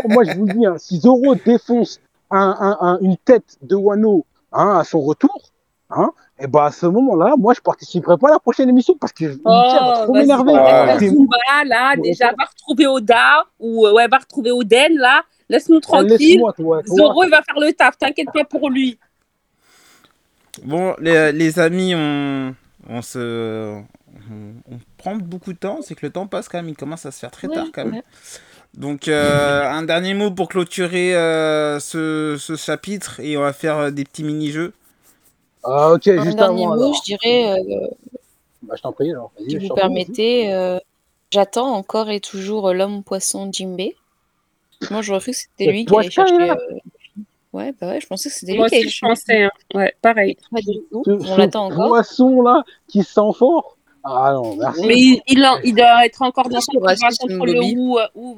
moi, 0.09 0.25
je 0.25 0.33
vous 0.33 0.47
le 0.47 0.53
dis, 0.55 0.67
hein, 0.67 0.75
si 0.79 0.99
Zoro 1.01 1.35
défonce 1.35 2.01
un, 2.31 2.57
un- 2.61 2.79
un- 2.81 2.99
une 3.01 3.17
tête 3.17 3.57
de 3.63 3.75
Wano 3.75 4.25
hein, 4.53 4.79
à 4.79 4.85
son 4.85 5.01
retour, 5.01 5.51
hein, 5.91 6.11
et 6.39 6.47
ben 6.47 6.65
à 6.65 6.71
ce 6.71 6.87
moment-là, 6.87 7.35
moi, 7.39 7.55
je 7.55 7.61
participerai 7.61 8.17
pas 8.19 8.29
à 8.29 8.33
la 8.33 8.39
prochaine 8.39 8.69
émission 8.69 8.97
parce 9.01 9.13
que 9.13 9.25
Nikki, 9.25 9.41
elle 9.45 9.53
va 9.53 9.95
Oh, 10.01 10.05
trop 10.05 10.13
vas-y, 10.15 10.23
m'énerver. 10.23 10.53
Ah, 10.57 10.97
C'est- 10.99 11.09
Zumba, 11.09 11.37
là, 11.67 11.97
déjà, 11.97 12.27
va 12.29 12.45
retrouver 12.45 12.87
Oda, 12.87 13.47
ou 13.59 13.87
euh, 13.87 13.93
ouais, 13.93 14.07
va 14.09 14.19
retrouver 14.19 14.53
Oden, 14.53 14.95
là. 14.97 15.23
Laisse-nous 15.49 15.79
Oh, 15.79 15.81
tranquille. 15.81 16.17
Laisse-moi, 16.19 16.53
toi. 16.53 16.83
toi. 16.85 16.97
Zoro, 16.97 17.25
il 17.25 17.31
va 17.31 17.43
faire 17.43 17.59
le 17.59 17.73
taf, 17.73 17.99
t'inquiète 17.99 18.29
pas 18.33 18.45
pour 18.45 18.71
lui. 18.71 18.97
Bon, 20.65 20.95
les, 21.01 21.33
les 21.33 21.59
amis, 21.59 21.95
on, 21.97 22.55
on 22.89 23.03
se. 23.03 23.81
On, 24.31 24.75
on 24.75 24.79
prend 24.99 25.17
beaucoup 25.17 25.53
de 25.53 25.59
temps. 25.59 25.81
C'est 25.83 25.95
que 25.95 26.07
le 26.07 26.13
temps 26.13 26.27
passe 26.27 26.49
quand 26.49 26.59
même. 26.59 26.69
Il 26.69 26.77
commence 26.77 27.07
à 27.07 27.11
se 27.11 27.19
faire 27.19 27.31
très 27.31 27.49
Ouais, 27.49 27.55
tard 27.55 27.67
quand 27.73 27.85
même. 27.85 27.95
ouais. 27.97 28.03
Donc, 28.75 29.09
euh, 29.09 29.65
un 29.69 29.83
dernier 29.83 30.15
mot 30.15 30.31
pour 30.31 30.49
clôturer 30.49 31.15
euh, 31.17 31.81
ce, 31.81 32.37
ce 32.39 32.57
chapitre 32.57 33.21
et 33.21 33.37
on 33.37 33.41
va 33.43 33.53
faire 33.53 33.77
euh, 33.79 33.91
des 33.91 34.05
petits 34.05 34.25
mini-jeux. 34.25 34.73
Ah, 35.63 35.93
ok, 35.93 36.09
Un 36.17 36.25
juste 36.25 36.37
dernier 36.37 36.65
avant. 36.65 36.77
mot, 36.77 36.83
alors. 36.85 36.95
je 36.95 37.03
dirais, 37.03 37.61
euh, 37.61 37.89
Bah, 38.63 38.75
je 38.77 38.83
t'en 38.83 38.93
prie, 38.93 39.11
alors. 39.11 39.33
Si 39.39 39.51
je 39.51 39.59
vous 39.59 39.75
permettez, 39.75 40.53
euh, 40.55 40.79
j'attends 41.31 41.75
encore 41.75 42.11
et 42.11 42.21
toujours 42.21 42.73
l'homme 42.73 43.03
poisson 43.03 43.51
Jimbe. 43.53 43.81
Moi, 44.91 45.03
j'aurais 45.03 45.21
cru 45.21 45.33
que 45.33 45.37
c'était 45.39 45.67
lui 45.73 45.85
qui 45.85 45.95
allait 45.97 46.11
chercher. 46.11 46.39
là 46.39 46.57
euh, 46.71 46.79
Ouais, 47.53 47.75
bah 47.81 47.89
ouais, 47.89 48.01
je 48.01 48.07
pensais 48.07 48.29
que 48.31 48.35
c'était 48.35 48.53
lui 48.53 48.59
Moi 48.59 48.69
qui 48.69 48.77
allait 48.77 48.85
je 48.89 48.91
chercher. 48.95 49.07
pensais, 49.07 49.43
hein. 49.45 49.51
Ouais, 49.75 49.95
pareil. 50.03 50.37
On 50.95 51.37
l'attend 51.37 51.67
encore. 51.67 51.89
poisson-là 51.89 52.65
qui 52.89 53.03
sent 53.03 53.21
fort. 53.37 53.77
Ah 54.05 54.33
non, 54.35 54.57
merci. 54.57 54.87
Mais 54.87 54.95
il, 54.97 55.21
il, 55.29 55.45
en- 55.45 55.59
il 55.63 55.75
doit 55.75 56.05
être 56.07 56.23
encore 56.23 56.49
dans 56.49 56.61
son 56.61 56.79
contre 57.19 57.47
le 57.47 57.61
ou, 57.61 57.99
ou, 58.15 58.37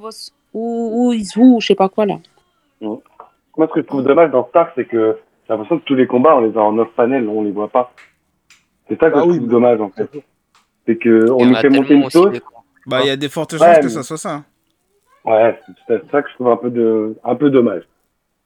ou, 0.55 1.13
ou, 1.37 1.61
je 1.61 1.67
sais 1.67 1.75
pas 1.75 1.89
quoi, 1.89 2.05
là. 2.07 2.17
Moi, 2.81 3.01
ce 3.69 3.73
que 3.73 3.81
je 3.83 3.87
trouve 3.87 4.03
dommage 4.03 4.31
dans 4.33 4.47
Star, 4.49 4.71
c'est 4.75 4.87
que 4.87 5.17
j'ai 5.47 5.53
l'impression 5.53 5.79
que 5.79 5.85
tous 5.85 5.95
les 5.95 6.07
combats, 6.07 6.37
on 6.37 6.41
les 6.41 6.57
a 6.57 6.61
en 6.61 6.77
off 6.79 6.89
panel, 6.97 7.29
on 7.29 7.43
les 7.43 7.53
voit 7.53 7.69
pas. 7.69 7.93
C'est 8.89 8.99
ça 8.99 9.11
que 9.11 9.15
Bah 9.15 9.23
je 9.25 9.29
oui, 9.31 9.37
trouve 9.39 9.49
dommage, 9.49 9.81
en 9.81 9.91
fait. 9.91 10.09
C'est 10.87 10.97
que 10.97 11.09
Il 11.25 11.27
y 11.29 11.31
on 11.31 11.37
en 11.43 11.47
nous 11.47 11.57
a 11.57 11.61
fait 11.61 11.69
monter 11.69 11.95
une 11.95 12.03
des- 12.31 12.41
Bah, 12.87 13.01
il 13.03 13.07
y 13.07 13.11
a 13.11 13.17
des 13.17 13.29
fortes 13.29 13.53
chances 13.57 13.61
Ouais, 13.61 13.79
que 13.79 13.85
mais- 13.85 13.91
ça 13.91 14.03
soit 14.03 14.17
ça. 14.17 14.35
hein. 14.35 14.45
Ouais, 15.25 15.61
c'est 15.67 15.73
c'est 16.01 16.11
ça 16.11 16.23
que 16.23 16.29
je 16.31 16.35
trouve 16.35 16.49
un 16.49 16.57
peu 16.57 16.71
de, 16.71 17.17
un 17.23 17.37
peu 17.37 17.49
dommage. 17.51 17.83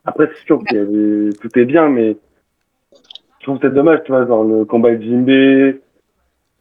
Après, 0.04 0.28
c'est 0.36 0.44
sûr 0.46 0.62
avait, 0.76 1.30
tout 1.40 1.58
est 1.58 1.64
bien, 1.64 1.88
mais 1.88 2.16
je 3.38 3.44
trouve 3.46 3.58
peut-être 3.58 3.72
dommage, 3.74 4.00
tu 4.04 4.12
vois, 4.12 4.26
genre 4.26 4.44
le 4.44 4.64
combat 4.66 4.94
de 4.94 5.00
Jimbe. 5.02 5.78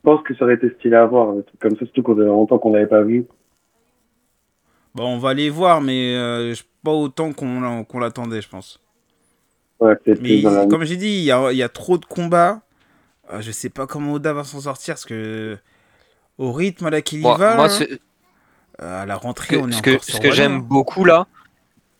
Je 0.05 0.11
pense 0.11 0.21
que 0.21 0.35
ça 0.35 0.45
aurait 0.45 0.53
été 0.53 0.69
stylé 0.77 0.95
à 0.95 1.05
voir, 1.07 1.29
un 1.29 1.41
truc 1.41 1.59
comme 1.59 1.71
ça, 1.71 1.85
surtout 1.85 2.03
qu'on 2.03 2.13
avait 2.13 2.25
longtemps 2.25 2.59
qu'on 2.59 2.71
l'avait 2.71 2.85
pas 2.85 3.01
vu. 3.01 3.25
Bon, 4.93 5.15
on 5.15 5.17
va 5.17 5.33
les 5.33 5.49
voir, 5.49 5.81
mais 5.81 6.15
euh, 6.15 6.53
pas 6.83 6.91
autant 6.91 7.33
qu'on 7.33 7.59
l'a- 7.59 7.83
qu'on 7.83 7.97
l'attendait, 7.97 8.39
je 8.39 8.47
pense. 8.47 8.79
Ouais, 9.79 9.95
Mais 10.21 10.41
la... 10.41 10.67
comme 10.67 10.83
j'ai 10.83 10.95
dit, 10.95 11.07
il 11.07 11.23
y 11.23 11.31
a, 11.31 11.51
il 11.51 11.57
y 11.57 11.63
a 11.63 11.69
trop 11.69 11.97
de 11.97 12.05
combats. 12.05 12.61
Euh, 13.33 13.41
je 13.41 13.49
sais 13.49 13.71
pas 13.71 13.87
comment 13.87 14.13
Oda 14.13 14.31
va 14.31 14.43
s'en 14.43 14.59
sortir 14.59 14.93
parce 14.93 15.05
que 15.05 15.57
au 16.37 16.51
rythme 16.51 16.85
à 16.85 16.89
laquelle 16.91 17.19
il 17.19 17.23
Moi, 17.23 17.37
va, 17.37 17.55
moi, 17.55 17.67
euh, 17.81 19.01
à 19.01 19.07
la 19.07 19.15
rentrée, 19.15 19.55
que, 19.55 19.61
on 19.61 19.67
est 19.69 19.71
ce 19.71 19.79
encore 19.79 19.99
que, 20.01 20.05
sur 20.05 20.15
ce 20.17 20.21
que 20.21 20.31
j'aime 20.31 20.57
hein. 20.57 20.67
beaucoup 20.69 21.03
là, 21.03 21.25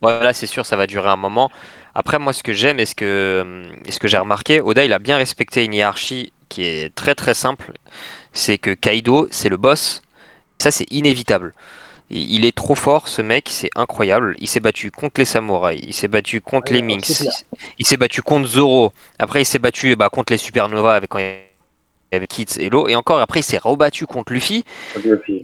voilà, 0.02 0.32
c'est 0.34 0.46
sûr, 0.46 0.63
ça 0.63 0.78
va 0.78 0.86
durer 0.86 1.10
un 1.10 1.15
moment. 1.15 1.50
Après, 1.96 2.20
moi, 2.20 2.34
ce 2.34 2.44
que 2.44 2.54
j'aime 2.54 2.80
et 2.80 2.86
ce 2.86 2.94
que, 2.94 3.65
et 3.84 3.91
ce 3.91 4.00
que 4.00 4.08
j'ai 4.08 4.20
remarqué, 4.20 4.62
Oda, 4.62 4.86
il 4.86 4.94
a 4.94 5.00
bien 5.00 5.18
respecté 5.18 5.65
une 5.65 5.74
hiérarchie 5.74 6.34
qui 6.49 6.63
est 6.65 6.93
très 6.93 7.15
très 7.15 7.34
simple. 7.34 7.73
C'est 8.34 8.58
que 8.58 8.71
Kaido, 8.71 9.27
c'est 9.31 9.49
le 9.49 9.58
boss. 9.58 10.01
Ça, 10.60 10.71
c'est 10.71 10.86
inévitable. 10.91 11.53
Il 12.12 12.45
est 12.45 12.55
trop 12.55 12.75
fort, 12.75 13.08
ce 13.08 13.21
mec, 13.23 13.47
c'est 13.49 13.71
incroyable. 13.75 14.36
Il 14.38 14.47
s'est 14.47 14.60
battu 14.60 14.91
contre 14.91 15.19
les 15.19 15.25
samouraïs, 15.25 15.81
il 15.88 15.93
s'est 15.93 16.08
battu 16.08 16.39
contre 16.39 16.71
Ouais, 16.71 16.77
les 16.77 16.84
Minx, 16.84 17.27
il 17.79 17.86
s'est 17.88 17.97
battu 17.97 18.21
contre 18.21 18.47
Zoro. 18.47 18.93
Après, 19.17 19.41
il 19.41 19.45
s'est 19.45 19.58
battu 19.60 19.95
bah, 19.95 20.10
contre 20.10 20.31
les 20.31 20.38
Supernova 20.38 20.93
avec, 20.95 21.10
quand 21.10 21.19
avait 22.12 22.27
Kids 22.27 22.60
et 22.60 22.69
Lo. 22.69 22.88
Et 22.88 22.95
encore, 22.95 23.19
après, 23.19 23.39
il 23.39 23.43
s'est 23.43 23.58
rebattu 23.58 24.05
contre 24.05 24.31
Luffy. 24.34 24.63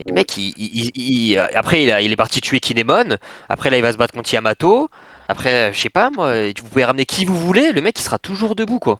Le 0.05 0.13
mec, 0.13 0.37
il, 0.37 0.53
il- 0.55 0.91
il- 0.95 1.31
il- 1.31 1.37
après, 1.39 1.83
il, 1.83 1.91
a- 1.91 1.99
il 2.01 2.11
est 2.11 2.15
parti 2.15 2.41
tuer 2.41 2.59
Kinemon. 2.59 3.17
Après, 3.49 3.69
là, 3.71 3.77
il 3.77 3.81
va 3.81 3.91
se 3.91 3.97
battre 3.97 4.13
contre 4.13 4.31
Yamato. 4.31 4.87
Après, 5.27 5.73
je 5.73 5.79
sais 5.79 5.89
pas, 5.89 6.11
moi, 6.11 6.47
vous 6.47 6.69
pouvez 6.69 6.85
ramener 6.85 7.05
qui 7.05 7.25
vous 7.25 7.37
voulez. 7.37 7.71
Le 7.71 7.81
mec, 7.81 7.99
il 7.99 8.03
sera 8.03 8.19
toujours 8.19 8.55
debout, 8.55 8.79
quoi. 8.79 8.99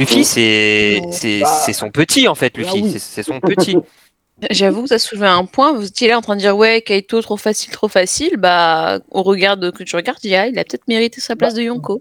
Luffy, 0.00 0.24
c'est 0.24 1.02
c'est 1.12 1.40
Bah, 1.40 1.46
c'est 1.46 1.72
son 1.72 1.90
petit, 1.90 2.26
en 2.26 2.34
fait, 2.34 2.56
Luffy. 2.56 2.82
oui. 2.82 2.98
C'est- 2.98 3.22
son 3.22 3.38
petit. 3.40 3.76
J'avoue 4.50 4.82
que 4.84 4.88
ça 4.88 4.98
soulevait 4.98 5.26
un 5.26 5.44
point. 5.44 5.74
Vous 5.74 5.86
étiez 5.86 6.08
là 6.08 6.16
en 6.16 6.22
train 6.22 6.34
de 6.34 6.40
dire 6.40 6.56
ouais, 6.56 6.80
Kaito 6.80 7.20
trop 7.20 7.36
facile, 7.36 7.70
trop 7.72 7.88
facile. 7.88 8.38
Bah, 8.38 8.98
au 9.10 9.22
regard 9.22 9.58
de 9.58 9.70
que 9.70 9.84
tu 9.84 9.94
regardes, 9.96 10.18
il 10.24 10.34
a, 10.34 10.46
il 10.48 10.58
a 10.58 10.64
peut-être 10.64 10.88
mérité 10.88 11.20
sa 11.20 11.36
place 11.36 11.52
de 11.54 11.60
Yonko. 11.62 12.00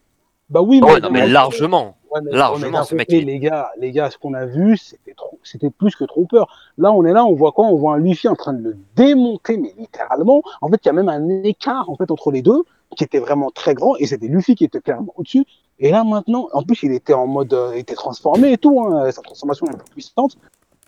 Bah 0.50 0.62
oui, 0.62 0.80
Ouais, 0.82 0.94
mais, 0.96 1.00
non, 1.02 1.12
mais 1.12 1.28
largement. 1.28 1.98
Ouais, 2.12 2.22
mais- 2.24 2.32
largement, 2.32 2.84
ce 2.86 2.96
mec, 2.96 3.10
les 3.12 3.40
gars, 3.40 3.70
les 3.78 3.92
gars, 3.92 4.10
ce 4.10 4.18
qu'on 4.18 4.34
a 4.34 4.46
vu, 4.46 4.78
c'était 4.78 5.14
trop, 5.14 5.38
c'était 5.44 5.70
plus 5.70 5.96
que 5.96 6.06
trop 6.06 6.26
peur. 6.26 6.48
Là, 6.78 6.92
on 6.94 7.04
est 7.06 7.12
là, 7.14 7.26
on 7.26 7.34
voit 7.36 7.52
quoi? 7.52 7.66
On 7.68 7.76
voit 7.76 7.94
un 7.96 7.98
Luffy 8.00 8.28
en 8.30 8.36
train 8.36 8.54
de 8.54 8.64
le 8.64 8.78
démonter, 8.96 9.58
mais 9.58 9.74
littéralement. 9.78 10.42
En 10.62 10.70
fait, 10.70 10.80
il 10.84 10.88
y 10.88 10.90
a 10.90 10.94
même 10.94 11.10
un 11.10 11.44
écart 11.44 11.90
en 11.90 11.96
fait 11.98 12.10
entre 12.10 12.32
les 12.32 12.42
deux 12.42 12.64
qui 12.98 13.04
était 13.04 13.20
vraiment 13.20 13.52
très 13.52 13.76
grand, 13.76 13.96
et 13.98 14.08
c'était 14.08 14.28
Luffy 14.28 14.56
qui 14.56 14.64
était 14.64 14.80
clairement 14.80 15.14
au-dessus. 15.18 15.44
Et 15.80 15.92
là, 15.92 16.04
maintenant, 16.04 16.50
en 16.52 16.62
plus, 16.64 16.84
il 16.84 16.92
était 16.92 17.14
en 17.14 17.26
mode, 17.26 17.54
euh, 17.54 17.72
il 17.74 17.80
était 17.80 17.96
transformé 17.96 18.52
et 18.54 18.58
tout, 18.58 18.80
hein, 18.82 19.10
sa 19.12 19.22
transformation 19.22 19.66
est 19.68 19.70
un 19.76 19.78
peu 19.78 19.86
puissante. 19.92 20.38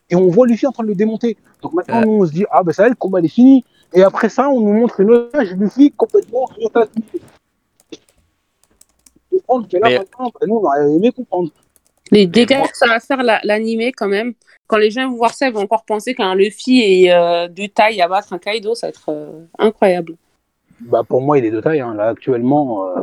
Et 0.09 0.15
on 0.15 0.27
voit 0.27 0.45
Luffy 0.45 0.67
en 0.67 0.71
train 0.73 0.83
de 0.83 0.89
le 0.89 0.95
démonter. 0.95 1.37
Donc 1.61 1.73
maintenant, 1.73 1.99
Ouais. 2.01 2.05
nous, 2.05 2.23
on 2.23 2.25
se 2.25 2.31
dit, 2.33 2.45
ah 2.51 2.63
ben 2.63 2.73
ça 2.73 2.83
y 2.83 2.85
est, 2.87 2.89
le 2.89 2.95
combat 2.95 3.19
il 3.21 3.25
est 3.25 3.29
fini. 3.29 3.63
Et 3.93 4.03
après 4.03 4.27
ça, 4.29 4.49
on 4.49 4.59
nous 4.59 4.73
montre 4.73 4.99
une 4.99 5.11
autre 5.11 5.29
image, 5.33 5.51
Luffy 5.53 5.91
complètement. 5.91 6.49
Comprendre 9.29 9.67
que 9.67 9.77
là, 9.77 9.87
Mais- 9.89 9.97
maintenant, 9.99 10.31
ben, 10.39 10.47
nous, 10.47 10.55
on 10.55 10.63
aurait 10.65 10.91
aimé 10.91 11.11
comprendre. 11.11 11.49
Les 12.11 12.27
dégâts 12.27 12.57
moi- 12.57 12.67
que 12.67 12.75
ça 12.77 12.87
va 12.87 12.99
faire 12.99 13.23
la- 13.23 13.39
l'animé 13.43 13.93
quand 13.93 14.09
même. 14.09 14.33
Quand 14.67 14.77
les 14.77 14.91
gens 14.91 15.09
vont 15.09 15.15
voir 15.15 15.33
ça, 15.33 15.47
ils 15.47 15.53
vont 15.53 15.61
encore 15.61 15.85
penser 15.85 16.13
qu'un 16.13 16.35
Luffy 16.35 16.81
est 16.81 17.11
euh, 17.13 17.47
de 17.47 17.65
taille 17.67 18.01
à 18.01 18.07
battre 18.09 18.33
un 18.33 18.37
Kaido, 18.39 18.75
ça 18.75 18.87
va 18.87 18.89
être 18.89 19.05
euh, 19.09 19.45
incroyable. 19.57 20.15
Bah 20.89 21.01
pour 21.07 21.21
moi 21.21 21.37
il 21.37 21.45
est 21.45 21.51
de 21.51 21.61
taille 21.61 21.81
hein. 21.81 21.93
là 21.93 22.07
actuellement 22.07 22.87
euh, 22.87 23.01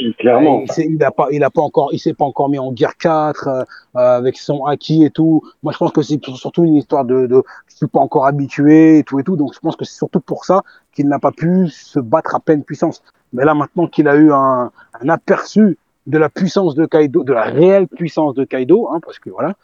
Oui, 0.00 0.14
clairement. 0.18 0.60
il, 0.62 0.70
s'est- 0.70 0.86
il 0.88 1.02
a 1.02 1.10
pas 1.10 1.26
il 1.32 1.42
a 1.42 1.50
pas 1.50 1.62
encore 1.62 1.88
il 1.92 1.98
s'est 1.98 2.14
pas 2.14 2.24
encore 2.24 2.48
mis 2.48 2.58
en 2.58 2.72
guerre 2.72 2.96
4 2.96 3.48
euh, 3.48 3.62
euh, 3.96 4.16
avec 4.18 4.36
son 4.38 4.64
acquis 4.64 5.04
et 5.04 5.10
tout. 5.10 5.42
Moi 5.62 5.72
je 5.72 5.78
pense 5.78 5.92
que 5.92 6.02
c'est 6.02 6.22
surtout 6.24 6.64
une 6.64 6.76
histoire 6.76 7.04
de, 7.04 7.26
de 7.26 7.42
je 7.68 7.76
suis 7.76 7.86
pas 7.88 7.98
encore 8.00 8.26
habitué 8.26 8.98
et 8.98 9.02
tout 9.04 9.18
et 9.18 9.24
tout. 9.24 9.36
Donc 9.36 9.54
je 9.54 9.58
pense 9.60 9.74
que 9.76 9.84
c'est 9.84 9.96
surtout 9.96 10.20
pour 10.20 10.44
ça 10.44 10.62
qu'il 10.94 11.08
n'a 11.08 11.18
pas 11.18 11.32
pu 11.32 11.68
se 11.68 11.98
battre 11.98 12.34
à 12.36 12.40
pleine 12.40 12.62
puissance. 12.62 13.02
Mais 13.32 13.44
là 13.44 13.54
maintenant 13.54 13.86
qu'il 13.88 14.06
a 14.08 14.14
eu 14.16 14.30
un, 14.32 14.70
un 15.00 15.08
aperçu 15.08 15.78
de 16.06 16.18
la 16.18 16.28
puissance 16.28 16.74
de 16.76 16.86
Kaido 16.86 17.24
de 17.24 17.32
la 17.32 17.42
réelle 17.42 17.88
puissance 17.88 18.34
de 18.34 18.44
Kaido 18.44 18.88
hein, 18.92 19.00
parce 19.04 19.18
que 19.18 19.30
voilà 19.30 19.54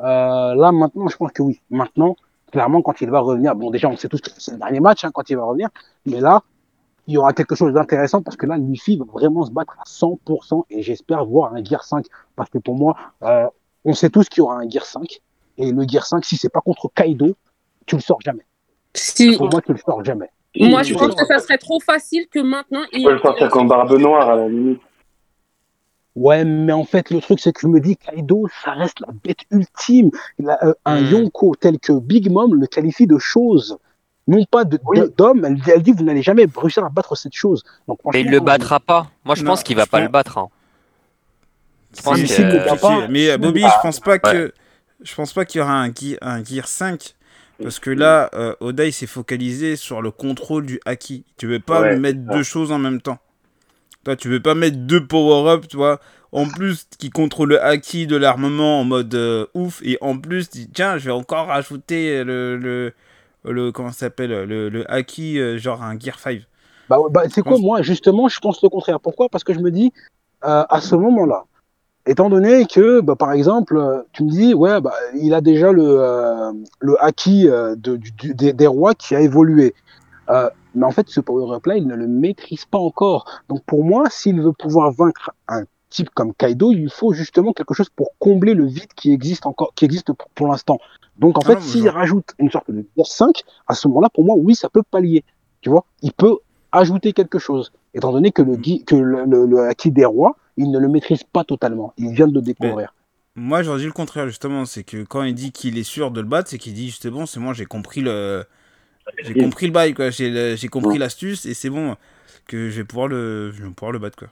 euh, 0.00 0.54
là 0.56 0.72
maintenant 0.72 1.06
je 1.08 1.16
pense 1.16 1.30
que 1.32 1.42
oui. 1.42 1.60
Maintenant 1.70 2.16
clairement 2.50 2.82
quand 2.82 3.00
il 3.00 3.10
va 3.10 3.20
revenir 3.20 3.54
bon 3.54 3.70
déjà 3.70 3.88
on 3.88 3.96
sait 3.96 4.08
tous 4.08 4.20
que 4.20 4.30
c'est 4.36 4.52
le 4.52 4.58
dernier 4.58 4.80
match 4.80 5.04
hein, 5.04 5.10
quand 5.14 5.30
il 5.30 5.36
va 5.36 5.44
revenir. 5.44 5.68
Mais 6.06 6.20
là 6.20 6.42
il 7.06 7.14
y 7.14 7.18
aura 7.18 7.32
quelque 7.32 7.54
chose 7.54 7.72
d'intéressant 7.72 8.22
parce 8.22 8.36
que 8.36 8.46
là, 8.46 8.56
Luffy 8.56 8.96
va 8.96 9.04
vraiment 9.12 9.44
se 9.44 9.50
battre 9.50 9.76
à 9.80 9.84
100% 9.84 10.64
et 10.70 10.82
j'espère 10.82 11.24
voir 11.24 11.54
un 11.54 11.62
Gear 11.64 11.82
5 11.84 12.06
parce 12.36 12.48
que 12.50 12.58
pour 12.58 12.76
moi, 12.76 12.96
euh, 13.22 13.46
on 13.84 13.92
sait 13.94 14.10
tous 14.10 14.28
qu'il 14.28 14.38
y 14.38 14.42
aura 14.42 14.56
un 14.58 14.68
Gear 14.68 14.84
5 14.84 15.20
et 15.58 15.72
le 15.72 15.82
Gear 15.86 16.06
5, 16.06 16.24
si 16.24 16.36
c'est 16.36 16.48
pas 16.48 16.60
contre 16.60 16.90
Kaido, 16.94 17.34
tu 17.86 17.96
le 17.96 18.00
sors 18.00 18.20
jamais. 18.20 18.46
Si, 18.94 19.36
Pour 19.36 19.50
moi, 19.50 19.60
tu 19.62 19.72
le 19.72 19.78
sors 19.78 20.04
jamais. 20.04 20.30
moi 20.58 20.82
je 20.82 20.94
pense 20.94 21.14
que 21.14 21.26
ça 21.26 21.38
serait 21.38 21.58
trop 21.58 21.80
facile 21.80 22.26
que 22.30 22.38
maintenant. 22.40 22.82
Tu 22.92 23.02
peux 23.02 23.12
le 23.12 23.18
sortir 23.18 23.50
comme 23.50 23.68
barbe 23.68 23.92
noire 23.98 24.28
à 24.30 24.36
la 24.36 24.48
limite. 24.48 24.80
Ouais, 26.14 26.44
mais 26.44 26.72
en 26.74 26.84
fait, 26.84 27.08
le 27.10 27.20
truc, 27.22 27.40
c'est 27.40 27.52
que 27.54 27.60
je 27.62 27.66
me 27.68 27.80
dis, 27.80 27.96
Kaido, 27.96 28.46
ça 28.62 28.72
reste 28.72 29.00
la 29.00 29.08
bête 29.24 29.38
ultime. 29.50 30.10
Il 30.38 30.48
a, 30.50 30.58
euh, 30.62 30.74
un 30.84 31.00
Hmm. 31.00 31.06
Yonko 31.06 31.54
tel 31.58 31.78
que 31.78 31.92
Big 31.98 32.30
Mom 32.30 32.54
le 32.54 32.66
qualifie 32.66 33.06
de 33.06 33.16
chose. 33.18 33.78
Non 34.28 34.44
pas 34.50 34.64
de- 34.64 34.78
Oui. 34.86 35.00
elle, 35.00 35.54
dit- 35.54 35.70
elle 35.74 35.82
dit, 35.82 35.92
vous 35.92 36.04
n'allez 36.04 36.22
jamais 36.22 36.46
réussir 36.56 36.84
à 36.84 36.88
battre 36.88 37.16
cette 37.16 37.34
chose. 37.34 37.64
Donc, 37.88 37.98
Mais 38.12 38.20
il 38.20 38.24
franchement, 38.26 38.30
le 38.30 38.40
battra 38.40 38.80
pas. 38.80 39.10
Moi, 39.24 39.34
je 39.34 39.42
Non, 39.42 39.50
pense 39.52 39.62
qu'il 39.64 39.76
va 39.76 39.86
pas 39.86 39.98
pense- 39.98 40.06
le 40.06 40.12
battre. 40.12 40.38
hein. 40.38 40.48
Je 41.96 42.02
pense 42.02 42.22
que- 42.22 42.42
euh, 42.42 42.76
pas- 42.76 43.08
Mais 43.08 43.30
euh, 43.30 43.38
Bobby, 43.38 43.60
je 43.62 43.82
pense 43.82 44.00
pas 44.00 44.18
que 44.18 44.52
je 45.02 45.14
pense 45.14 45.32
pas 45.32 45.44
qu'il 45.44 45.58
y 45.58 45.62
aura 45.62 45.74
un 45.82 45.92
Gear, 45.92 46.16
un 46.22 46.42
Gear 46.44 46.66
5 46.68 47.14
parce 47.62 47.78
que 47.80 47.90
là, 47.90 48.30
euh, 48.34 48.54
Oda 48.60 48.86
il 48.86 48.92
s'est 48.92 49.06
focalisé 49.06 49.76
sur 49.76 50.00
le 50.00 50.10
contrôle 50.10 50.64
du 50.66 50.80
haki. 50.86 51.24
Tu 51.36 51.46
veux 51.46 51.58
pas 51.60 51.80
Ouais, 51.82 51.96
mettre 51.96 52.20
deux 52.20 52.42
choses 52.44 52.72
en 52.72 52.78
même 52.78 53.00
temps. 53.02 53.18
Toi, 54.04 54.16
tu 54.16 54.28
veux 54.28 54.40
pas 54.40 54.54
mettre 54.54 54.78
deux 54.78 55.04
power-up, 55.06 55.66
tu 55.68 55.76
vois. 55.76 56.00
En 56.32 56.48
plus, 56.48 56.86
qui 56.98 57.10
contrôle 57.10 57.50
le 57.50 57.62
haki 57.62 58.06
de 58.06 58.16
l'armement 58.16 58.80
en 58.80 58.84
mode 58.84 59.14
euh, 59.14 59.46
ouf 59.54 59.80
et 59.84 59.98
en 60.00 60.16
plus, 60.18 60.48
tu 60.48 60.58
dis, 60.58 60.68
tiens, 60.72 60.96
je 60.96 61.04
vais 61.06 61.10
encore 61.12 61.48
rajouter 61.48 62.24
le 62.24 62.56
le, 62.56 62.94
le 63.44 63.72
comment 63.72 63.92
s'appelle 63.92 64.30
le, 64.30 64.68
le 64.68 64.90
haki 64.90 65.38
euh, 65.38 65.58
genre 65.58 65.82
un 65.82 65.98
Gear 65.98 66.18
5. 66.18 66.42
Bah, 66.88 66.98
bah, 67.10 67.22
c'est 67.28 67.42
quoi, 67.42 67.58
moi, 67.58 67.82
justement, 67.82 68.28
je 68.28 68.38
pense 68.40 68.62
le 68.62 68.68
contraire. 68.68 69.00
Pourquoi? 69.00 69.28
Parce 69.28 69.44
que 69.44 69.54
je 69.54 69.60
me 69.60 69.70
dis, 69.70 69.92
euh, 70.44 70.64
à 70.68 70.80
ce 70.80 70.94
moment-là, 70.96 71.44
étant 72.06 72.30
donné 72.30 72.66
que, 72.66 73.00
bah, 73.00 73.16
par 73.16 73.32
exemple, 73.32 73.76
euh, 73.76 74.02
tu 74.12 74.24
me 74.24 74.30
dis, 74.30 74.54
ouais, 74.54 74.80
bah, 74.80 74.94
il 75.14 75.34
a 75.34 75.40
déjà 75.40 75.72
le, 75.72 75.84
euh, 75.84 76.52
le 76.80 77.02
acquis 77.04 77.48
euh, 77.48 77.76
de, 77.76 77.96
du- 77.96 78.34
des, 78.34 78.52
des 78.52 78.66
rois 78.66 78.94
qui 78.94 79.14
a 79.14 79.20
évolué. 79.20 79.74
Mais 80.74 80.86
en 80.86 80.90
fait, 80.90 81.08
ce 81.08 81.20
power-up-là, 81.20 81.76
il 81.76 81.86
ne 81.86 81.94
le 81.94 82.06
maîtrise 82.06 82.64
pas 82.64 82.78
encore. 82.78 83.26
Donc, 83.48 83.62
pour 83.64 83.84
moi, 83.84 84.08
s'il 84.10 84.40
veut 84.40 84.52
pouvoir 84.52 84.90
vaincre 84.92 85.30
un 85.48 85.64
type 85.92 86.10
comme 86.10 86.34
Kaido, 86.34 86.72
il 86.72 86.90
faut 86.90 87.12
justement 87.12 87.52
quelque 87.52 87.74
chose 87.74 87.88
pour 87.90 88.10
combler 88.18 88.54
le 88.54 88.66
vide 88.66 88.92
qui 88.96 89.12
existe 89.12 89.46
encore, 89.46 89.72
qui 89.74 89.84
existe 89.84 90.12
pour, 90.12 90.28
pour 90.34 90.48
l'instant. 90.48 90.78
Donc, 91.18 91.38
en 91.38 91.42
Ah 91.42 91.44
fait, 91.44 91.60
mais 91.60 91.60
s'il 91.60 91.88
rajoute 91.88 92.34
une 92.38 92.50
sorte 92.50 92.70
de 92.70 92.84
Gear 92.96 93.06
5, 93.06 93.42
à 93.66 93.74
ce 93.74 93.88
moment-là, 93.88 94.08
pour 94.10 94.24
moi, 94.24 94.36
oui, 94.38 94.54
ça 94.54 94.68
peut 94.68 94.82
pallier. 94.82 95.24
Tu 95.60 95.70
vois, 95.70 95.84
il 96.02 96.12
peut 96.12 96.38
ajouter 96.72 97.12
quelque 97.12 97.38
chose, 97.38 97.72
étant 97.94 98.12
donné 98.12 98.32
que 98.32 98.42
le, 98.42 98.56
gui- 98.56 98.84
que 98.84 98.96
le, 98.96 99.24
le, 99.26 99.46
le 99.46 99.60
acquis 99.68 99.90
des 99.92 100.04
rois, 100.06 100.36
il 100.56 100.70
ne 100.70 100.78
le 100.78 100.88
maîtrise 100.88 101.22
pas 101.24 101.44
totalement. 101.44 101.92
Il 101.98 102.12
vient 102.14 102.28
de 102.28 102.34
le 102.34 102.42
découvrir. 102.42 102.94
Moi, 103.34 103.62
j'aurais 103.62 103.78
dit 103.80 103.86
le 103.86 103.92
contraire, 103.92 104.26
justement. 104.28 104.64
C'est 104.66 104.84
que 104.84 105.04
quand 105.04 105.22
il 105.22 105.34
dit 105.34 105.52
qu'il 105.52 105.78
est 105.78 105.82
sûr 105.84 106.10
de 106.10 106.20
le 106.20 106.26
battre, 106.26 106.50
c'est 106.50 106.58
qu'il 106.58 106.74
dit, 106.74 106.94
bon, 107.06 107.26
c'est 107.26 107.40
moi, 107.40 107.54
j'ai 107.54 107.64
compris 107.66 108.00
le. 108.00 108.44
J'ai 109.22 109.36
compris 109.36 109.66
le 109.66 109.72
bail, 109.72 109.94
quoi. 109.94 110.10
J'ai 110.10 110.68
compris 110.70 110.98
l'astuce 110.98 111.46
et 111.46 111.54
c'est 111.54 111.70
bon 111.70 111.96
que 112.48 112.70
je 112.70 112.76
vais 112.78 112.84
pouvoir 112.84 113.08
le, 113.08 113.52
je 113.52 113.64
vais 113.64 113.70
pouvoir 113.70 113.92
le 113.92 113.98
battre, 114.00 114.18
quoi. 114.18 114.28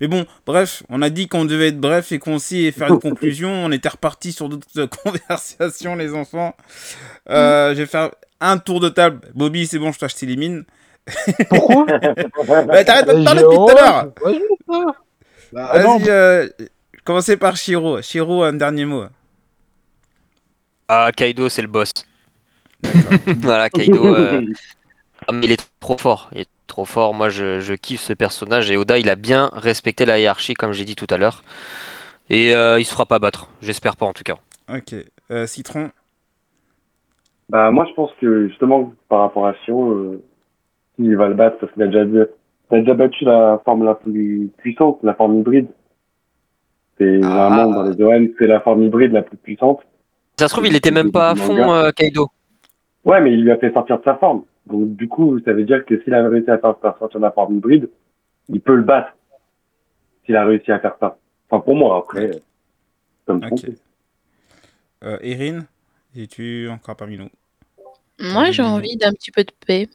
Mais 0.00 0.08
bon, 0.08 0.26
bref, 0.44 0.82
on 0.88 1.00
a 1.02 1.08
dit 1.10 1.26
qu'on 1.26 1.44
devait 1.44 1.68
être 1.68 1.80
bref 1.80 2.12
et 2.12 2.18
concis 2.18 2.66
et 2.66 2.72
faire 2.72 2.88
une 2.88 3.00
conclusion. 3.00 3.48
On 3.50 3.72
était 3.72 3.88
reparti 3.88 4.32
sur 4.32 4.48
d'autres 4.48 4.86
conversations, 5.02 5.96
les 5.96 6.14
enfants. 6.14 6.54
Euh, 7.30 7.70
Je 7.74 7.78
vais 7.80 7.86
faire 7.86 8.10
un 8.40 8.58
tour 8.58 8.80
de 8.80 8.88
table. 8.88 9.20
Bobby, 9.34 9.66
c'est 9.66 9.78
bon, 9.78 9.92
je 9.92 10.26
mines. 10.36 10.64
Pourquoi 11.48 11.86
Bah, 12.64 12.84
T'arrêtes 12.84 13.06
pas 13.06 13.14
de 13.14 13.24
parler 13.24 13.42
depuis 13.42 13.56
tout 13.56 13.68
à 13.68 13.74
l'heure. 13.74 14.12
Bah, 15.52 15.70
Vas-y, 15.78 16.08
euh, 16.10 16.48
commencez 17.04 17.36
par 17.36 17.56
Shiro. 17.56 18.02
Shiro, 18.02 18.42
un 18.42 18.52
dernier 18.54 18.84
mot. 18.84 19.04
Ah, 20.88 21.10
Kaido, 21.16 21.48
c'est 21.48 21.62
le 21.62 21.68
boss. 21.68 21.92
voilà, 23.38 23.70
Kaido. 23.70 24.14
euh, 24.14 24.42
ah, 25.26 25.32
mais 25.32 25.46
il 25.46 25.52
est 25.52 25.68
trop 25.80 25.96
fort. 25.96 26.28
Il 26.32 26.40
est 26.42 26.48
trop 26.66 26.84
fort. 26.84 27.14
Moi, 27.14 27.28
je, 27.28 27.60
je 27.60 27.74
kiffe 27.74 28.00
ce 28.02 28.12
personnage. 28.12 28.70
Et 28.70 28.76
Oda, 28.76 28.98
il 28.98 29.08
a 29.10 29.16
bien 29.16 29.50
respecté 29.52 30.04
la 30.04 30.18
hiérarchie, 30.18 30.54
comme 30.54 30.72
j'ai 30.72 30.84
dit 30.84 30.96
tout 30.96 31.06
à 31.10 31.16
l'heure. 31.18 31.42
Et 32.30 32.54
euh, 32.54 32.78
il 32.80 32.84
se 32.84 32.92
fera 32.92 33.06
pas 33.06 33.18
battre. 33.18 33.48
J'espère 33.62 33.96
pas, 33.96 34.06
en 34.06 34.12
tout 34.12 34.24
cas. 34.24 34.36
Ok. 34.72 34.94
Euh, 35.30 35.46
Citron. 35.46 35.90
Bah, 37.48 37.70
moi, 37.70 37.86
je 37.88 37.94
pense 37.94 38.10
que 38.20 38.48
justement, 38.48 38.92
par 39.08 39.20
rapport 39.20 39.46
à 39.46 39.54
Shiro, 39.64 39.90
euh, 39.90 40.22
il 40.98 41.16
va 41.16 41.28
le 41.28 41.34
battre 41.34 41.58
parce 41.60 41.72
qu'il 41.72 41.82
a 41.82 41.86
déjà, 41.86 42.04
il 42.04 42.76
a 42.76 42.80
déjà 42.80 42.94
battu 42.94 43.24
la 43.24 43.60
forme 43.64 43.84
la 43.84 43.94
plus 43.94 44.50
puissante, 44.58 44.98
la 45.02 45.14
forme 45.14 45.38
hybride. 45.38 45.68
C'est 46.98 47.20
Ah. 47.22 47.48
vraiment 47.48 47.70
dans 47.70 47.82
les 47.84 48.02
OM, 48.02 48.28
c'est 48.38 48.46
la 48.46 48.60
forme 48.60 48.82
hybride 48.82 49.12
la 49.12 49.22
plus 49.22 49.36
puissante. 49.36 49.80
Ça 50.38 50.48
se 50.48 50.52
trouve, 50.54 50.66
il 50.66 50.74
était 50.76 50.90
même 50.90 51.12
pas 51.12 51.30
à 51.30 51.34
fond, 51.36 51.72
euh, 51.72 51.90
Kaido. 51.92 52.28
Ouais, 53.04 53.20
mais 53.20 53.32
il 53.32 53.42
lui 53.42 53.52
a 53.52 53.56
fait 53.58 53.72
sortir 53.72 53.98
de 53.98 54.04
sa 54.04 54.16
forme. 54.16 54.42
Donc, 54.66 54.96
du 54.96 55.08
coup, 55.08 55.38
ça 55.44 55.52
veut 55.52 55.64
dire 55.64 55.84
que 55.84 56.02
s'il 56.02 56.14
a 56.14 56.28
réussi 56.28 56.50
à 56.50 56.58
faire 56.58 56.74
de 56.74 57.18
la 57.18 57.30
forme 57.30 57.56
hybride, 57.56 57.88
il 58.48 58.60
peut 58.60 58.74
le 58.74 58.82
battre. 58.82 59.16
S'il 60.24 60.36
a 60.36 60.44
réussi 60.44 60.72
à 60.72 60.80
faire 60.80 60.96
ça. 60.98 61.18
Enfin, 61.48 61.62
pour 61.62 61.76
moi, 61.76 61.98
après, 61.98 62.30
euh, 62.30 62.40
comme. 63.26 63.42
Euh, 65.04 65.18
Erin, 65.20 65.66
es-tu 66.16 66.68
encore 66.68 66.96
parmi 66.96 67.16
nous? 67.16 67.28
Moi, 68.18 68.50
j'ai 68.50 68.62
envie 68.62 68.96
d'un 68.96 69.12
petit 69.12 69.30
peu 69.30 69.44
de 69.44 69.52
paix. 69.66 69.88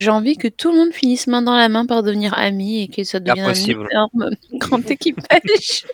J'ai 0.00 0.10
envie 0.10 0.36
que 0.36 0.48
tout 0.48 0.72
le 0.72 0.78
monde 0.78 0.92
finisse 0.92 1.28
main 1.28 1.42
dans 1.42 1.54
la 1.54 1.68
main 1.68 1.86
par 1.86 2.02
devenir 2.02 2.36
amis 2.36 2.82
et 2.82 2.88
que 2.88 3.04
ça 3.04 3.20
devienne 3.20 3.46
un 3.46 3.54
énorme 3.54 4.30
grand 4.54 4.90
équipage. 4.90 5.84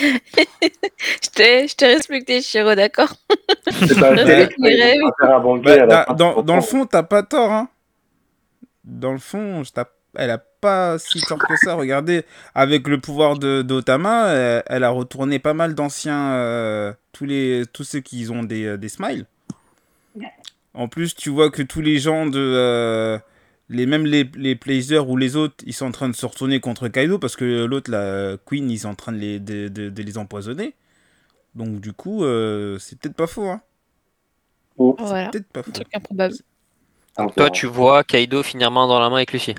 je 1.22 1.30
t'ai 1.34 1.68
je 1.68 1.76
t'ai 1.76 1.86
respecté, 1.86 2.42
Chiro, 2.42 2.74
d'accord? 2.74 3.14
Dans, 6.44 6.56
le 6.56 6.62
fond, 6.62 6.86
t'as 6.86 7.02
pas 7.02 7.22
tort, 7.22 7.52
hein. 7.52 7.68
Dans 8.84 9.12
le 9.12 9.18
fond, 9.18 9.62
je 9.64 9.70
elle 10.18 10.30
a 10.30 10.38
pas 10.38 10.98
si 10.98 11.20
tort 11.20 11.38
que 11.38 11.56
ça. 11.56 11.74
Regardez, 11.74 12.24
avec 12.54 12.88
le 12.88 12.98
pouvoir 12.98 13.38
de 13.38 13.62
d'Otama, 13.62 14.32
elle 14.66 14.84
a 14.84 14.90
retourné 14.90 15.38
pas 15.38 15.54
mal 15.54 15.74
d'anciens, 15.74 16.32
euh, 16.32 16.92
tous 17.12 17.24
les, 17.24 17.64
tous 17.72 17.84
ceux 17.84 18.00
qui 18.00 18.26
ont 18.30 18.42
des, 18.42 18.64
euh, 18.64 18.76
des 18.76 18.88
smiles. 18.88 19.26
En 20.74 20.88
plus, 20.88 21.14
tu 21.14 21.30
vois 21.30 21.50
que 21.50 21.62
tous 21.62 21.80
les 21.80 21.98
gens 21.98 22.26
de, 22.26 22.38
euh, 22.38 23.18
les 23.68 23.86
même 23.86 24.06
les 24.06 24.28
les 24.36 24.54
Blazers 24.54 25.08
ou 25.08 25.16
les 25.16 25.36
autres, 25.36 25.56
ils 25.66 25.72
sont 25.74 25.86
en 25.86 25.92
train 25.92 26.08
de 26.08 26.14
se 26.14 26.24
retourner 26.26 26.60
contre 26.60 26.88
Kaido 26.88 27.18
parce 27.18 27.36
que 27.36 27.64
l'autre, 27.64 27.90
la 27.90 28.36
Queen, 28.46 28.70
ils 28.70 28.78
sont 28.80 28.88
en 28.90 28.94
train 28.94 29.12
de 29.12 29.18
les, 29.18 29.40
de, 29.40 29.68
de- 29.68 29.88
de 29.90 30.02
les 30.02 30.18
empoisonner. 30.18 30.74
Donc 31.54 31.80
du 31.80 31.92
coup, 31.92 32.24
euh, 32.24 32.78
c'est 32.78 32.98
peut-être 32.98 33.16
pas 33.16 33.26
faux, 33.26 33.48
hein. 33.48 33.60
Voilà, 34.78 35.30
Peut-être 35.30 35.46
pas 35.48 35.60
un 35.60 35.62
faux. 35.62 35.70
truc 35.72 35.88
improbable. 35.94 36.34
Ah, 37.16 37.26
Toi, 37.34 37.48
tu 37.50 37.66
vois 37.66 38.04
Kaido 38.04 38.42
finir 38.42 38.70
main 38.70 38.86
dans 38.86 39.00
la 39.00 39.08
main 39.08 39.16
avec 39.16 39.32
Luffy. 39.32 39.54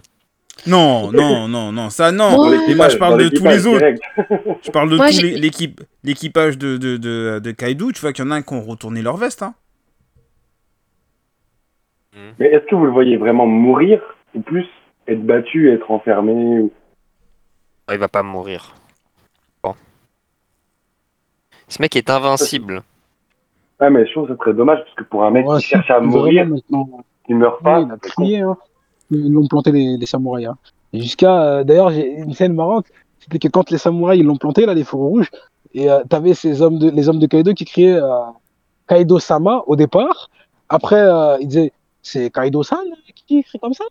Non, 0.68 1.12
non, 1.12 1.48
non, 1.48 1.72
non, 1.72 1.90
ça 1.90 2.12
non. 2.12 2.50
Mais 2.50 2.76
moi 2.76 2.90
je 2.90 2.98
parle 2.98 3.24
de 3.24 3.30
tous 3.30 3.46
les 3.46 3.66
autres. 3.68 3.86
Je 4.64 4.72
parle 4.72 4.90
de 4.90 4.96
Moi, 4.96 5.08
tous 5.08 5.14
j'ai- 5.20 5.32
les- 5.32 5.38
l'équipe, 5.40 5.82
l'équipage 6.04 6.58
de, 6.58 6.78
de, 6.78 6.98
de, 6.98 7.40
de 7.44 7.52
Kaido. 7.52 7.92
Tu 7.92 8.02
vois 8.02 8.14
qu'il 8.14 8.24
y 8.26 8.28
en 8.28 8.32
a 8.32 8.36
un 8.36 8.42
qui 8.42 8.54
ont 8.54 8.62
retourné 8.64 9.02
leur 9.02 9.18
veste. 9.18 9.44
Hein. 9.44 9.54
Mais 12.40 12.48
est-ce 12.48 12.66
que 12.66 12.76
vous 12.76 12.86
le 12.86 12.92
voyez 12.92 13.18
vraiment 13.18 13.46
mourir 13.48 14.02
ou 14.36 14.42
plus 14.42 14.66
être 15.08 15.26
battu, 15.26 15.72
être 15.72 15.90
enfermé 15.92 16.34
ou... 16.60 16.72
Oh, 17.90 17.94
Il 17.94 18.00
va 18.00 18.08
pas 18.08 18.24
mourir. 18.24 18.76
Bon. 19.64 19.74
Ce 21.68 21.82
mec 21.82 21.96
est 21.96 22.10
invincible. 22.10 22.82
Ouais, 23.80 23.90
mais 23.90 24.06
je 24.08 24.12
trouve 24.12 24.28
que 24.28 24.34
ce 24.34 24.38
serait 24.40 24.54
dommage 24.54 24.80
parce 24.80 24.96
que 24.96 25.04
pour 25.04 25.24
un 25.24 25.32
mec 25.32 25.48
Ouais, 25.48 25.58
qui 25.58 25.64
si, 25.64 25.70
cherche 25.70 25.90
à 25.92 26.00
mourir, 26.02 26.46
maintenant. 26.48 26.90
il 27.30 27.36
meurt 27.36 27.62
pas. 27.62 27.80
Oui, 27.82 27.86
il 27.88 27.94
a 27.94 27.98
crié, 27.98 28.40
hein. 28.42 28.58
Ils 29.12 29.32
l'ont 29.32 29.48
planté 29.48 29.72
les, 29.72 29.98
les 29.98 30.06
samouraïs. 30.06 30.48
hein. 30.48 30.58
Jusqu'à, 30.94 31.42
euh, 31.44 31.64
d'ailleurs, 31.64 31.92
j'ai 31.92 32.06
une 32.18 32.34
scène 32.34 32.54
marrante, 32.54 32.88
c'était 33.20 33.40
que 33.40 33.48
quand 33.48 33.70
les 33.72 33.78
samouraïs 33.78 34.20
ils 34.22 34.26
l'ont 34.26 34.38
planté 34.38 34.66
là, 34.66 34.74
les 34.74 34.84
fourreaux 34.84 35.10
rouges, 35.10 35.30
et 35.74 35.90
euh, 35.90 36.00
t'avais 36.10 36.34
ces 36.34 36.62
hommes 36.62 36.80
de, 36.80 36.90
les 36.90 37.08
hommes 37.08 37.20
de 37.20 37.28
Kaido 37.28 37.54
qui 37.54 37.66
criaient 37.66 38.02
euh, 38.02 38.20
Kaido 38.88 39.20
Sama 39.20 39.64
au 39.68 39.76
départ. 39.76 40.30
Après, 40.70 41.00
euh, 41.00 41.38
ils 41.40 41.48
disaient 41.48 41.72
c'est 42.08 42.30
Kaido 42.32 42.64
San 42.64 42.86
qui 43.28 43.44
crie 43.44 43.60
comme 43.60 43.74
ça. 43.74 43.86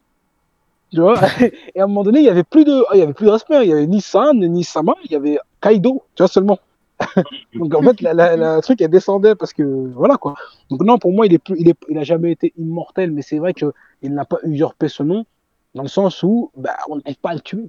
Tu 0.92 1.00
vois? 1.00 1.20
Et 1.74 1.80
à 1.80 1.84
un 1.84 1.86
moment 1.86 2.04
donné, 2.04 2.20
il 2.20 2.24
y 2.24 2.30
avait 2.30 2.44
plus 2.44 2.64
de, 2.64 2.84
ah, 2.88 2.92
il 2.94 3.00
y 3.00 3.02
avait 3.02 3.12
plus 3.12 3.26
de 3.26 3.30
respect. 3.30 3.64
Il 3.64 3.68
y 3.68 3.72
avait 3.72 3.86
ni 3.86 4.00
San 4.00 4.38
ni 4.38 4.64
Sama, 4.64 4.94
il 5.04 5.12
y 5.12 5.16
avait 5.16 5.38
Kaido, 5.60 6.02
tu 6.14 6.22
vois 6.22 6.28
seulement. 6.28 6.58
Donc 7.54 7.74
en 7.74 7.82
fait, 7.82 8.00
la, 8.00 8.14
la, 8.36 8.60
truc 8.62 8.80
elle 8.80 8.90
descendait 8.90 9.34
parce 9.34 9.52
que 9.52 9.62
voilà 9.94 10.16
quoi. 10.16 10.34
Donc 10.70 10.80
non, 10.82 10.98
pour 10.98 11.12
moi, 11.12 11.26
il 11.26 11.34
est 11.34 11.42
il 11.50 11.68
est, 11.68 11.78
il 11.88 11.98
a 11.98 12.04
jamais 12.04 12.32
été 12.32 12.54
immortel, 12.56 13.10
mais 13.10 13.22
c'est 13.22 13.38
vrai 13.38 13.52
que 13.52 13.72
il 14.02 14.14
n'a 14.14 14.24
pas 14.24 14.38
usurpé 14.44 14.88
ce 14.88 15.02
nom 15.02 15.26
dans 15.74 15.82
le 15.82 15.88
sens 15.88 16.22
où 16.22 16.50
bah, 16.56 16.76
on 16.88 16.96
n'arrive 16.96 17.18
pas 17.18 17.30
à 17.30 17.34
le 17.34 17.40
tuer. 17.40 17.68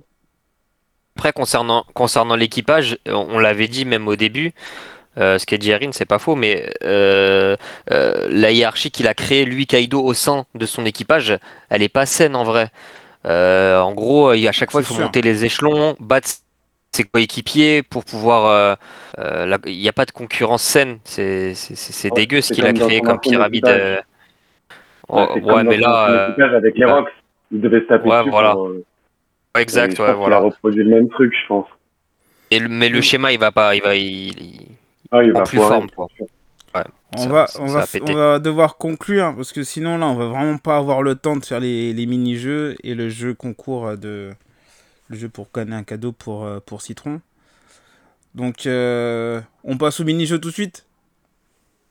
Après, 1.18 1.34
concernant, 1.34 1.84
concernant 1.94 2.36
l'équipage, 2.36 3.00
on 3.08 3.40
l'avait 3.40 3.68
dit 3.68 3.86
même 3.86 4.08
au 4.08 4.16
début, 4.16 4.54
euh, 5.18 5.38
ce 5.38 5.46
qu'a 5.46 5.58
dit 5.58 5.72
Erin, 5.72 5.92
c'est 5.92 6.06
pas 6.06 6.20
faux, 6.20 6.36
mais 6.36 6.70
euh, 6.84 7.56
euh, 7.92 8.28
la 8.30 8.52
hiérarchie 8.52 8.92
qu'il 8.92 9.08
a 9.08 9.14
créée, 9.14 9.46
lui, 9.46 9.66
Kaido, 9.68 10.02
au 10.04 10.14
sein 10.14 10.46
de 10.56 10.66
son 10.66 10.86
équipage, 10.86 11.38
elle 11.70 11.82
est 11.84 11.90
pas 11.90 12.06
saine 12.06 12.36
en 12.36 12.44
vrai. 12.44 12.70
Euh, 13.26 13.80
en 13.80 13.94
gros, 13.94 14.34
il- 14.34 14.48
à 14.48 14.52
chaque 14.52 14.72
fois, 14.72 14.82
il 14.82 14.86
faut 14.86 14.94
sûr. 14.94 15.04
monter 15.04 15.22
les 15.22 15.44
échelons, 15.46 15.96
battre 16.00 16.30
ses 16.92 17.04
coéquipiers 17.04 17.84
pour 17.84 18.06
pouvoir. 18.06 18.78
Il 19.66 19.78
n'y 19.78 19.90
a 19.90 19.94
pas 19.94 20.06
de 20.06 20.12
concurrence 20.12 20.64
saine. 20.64 21.00
C'est 21.04 21.54
Ouais, 22.06 22.12
dégueu 22.16 22.42
ce 22.42 22.54
qu'il 22.54 22.66
a 22.66 22.74
créé 22.74 23.02
comme 23.02 23.20
pyramide. 23.20 23.68
euh. 23.68 23.98
Ouais, 25.10 25.64
mais 25.64 25.78
là, 25.78 26.10
euh, 26.10 26.56
avec 26.58 26.78
les 26.78 26.86
ouais. 26.86 26.92
Rocks. 26.92 27.10
Il 27.52 27.62
devait 27.62 27.80
se 27.80 27.86
taper 27.86 28.10
Ouais, 28.10 28.20
dessus 28.20 28.30
voilà. 28.30 28.52
pour, 28.52 28.68
euh, 28.68 28.84
exact, 29.58 29.98
ouais, 30.00 30.14
voilà. 30.14 30.38
a 30.38 30.40
reproduit 30.40 30.84
le 30.84 30.90
même 30.90 31.08
truc, 31.10 31.34
je 31.34 31.48
pense. 31.48 31.68
Et 32.52 32.60
le- 32.60 32.68
mais 32.68 32.90
le 32.90 33.02
schéma, 33.02 33.32
il 33.32 33.40
va 33.40 33.52
pas, 33.54 33.76
il 33.76 33.82
va, 33.82 33.96
il, 33.96 34.38
il- 34.42 34.68
Ah, 35.12 35.24
il 35.24 35.32
En 35.32 35.40
va 35.40 35.44
plus 35.44 35.58
foirer, 35.58 35.76
forme, 35.76 35.90
quoi. 35.92 36.08
c'est 36.12 36.16
sûr. 36.18 36.28
On, 37.16 37.18
Ça- 37.20 37.30
va, 37.30 37.48
ça- 37.48 37.62
on, 37.62 37.68
ça 37.68 37.74
va, 37.74 37.80
a 37.84 37.88
pété. 37.88 38.12
on 38.12 38.16
va 38.16 38.40
devoir 38.40 38.78
conclure 38.78 39.26
hein, 39.26 39.34
parce 39.36 39.52
que 39.54 39.64
sinon 39.64 39.98
là 39.98 40.08
on 40.08 40.16
va 40.16 40.28
vraiment 40.28 40.58
pas 40.58 40.78
avoir 40.78 41.02
le 41.02 41.16
temps 41.16 41.36
de 41.38 41.44
faire 41.46 41.60
les, 41.62 41.94
les 41.94 42.06
mini-jeux 42.06 42.76
et 42.84 42.94
le 42.96 43.08
jeu 43.10 43.34
concours 43.34 43.88
euh, 43.88 43.96
de 43.96 44.30
le 45.08 45.16
jeu 45.18 45.30
pour 45.30 45.48
gagner 45.56 45.74
un 45.74 45.84
cadeau 45.84 46.12
pour, 46.12 46.44
euh, 46.46 46.60
pour 46.64 46.82
Citron. 46.82 47.22
Donc 48.36 48.68
euh, 48.68 49.40
on 49.64 49.78
passe 49.78 50.00
au 50.02 50.04
mini-jeu 50.04 50.38
tout 50.38 50.50
de 50.50 50.54
suite? 50.54 50.86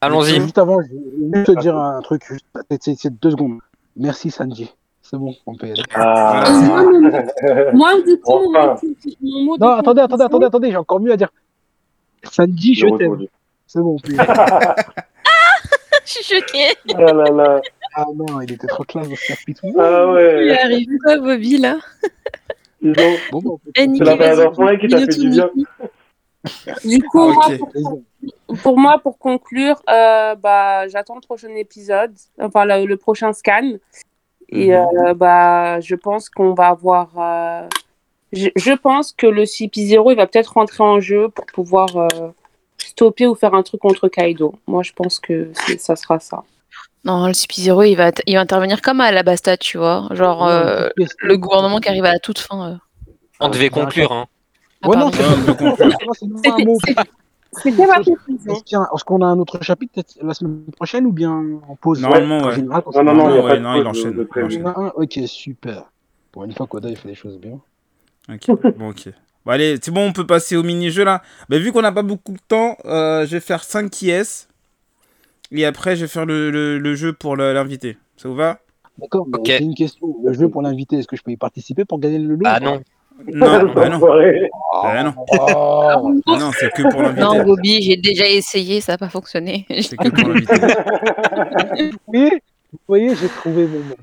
Allons-y. 0.03 0.41
Juste 0.41 0.59
avant, 0.59 0.79
je 0.83 0.89
vais 0.93 1.35
juste 1.45 1.47
te 1.57 1.61
dire 1.61 1.77
un 1.77 2.01
truc, 2.03 2.23
c'est- 2.79 3.11
deux 3.21 3.31
secondes. 3.31 3.59
Merci 3.97 4.31
Sanji. 4.31 4.73
C'est 5.03 5.17
bon, 5.17 5.35
on 5.47 5.57
peut 5.57 5.69
y 5.69 5.71
aller. 5.73 5.83
Ah. 5.95 6.45
Moi, 7.73 8.03
du 8.03 8.19
coup, 8.21 8.33
mon 8.33 8.51
Enfin. 8.51 8.75
mot- 8.83 9.13
mon 9.23 9.45
mot 9.45 9.57
de 9.57 9.63
Non, 9.65 9.71
attendez, 9.71 10.03
attendez, 10.03 10.25
attendez, 10.25 10.47
attendez, 10.47 10.71
j'ai 10.71 10.77
encore 10.77 11.01
mieux 11.01 11.13
à 11.13 11.17
dire. 11.17 11.31
Sanji, 12.25 12.75
je 12.75 12.87
t'aime. 12.97 13.27
C'est 13.67 13.81
bon, 13.81 13.95
on 13.97 13.99
peut 13.99 14.13
y 14.13 14.19
aller. 14.19 14.33
Je 16.05 16.11
suis 16.13 16.25
choquée. 16.37 16.75
Ah 16.95 17.13
là 17.13 17.31
là. 17.31 17.61
Ah 17.95 18.05
non, 18.15 18.41
il 18.41 18.53
était 18.53 18.67
trop 18.69 18.85
classe 18.85 19.09
dans 19.09 19.17
ce 19.17 19.25
chapitre. 19.25 19.63
Ah 19.79 20.05
Il 20.09 20.13
ouais. 20.15 20.59
arrive 20.61 20.89
quoi, 21.03 21.17
Bobby, 21.19 21.59
là. 21.59 21.79
Bon, 22.83 23.17
C'est 23.75 23.87
la 24.05 24.77
qui 24.77 24.89
t'a 24.89 24.99
fait 25.01 25.17
du 25.17 25.31
bien. 25.31 25.51
coup, 27.11 27.33
Ah, 27.43 27.51
moi, 27.75 27.99
pour, 28.63 28.79
moi, 28.79 28.99
pour 29.01 29.19
conclure, 29.19 29.83
euh, 29.91 30.35
bah, 30.37 30.87
j'attends 30.89 31.17
le 31.17 31.21
prochain 31.21 31.49
épisode, 31.57 32.15
enfin 32.41 32.65
le, 32.65 32.87
le 32.87 32.97
prochain 32.97 33.33
scan. 33.33 33.73
Et 34.49 34.69
Mhm. 34.71 34.87
euh, 35.07 35.15
bah, 35.15 35.81
je 35.81 35.97
pense 35.97 36.29
qu'on 36.31 36.55
va 36.55 36.69
avoir. 36.69 37.09
euh, 37.19 37.69
Je, 38.37 38.49
je 38.55 38.73
pense 38.73 39.13
que 39.13 39.27
le 39.27 39.45
CP0 39.45 40.13
il 40.13 40.17
va 40.17 40.27
peut-être 40.27 40.53
rentrer 40.55 40.85
en 40.85 41.01
jeu 41.01 41.29
pour 41.31 41.47
pouvoir 41.47 41.97
euh, 41.97 42.07
stopper 42.79 43.27
ou 43.27 43.35
faire 43.35 43.55
un 43.55 43.63
truc 43.63 43.81
contre 43.81 44.09
Kaido. 44.09 44.55
Moi, 44.67 44.83
je 44.83 44.93
pense 44.93 45.19
que 45.19 45.51
ça 45.79 45.97
sera 45.97 46.21
ça. 46.21 46.45
Non, 47.05 47.27
le 47.27 47.33
CP0, 47.33 47.89
il 47.89 47.95
va, 47.97 48.11
il 48.27 48.35
va 48.35 48.41
intervenir 48.41 48.83
comme 48.83 49.01
à 49.01 49.13
la 49.13 49.23
Basta, 49.23 49.57
tu 49.57 49.79
vois. 49.79 50.09
Genre, 50.11 50.47
euh, 50.47 50.89
le 51.21 51.37
gouvernement 51.39 51.79
qui 51.79 51.89
arrive 51.89 52.05
à 52.05 52.13
la 52.13 52.19
toute 52.19 52.39
fin. 52.39 52.73
euh. 52.73 52.77
On 53.41 53.49
devait 53.49 53.71
conclure. 53.71 54.13
Hein. 54.13 54.27
Ah, 54.83 54.89
Ouais, 54.89 54.97
non, 54.97 55.11
c'est 55.13 55.25
on 55.25 55.37
non, 55.47 55.55
conclusion. 55.55 55.99
Est-ce 57.65 59.05
qu'on 59.05 59.23
a 59.23 59.27
un 59.27 59.39
autre 59.39 59.63
chapitre 59.63 59.93
peut-être 59.95 60.19
la 60.23 60.35
semaine 60.35 60.65
prochaine 60.77 61.07
ou 61.07 61.13
bien 61.13 61.31
en 61.69 61.77
pause 61.77 62.01
Normalement, 62.01 62.39
En 62.39 62.47
ouais. 62.49 62.55
général, 62.55 62.83
quand 62.83 63.03
Non, 63.03 63.03
non, 63.05 63.15
non, 63.15 63.35
il 63.35 63.41
Ouais, 63.41 63.49
pas 63.49 63.57
de 63.57 63.61
non, 63.63 63.75
il 63.77 63.87
enchaîne, 63.87 64.13
de- 64.13 64.17
de 64.19 64.23
il 64.23 64.27
prévu. 64.27 64.55
il 64.57 64.61
y 64.61 64.63
en 64.65 64.67
a 64.73 64.79
un, 64.81 64.93
ok, 64.97 65.19
super. 65.27 65.85
Pour 66.33 66.45
une 66.45 66.53
fois 66.53 66.67
qu'Oda 66.67 66.89
il 66.91 66.97
fait 66.97 67.09
les 67.09 67.15
choses 67.15 67.39
bien. 67.39 67.59
Ok, 68.29 68.51
bon, 68.77 68.91
ok. 68.91 69.09
Bon, 69.45 69.53
allez, 69.53 69.77
c'est 69.81 69.91
bon, 69.93 70.09
on 70.09 70.13
peut 70.13 70.27
passer 70.27 70.57
au 70.57 70.63
mini-jeu 70.63 71.05
là. 71.05 71.23
Bah, 71.49 71.59
vu 71.59 71.71
qu'on 71.73 71.83
n'a 71.83 71.93
pas 71.93 72.03
beaucoup 72.03 72.33
de 72.33 72.41
temps, 72.49 72.77
euh, 72.85 73.25
je 73.27 73.33
vais 73.33 73.41
faire 73.41 73.63
5 73.63 73.91
qui 73.91 74.11
est. 74.11 74.49
Et 75.53 75.65
après, 75.65 75.95
je 75.95 76.03
vais 76.03 76.09
faire 76.09 76.27
le, 76.27 76.51
le- 76.51 76.79
le 76.79 76.95
jeu 76.97 77.13
pour 77.13 77.37
l'invité. 77.37 77.97
Ça 78.17 78.29
vous 78.29 78.35
va? 78.35 78.59
D'accord, 78.99 79.27
mais 79.29 79.39
Ok. 79.39 79.47
j'ai 79.47 79.59
une 79.63 79.75
question. 79.75 80.17
Le 80.25 80.33
jeu 80.33 80.49
pour 80.49 80.63
l'inviter, 80.63 80.97
est-ce 80.97 81.07
que 81.07 81.17
je 81.17 81.23
peux 81.23 81.31
y 81.31 81.37
participer 81.37 81.85
pour 81.85 82.01
gagner 82.01 82.19
le 82.19 82.35
lot? 82.35 82.41
Ah 82.45 82.59
non. 82.59 82.81
Non, 83.33 83.73
bah 83.73 83.89
non. 83.89 84.01
Bah 84.83 85.03
non. 85.05 85.15
Oh, 85.17 86.21
Bah 86.27 86.39
non, 86.39 86.51
c'est 86.53 86.69
que 86.71 86.83
pour 86.83 87.03
Non, 87.03 87.05
l'invité. 87.05 87.45
Bobby, 87.45 87.83
j'ai 87.83 87.97
déjà 87.97 88.29
essayé, 88.29 88.81
ça 88.81 88.93
n'a 88.93 88.99
pas 88.99 89.09
fonctionné. 89.09 89.65
C'est 89.81 89.97
que 89.97 90.09
pour 90.09 90.29
l'invité. 90.29 90.55
vous 90.61 91.99
voyez, 92.09 92.31
vous 92.73 92.79
voyez, 92.89 93.15
j'ai 93.15 93.29
trouvé 93.29 93.67
mon 93.67 93.97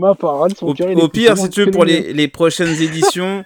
ma 0.00 0.14
parole. 0.14 0.50
Son 0.56 0.66
Au, 0.66 0.74
cœur, 0.74 0.90
il 0.90 0.98
au 0.98 1.06
est 1.06 1.10
pire, 1.10 1.36
si 1.36 1.48
tu 1.50 1.64
veux, 1.64 1.70
pour 1.70 1.84
les, 1.84 2.12
les 2.12 2.28
prochaines 2.28 2.68
éditions, 2.82 3.44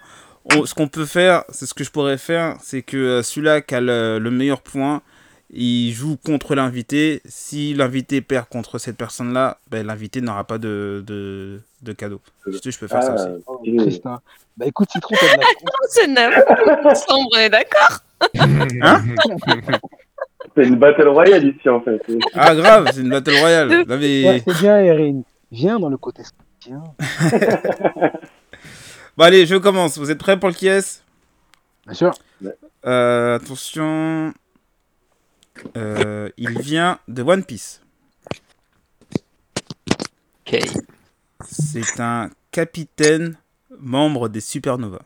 on- 0.55 0.65
ce 0.67 0.75
qu'on 0.75 0.89
peut 0.89 1.05
faire, 1.07 1.45
c'est 1.51 1.67
ce 1.67 1.75
que 1.75 1.85
je 1.85 1.91
pourrais 1.91 2.19
faire, 2.19 2.57
c'est 2.63 2.83
que 2.83 2.97
euh, 2.97 3.23
celui-là 3.23 3.61
qui 3.61 3.75
a 3.75 3.81
le, 3.81 4.19
le 4.19 4.31
meilleur 4.31 4.61
point, 4.63 5.03
il 5.57 5.93
joue 5.93 6.17
contre 6.17 6.55
l'invité. 6.55 7.21
Si 7.27 7.75
l'invité 7.75 8.21
perd 8.21 8.47
contre 8.49 8.79
cette 8.79 8.97
personne-là, 8.97 9.59
ben, 9.71 9.87
l'invité 9.87 10.21
n'aura 10.21 10.45
pas 10.45 10.59
de, 10.59 11.05
de, 11.07 11.61
de 11.83 11.93
cadeau. 11.93 12.21
Si 12.53 12.61
tu 12.61 12.69
veux, 12.69 12.73
je 12.73 12.79
peux 12.79 12.89
faire 12.89 13.03
ça 13.03 13.15
aussi. 13.15 13.43
Oh, 13.47 13.61
hein. 14.09 14.21
Bah 14.57 14.67
écoute, 14.67 14.89
Citron, 14.91 15.15
t'as 15.21 15.27
de 15.37 15.41
la 15.41 15.47
chance. 15.47 15.89
C'est 15.91 16.07
neuf. 16.09 16.35
On 17.11 17.39
est 17.39 17.51
d'accord. 17.51 18.01
C'est 20.57 20.65
une 20.69 20.77
battle 20.77 21.09
royale 21.09 21.45
ici 21.49 21.69
en 21.69 21.81
fait. 21.81 22.01
Ah, 22.35 22.55
grave, 22.55 22.89
c'est 22.93 23.01
une 23.01 23.11
battle 23.11 23.37
royale. 23.41 23.85
Mais- 23.89 24.25
Ouais, 24.29 24.43
c'est 24.47 24.59
bien, 24.61 24.79
Erin. 24.83 25.23
Viens 25.51 25.81
dans 25.81 25.89
le 25.89 25.97
côté. 25.97 26.23
Bon, 29.17 29.25
allez, 29.25 29.47
je 29.47 29.55
commence. 29.55 29.97
Vous 29.97 30.11
êtes 30.11 30.19
prêts 30.19 30.39
pour 30.41 30.49
le 30.49 30.55
qui 30.57 30.67
est 30.67 31.05
Bien 31.87 31.95
sûr. 31.95 32.13
Euh, 32.85 33.37
Attention. 33.37 34.35
Euh, 35.77 36.29
il 36.37 36.59
vient 36.61 36.99
de 37.07 37.23
One 37.23 37.45
Piece. 37.45 37.81
Ok. 40.47 40.59
C'est 41.47 42.01
un 42.01 42.31
capitaine 42.51 43.39
membre 43.79 44.29
des 44.29 44.41
Supernovas. 44.41 45.03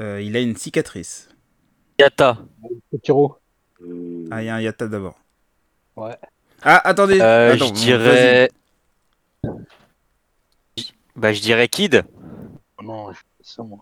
Euh, 0.00 0.20
il 0.22 0.36
a 0.36 0.40
une 0.40 0.56
cicatrice. 0.56 1.28
Yata. 1.98 2.38
Kiro. 3.02 3.38
Ah, 4.30 4.42
il 4.42 4.46
y 4.46 4.48
a 4.48 4.54
un 4.56 4.60
Yata 4.60 4.86
d'abord. 4.88 5.18
Ouais. 5.96 6.16
Ah, 6.62 6.80
attendez. 6.88 7.20
Euh, 7.20 7.54
Attends, 7.54 7.66
je 7.68 7.72
dirais. 7.72 8.50
Bah, 11.14 11.32
je 11.32 11.40
dirais 11.40 11.68
Kid. 11.68 12.04
Oh 12.78 12.82
non, 12.82 13.12
je 13.12 13.18
fais 13.18 13.24
ça 13.42 13.62
moi. 13.62 13.78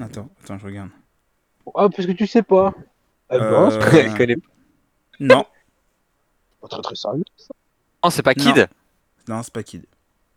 Attends, 0.00 0.28
attends, 0.42 0.58
je 0.58 0.66
regarde. 0.66 0.90
Ah, 1.74 1.88
parce 1.88 2.06
que 2.06 2.12
tu 2.12 2.26
sais 2.26 2.42
pas. 2.42 2.74
Euh, 3.32 3.70
c'est 3.90 4.10
Je 4.10 4.16
connais 4.16 4.36
Non, 5.20 5.46
pas 6.60 6.68
très 6.68 6.82
très 6.82 6.94
sérieux. 6.94 7.24
ça. 7.36 7.48
Non, 8.04 8.10
c'est 8.10 8.22
pas 8.22 8.34
Kid. 8.34 8.68
non, 9.28 9.42
c'est 9.42 9.52
pas 9.52 9.62
Kid. 9.62 9.84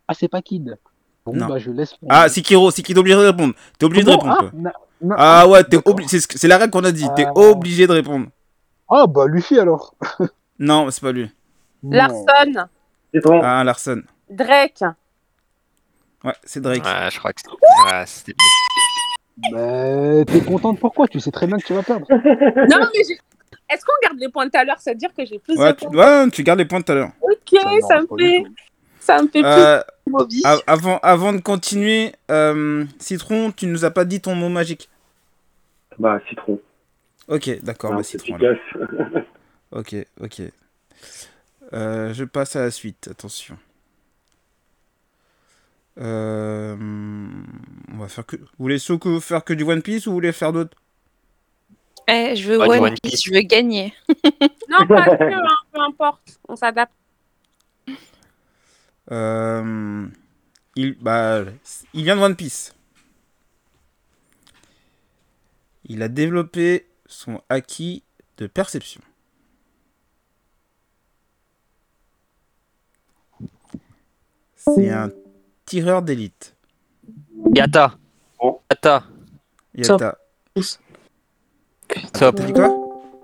Ah, 0.08 0.14
c'est 0.14 0.28
pas 0.28 0.40
Kid. 0.40 0.78
Bon, 1.26 1.34
Non. 1.34 1.46
bah 1.48 1.58
je 1.58 1.70
laisse. 1.72 2.00
mon- 2.00 2.08
Ah, 2.10 2.28
c'est 2.28 2.40
Kiro, 2.40 2.70
c'est 2.70 2.82
Kid, 2.82 2.94
t'es 2.94 3.00
obligé 3.00 3.16
de 3.16 3.20
répondre. 3.26 3.54
T'es 3.78 3.84
obligé 3.84 4.04
de 4.04 4.10
répondre, 4.10 4.50
Ah, 4.64 4.72
Non. 5.00 5.14
Ah 5.18 5.46
ouais, 5.48 5.62
t'es 5.64 5.78
obligé. 5.84 6.08
C'est 6.08 6.20
ce 6.20 6.28
que- 6.28 6.38
c'est 6.38 6.48
la 6.48 6.58
règle 6.58 6.70
qu'on 6.72 6.84
a 6.84 6.92
dit. 6.92 7.06
T'es 7.16 7.26
Euh. 7.26 7.30
obligé 7.34 7.86
de 7.86 7.92
répondre. 7.92 8.26
Ah, 8.88 9.06
bah, 9.06 9.26
Luffy 9.26 9.58
alors. 9.58 9.94
Non, 10.58 10.90
c'est 10.90 11.02
pas 11.02 11.12
lui. 11.12 11.30
Larson, 11.82 12.66
Citron. 13.14 13.40
Ah, 13.42 13.62
Larson. 13.62 14.02
Drake. 14.30 14.82
Ouais, 16.24 16.32
c'est 16.44 16.60
Drake. 16.60 16.82
Ouais, 16.84 17.10
je 17.12 17.18
crois 17.18 17.32
que 17.32 17.40
c'était- 17.40 17.94
ouais, 17.96 18.04
c'était 18.06 18.32
bien. 18.32 19.50
Bah, 19.52 20.24
t'es 20.24 20.40
contente 20.40 20.80
pourquoi 20.80 21.06
Tu 21.08 21.20
sais 21.20 21.30
très 21.30 21.46
bien 21.46 21.58
que 21.58 21.64
tu 21.66 21.74
vas 21.74 21.82
perdre. 21.82 22.06
Non, 22.10 22.88
mais 22.94 23.04
j'ai- 23.06 23.18
est-ce 23.68 23.84
qu'on 23.84 23.92
garde 24.02 24.18
les 24.18 24.30
points 24.30 24.46
de 24.46 24.50
tout 24.50 24.58
à 24.58 24.64
l'heure? 24.64 24.78
C'est-à-dire 24.80 25.10
que 25.16 25.24
j'ai 25.26 25.38
plus 25.38 25.58
Ouais, 25.58 25.72
de 25.72 25.76
tu, 25.78 25.86
points. 25.86 26.24
ouais, 26.24 26.30
tu 26.30 26.42
gardes 26.42 26.58
les 26.58 26.64
points 26.64 26.80
de 26.80 26.84
tout 26.84 26.92
à 26.92 26.94
l'heure. 26.94 27.10
Ok, 27.20 27.60
Ça, 27.86 28.00
me 28.00 28.06
fait. 28.18 28.44
Ça 29.06 29.22
me 29.22 29.28
fait 29.28 29.44
Euh, 29.44 29.80
plus 30.28 30.42
avant, 30.66 30.98
avant 30.98 31.32
de 31.32 31.40
continuer, 31.40 32.12
euh, 32.30 32.84
Citron, 32.98 33.52
tu 33.52 33.66
nous 33.66 33.84
as 33.84 33.90
pas 33.90 34.04
dit 34.04 34.20
ton 34.20 34.34
mot 34.34 34.48
magique. 34.48 34.88
Bah, 35.98 36.20
citron. 36.28 36.60
Ok, 37.28 37.62
d'accord, 37.62 37.94
bah, 37.94 38.02
c'est 38.02 38.20
Citron. 38.20 38.38
Ok, 39.72 39.96
ok. 40.20 40.42
Euh, 41.72 42.14
je 42.14 42.24
passe 42.24 42.54
à 42.54 42.60
la 42.60 42.70
suite, 42.70 43.08
attention. 43.10 43.58
Euh, 45.98 46.76
on 47.92 47.98
va 47.98 48.08
faire 48.08 48.24
que. 48.24 48.36
Vous 48.36 48.46
voulez 48.58 48.78
faire 49.20 49.44
que 49.44 49.52
du 49.54 49.64
One 49.64 49.82
Piece 49.82 50.06
ou 50.06 50.10
vous 50.10 50.16
voulez 50.16 50.32
faire 50.32 50.52
d'autres? 50.52 50.76
Eh, 52.06 52.36
je 52.36 52.50
veux 52.52 52.58
One, 52.60 52.78
One 52.78 52.94
Piece, 53.02 53.12
Piece. 53.12 53.24
je 53.24 53.34
veux 53.34 53.40
gagner. 53.40 53.92
Non, 54.70 54.86
pas 54.86 55.16
que, 55.16 55.24
hein, 55.24 55.56
peu 55.72 55.80
importe. 55.80 56.38
On 56.48 56.54
s'adapte. 56.54 56.92
Euh, 59.10 60.06
il, 60.74 60.98
bah, 60.98 61.44
il 61.94 62.04
vient 62.04 62.16
de 62.16 62.20
One 62.20 62.36
Piece. 62.36 62.74
Il 65.84 66.02
a 66.02 66.08
développé 66.08 66.88
son 67.06 67.40
acquis 67.48 68.02
de 68.38 68.46
perception. 68.46 69.00
C'est 74.56 74.90
un 74.90 75.10
tireur 75.64 76.02
d'élite. 76.02 76.56
Yata. 77.54 77.96
Oh. 78.40 78.60
Yata. 78.70 79.04
Yata. 79.74 80.18
Top. 82.12 82.36
T'as 82.36 82.44
dit 82.46 82.52
quoi? 82.52 82.70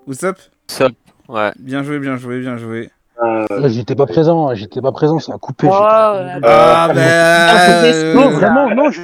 Usopp 0.07 0.39
Top. 0.66 0.93
Ouais. 1.28 1.53
Bien 1.59 1.83
joué, 1.83 1.99
bien 1.99 2.16
joué, 2.16 2.41
bien 2.41 2.57
joué. 2.57 2.91
Euh, 3.23 3.68
j'étais 3.68 3.95
pas 3.95 4.07
présent, 4.07 4.55
j'étais 4.55 4.81
pas 4.81 4.91
présent, 4.93 5.18
ça 5.20 5.35
a 5.35 5.39
coupé. 5.39 5.66
Oh, 5.68 5.70
là 5.70 6.39
Ah, 6.43 6.89
Euh, 6.91 8.12
ben. 8.12 8.14
Non, 8.14 8.31
vraiment, 8.31 8.75
non, 8.75 8.91
je. 8.91 9.03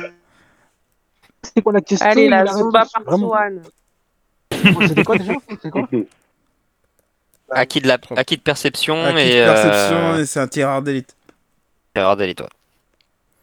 C'était 1.43 1.63
quoi 1.63 1.73
la 1.73 1.81
question 1.81 2.09
Allez, 2.09 2.29
la 2.29 2.47
Zumba 2.47 2.85
part 2.93 3.03
Vraiment. 3.05 3.31
one. 3.31 3.63
C'était 4.89 5.05
quoi 5.05 5.17
déjà 5.19 5.35
C'était 5.51 5.71
quoi 5.71 5.89
Acquis 7.51 7.81
de, 7.81 7.89
la... 7.89 7.97
acquis 8.17 8.37
de 8.37 8.43
perception 8.43 9.03
Acquis 9.05 9.21
et. 9.21 9.41
de 9.41 9.45
perception, 9.47 9.97
Euh... 9.97 10.19
et 10.19 10.27
c'est 10.27 10.41
un 10.41 10.49
tireur 10.49 10.83
d'élite. 10.83 11.17
erreur 11.95 12.17
d'élite, 12.17 12.41
ouais. 12.43 12.49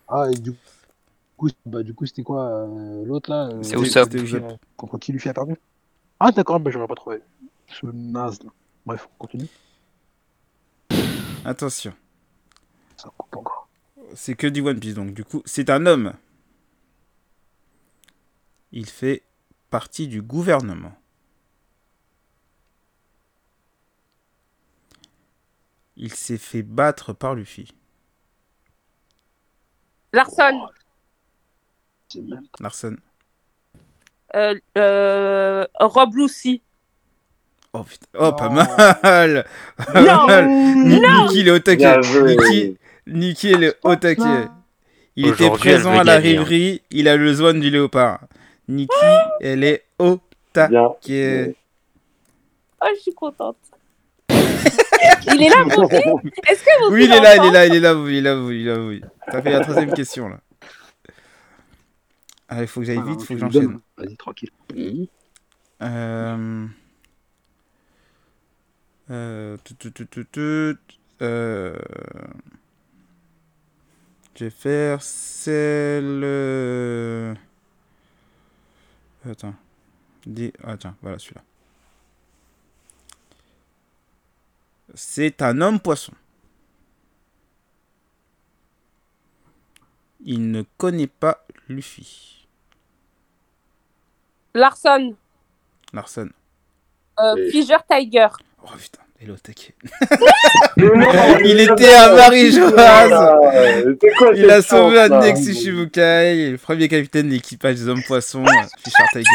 Ah, 0.07 0.25
et 0.31 0.35
du 0.35 0.53
coup, 1.37 1.49
bah, 1.65 1.81
du 1.81 1.93
coup 1.95 2.05
c'était 2.05 2.21
quoi 2.21 2.43
euh, 2.67 3.03
l'autre 3.05 3.31
là 3.31 3.49
C'est 3.63 3.75
Usopp. 3.79 4.09
Contre 4.77 4.97
qui 4.99 5.11
Luffy 5.11 5.29
a 5.29 5.33
perdu? 5.33 5.55
Ah, 6.19 6.31
d'accord, 6.31 6.59
bah, 6.59 6.69
j'aurais 6.71 6.85
pas 6.87 6.93
trouvé. 6.95 7.21
Ce 7.67 7.85
naze 7.87 8.43
là. 8.43 8.51
Bref, 8.85 9.07
on 9.15 9.17
continue. 9.23 9.47
Attention, 11.45 11.93
Ça 12.97 13.09
coupe 13.17 13.35
encore. 13.37 13.69
c'est 14.15 14.35
que 14.35 14.47
du 14.47 14.61
One 14.61 14.79
Piece 14.79 14.95
donc. 14.95 15.13
Du 15.13 15.23
coup, 15.23 15.41
c'est 15.45 15.69
un 15.69 15.85
homme. 15.85 16.13
Il 18.71 18.87
fait 18.89 19.23
partie 19.69 20.07
du 20.07 20.21
gouvernement. 20.21 20.93
Il 25.97 26.13
s'est 26.13 26.37
fait 26.37 26.63
battre 26.63 27.13
par 27.13 27.35
Luffy. 27.35 27.73
Larson. 30.13 30.67
Larson. 32.59 32.97
euh, 34.35 34.59
euh, 34.77 35.65
Rob 35.79 36.15
Lucy. 36.15 36.61
Oh 37.77 37.83
putain. 37.83 38.07
Oh, 38.17 38.31
pas 38.33 38.47
Non. 38.49 38.55
mal. 38.55 39.45
Pas 39.77 40.01
Non. 40.01 40.27
mal. 40.27 40.47
Ni- 40.47 40.99
Niki, 41.01 41.39
il 41.39 41.47
est 41.47 41.51
au 41.51 41.59
taquet. 41.59 41.97
Niki, 41.99 42.77
Niki, 43.07 43.51
il 43.51 43.63
est 43.65 43.75
au 43.83 43.95
taquet. 43.97 44.47
Il 45.17 45.27
était 45.27 45.49
présent 45.49 45.97
à 45.99 46.03
la 46.03 46.21
gagner, 46.21 46.75
hein. 46.75 46.77
Il 46.91 47.07
a 47.09 47.17
le 47.17 47.33
zone 47.33 47.59
du 47.59 47.69
léopard. 47.69 48.21
Niki, 48.69 48.93
elle 49.41 49.63
est 49.65 49.83
au 49.99 50.19
taquet. 50.53 51.55
Oh, 52.81 52.87
je 52.95 53.01
suis 53.01 53.13
contente. 53.13 53.57
il 54.29 55.43
est 55.43 55.49
là, 55.49 55.63
Bobby 55.65 55.95
Est-ce 56.47 56.63
que 56.63 56.85
vous 56.87 56.93
Oui, 56.93 57.05
il 57.05 57.11
est 57.11 57.19
là, 57.19 57.35
il 57.35 57.45
est 57.45 57.51
là, 57.51 57.65
il 57.65 57.75
est 57.75 57.79
là, 57.79 57.95
oui, 57.95 58.11
il 58.11 58.17
est 58.17 58.21
là, 58.21 58.37
oui, 58.39 58.61
il 58.61 58.67
est 58.67 58.71
là, 58.73 58.79
oui. 58.79 59.01
T'as 59.29 59.41
fait 59.41 59.51
la 59.51 59.59
troisième 59.61 59.93
question, 59.93 60.29
là. 60.29 60.39
Ah, 62.47 62.61
il 62.61 62.67
faut 62.67 62.79
que 62.81 62.85
j'aille 62.85 63.01
vite, 63.01 63.19
il 63.21 63.25
faut 63.25 63.33
que 63.33 63.39
j'enchaîne. 63.39 63.79
Vas-y, 63.97 64.15
tranquille. 64.15 64.49
Euh... 64.77 65.05
Euh... 65.81 65.85
tout, 65.85 65.87
tout, 65.87 65.93
tout, 66.55 66.63
tout, 66.65 66.65
tout, 66.65 66.65
euh, 66.65 66.65
Je 69.07 69.57
vais 74.39 74.49
faire 74.49 75.01
celle... 75.01 76.23
Attends. 79.29 79.55
Dis... 80.25 80.51
Attends, 80.63 80.95
voilà 81.01 81.19
celui-là. 81.19 81.43
C'est 84.93 85.41
un 85.41 85.61
homme 85.61 85.79
poisson. 85.79 86.13
Il 90.23 90.51
ne 90.51 90.63
connaît 90.77 91.07
pas 91.07 91.45
Luffy. 91.67 92.47
Larson, 94.55 95.15
Larson. 95.93 96.29
euh, 97.19 97.51
Tiger. 97.89 98.27
Oh 98.65 98.77
putain, 98.77 99.01
il 99.21 99.29
est 99.29 99.31
au 99.31 99.37
taquet. 99.37 99.75
Il 101.43 101.59
était 101.59 101.93
à 101.93 102.15
Marie-Joise. 102.15 103.97
Quoi 104.17 104.31
Il 104.35 104.49
a 104.49 104.61
sauvé 104.61 104.99
un 105.01 105.07
là 105.09 105.35
Shibukai, 105.35 106.51
le 106.51 106.57
premier 106.57 106.87
capitaine 106.87 107.27
de 107.27 107.33
l'équipage 107.33 107.75
des 107.75 107.87
hommes 107.87 108.03
poissons, 108.03 108.43
Fisher 108.83 109.03
Tiger. 109.13 109.25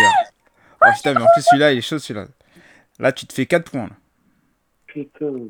Oh 0.82 0.86
putain, 0.96 1.14
mais 1.14 1.22
en 1.22 1.26
plus 1.34 1.42
celui-là, 1.42 1.72
il 1.72 1.78
est 1.78 1.82
chaud 1.82 1.98
celui-là. 1.98 2.26
Là, 2.98 3.12
tu 3.12 3.26
te 3.26 3.32
fais 3.32 3.46
4 3.46 3.70
points. 3.70 3.88
Là. 3.88 3.96
Putain. 4.86 5.46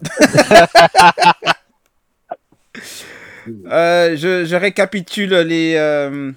Euh, 3.66 4.14
je, 4.16 4.44
je 4.44 4.56
récapitule 4.56 5.34
les. 5.38 5.74
euh, 5.76 6.32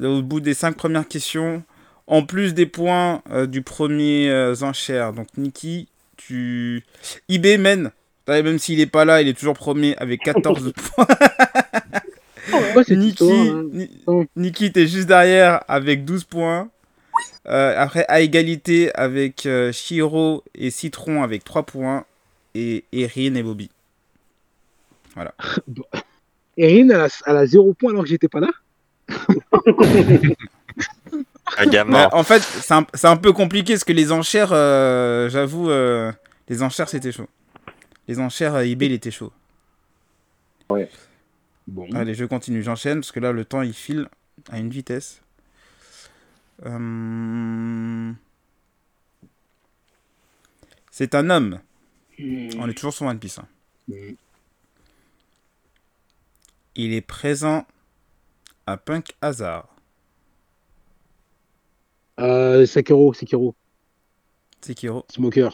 au 0.00 0.22
bout 0.22 0.40
des 0.40 0.54
5 0.54 0.74
premières 0.76 1.06
questions. 1.06 1.62
En 2.06 2.24
plus 2.24 2.54
des 2.54 2.66
points 2.66 3.22
euh, 3.30 3.46
du 3.46 3.62
premier 3.62 4.28
euh, 4.28 4.54
enchère, 4.62 5.12
donc 5.12 5.28
Niki, 5.36 5.88
tu. 6.16 6.84
IB 7.28 7.58
mène. 7.58 7.90
Ouais, 8.28 8.42
Même 8.42 8.58
s'il 8.58 8.80
est 8.80 8.86
pas 8.86 9.04
là, 9.04 9.22
il 9.22 9.28
est 9.28 9.38
toujours 9.38 9.54
premier 9.54 9.96
avec 9.96 10.20
14 10.22 10.72
points. 10.94 11.06
Quoi, 12.72 12.84
cette 12.84 12.98
Niki, 12.98 13.24
histoire, 13.24 13.56
hein 13.56 13.86
Oh. 14.06 14.24
Niki, 14.36 14.72
t'es 14.72 14.86
juste 14.86 15.08
derrière 15.08 15.62
avec 15.68 16.04
12 16.04 16.24
points. 16.24 16.68
Euh, 17.48 17.74
après, 17.76 18.04
à 18.08 18.20
égalité 18.20 18.94
avec 18.94 19.46
euh, 19.46 19.72
Shiro 19.72 20.44
et 20.54 20.70
Citron 20.70 21.22
avec 21.22 21.44
3 21.44 21.64
points. 21.64 22.04
Et 22.54 22.84
Erin 22.92 23.34
et 23.34 23.42
Bobby. 23.42 23.70
Erin, 26.56 26.88
elle 26.90 26.92
a, 26.92 27.08
elle 27.26 27.36
a 27.36 27.46
0 27.46 27.74
point 27.74 27.90
alors 27.90 28.02
que 28.04 28.10
j'étais 28.10 28.28
pas 28.28 28.40
là 28.40 28.48
En 32.12 32.22
fait, 32.22 32.40
c'est 32.40 33.06
un, 33.06 33.16
peu 33.16 33.32
compliqué 33.32 33.74
parce 33.74 33.84
que 33.84 33.92
les 33.92 34.12
enchères, 34.12 34.52
euh, 34.52 35.28
j'avoue, 35.28 35.70
euh, 35.70 36.12
les 36.48 36.62
enchères 36.62 36.88
c'était 36.88 37.12
chaud. 37.12 37.28
Les 38.08 38.18
enchères 38.20 38.54
euh, 38.54 38.64
eBay, 38.64 38.86
il 38.86 38.92
était 38.92 39.10
chaud. 39.10 39.32
Bon. 41.66 41.86
Allez, 41.94 42.14
je 42.14 42.24
continue, 42.24 42.62
j'enchaîne 42.62 43.00
parce 43.00 43.12
que 43.12 43.20
là, 43.20 43.32
le 43.32 43.44
temps 43.44 43.62
il 43.62 43.72
file 43.74 44.08
à 44.50 44.58
une 44.58 44.70
vitesse. 44.70 45.20
Euh, 46.64 48.12
C'est 50.90 51.14
un 51.14 51.30
homme. 51.30 51.58
On 52.18 52.68
est 52.68 52.74
toujours 52.74 52.92
sur 52.92 53.06
One 53.06 53.18
Piece. 53.18 53.38
hein. 53.38 53.46
Mm. 53.88 54.12
Il 56.74 56.92
est 56.92 57.00
présent 57.00 57.66
à 58.66 58.76
Punk 58.76 59.14
Hazard. 59.20 59.71
Euh, 62.20 62.66
Sekiro, 62.66 63.12
Sekiro, 63.14 63.54
Sekiro 64.60 65.04
Smoker. 65.10 65.50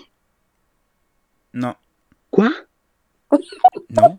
Non. 1.54 1.74
Quoi? 2.30 2.50
Non. 3.90 4.18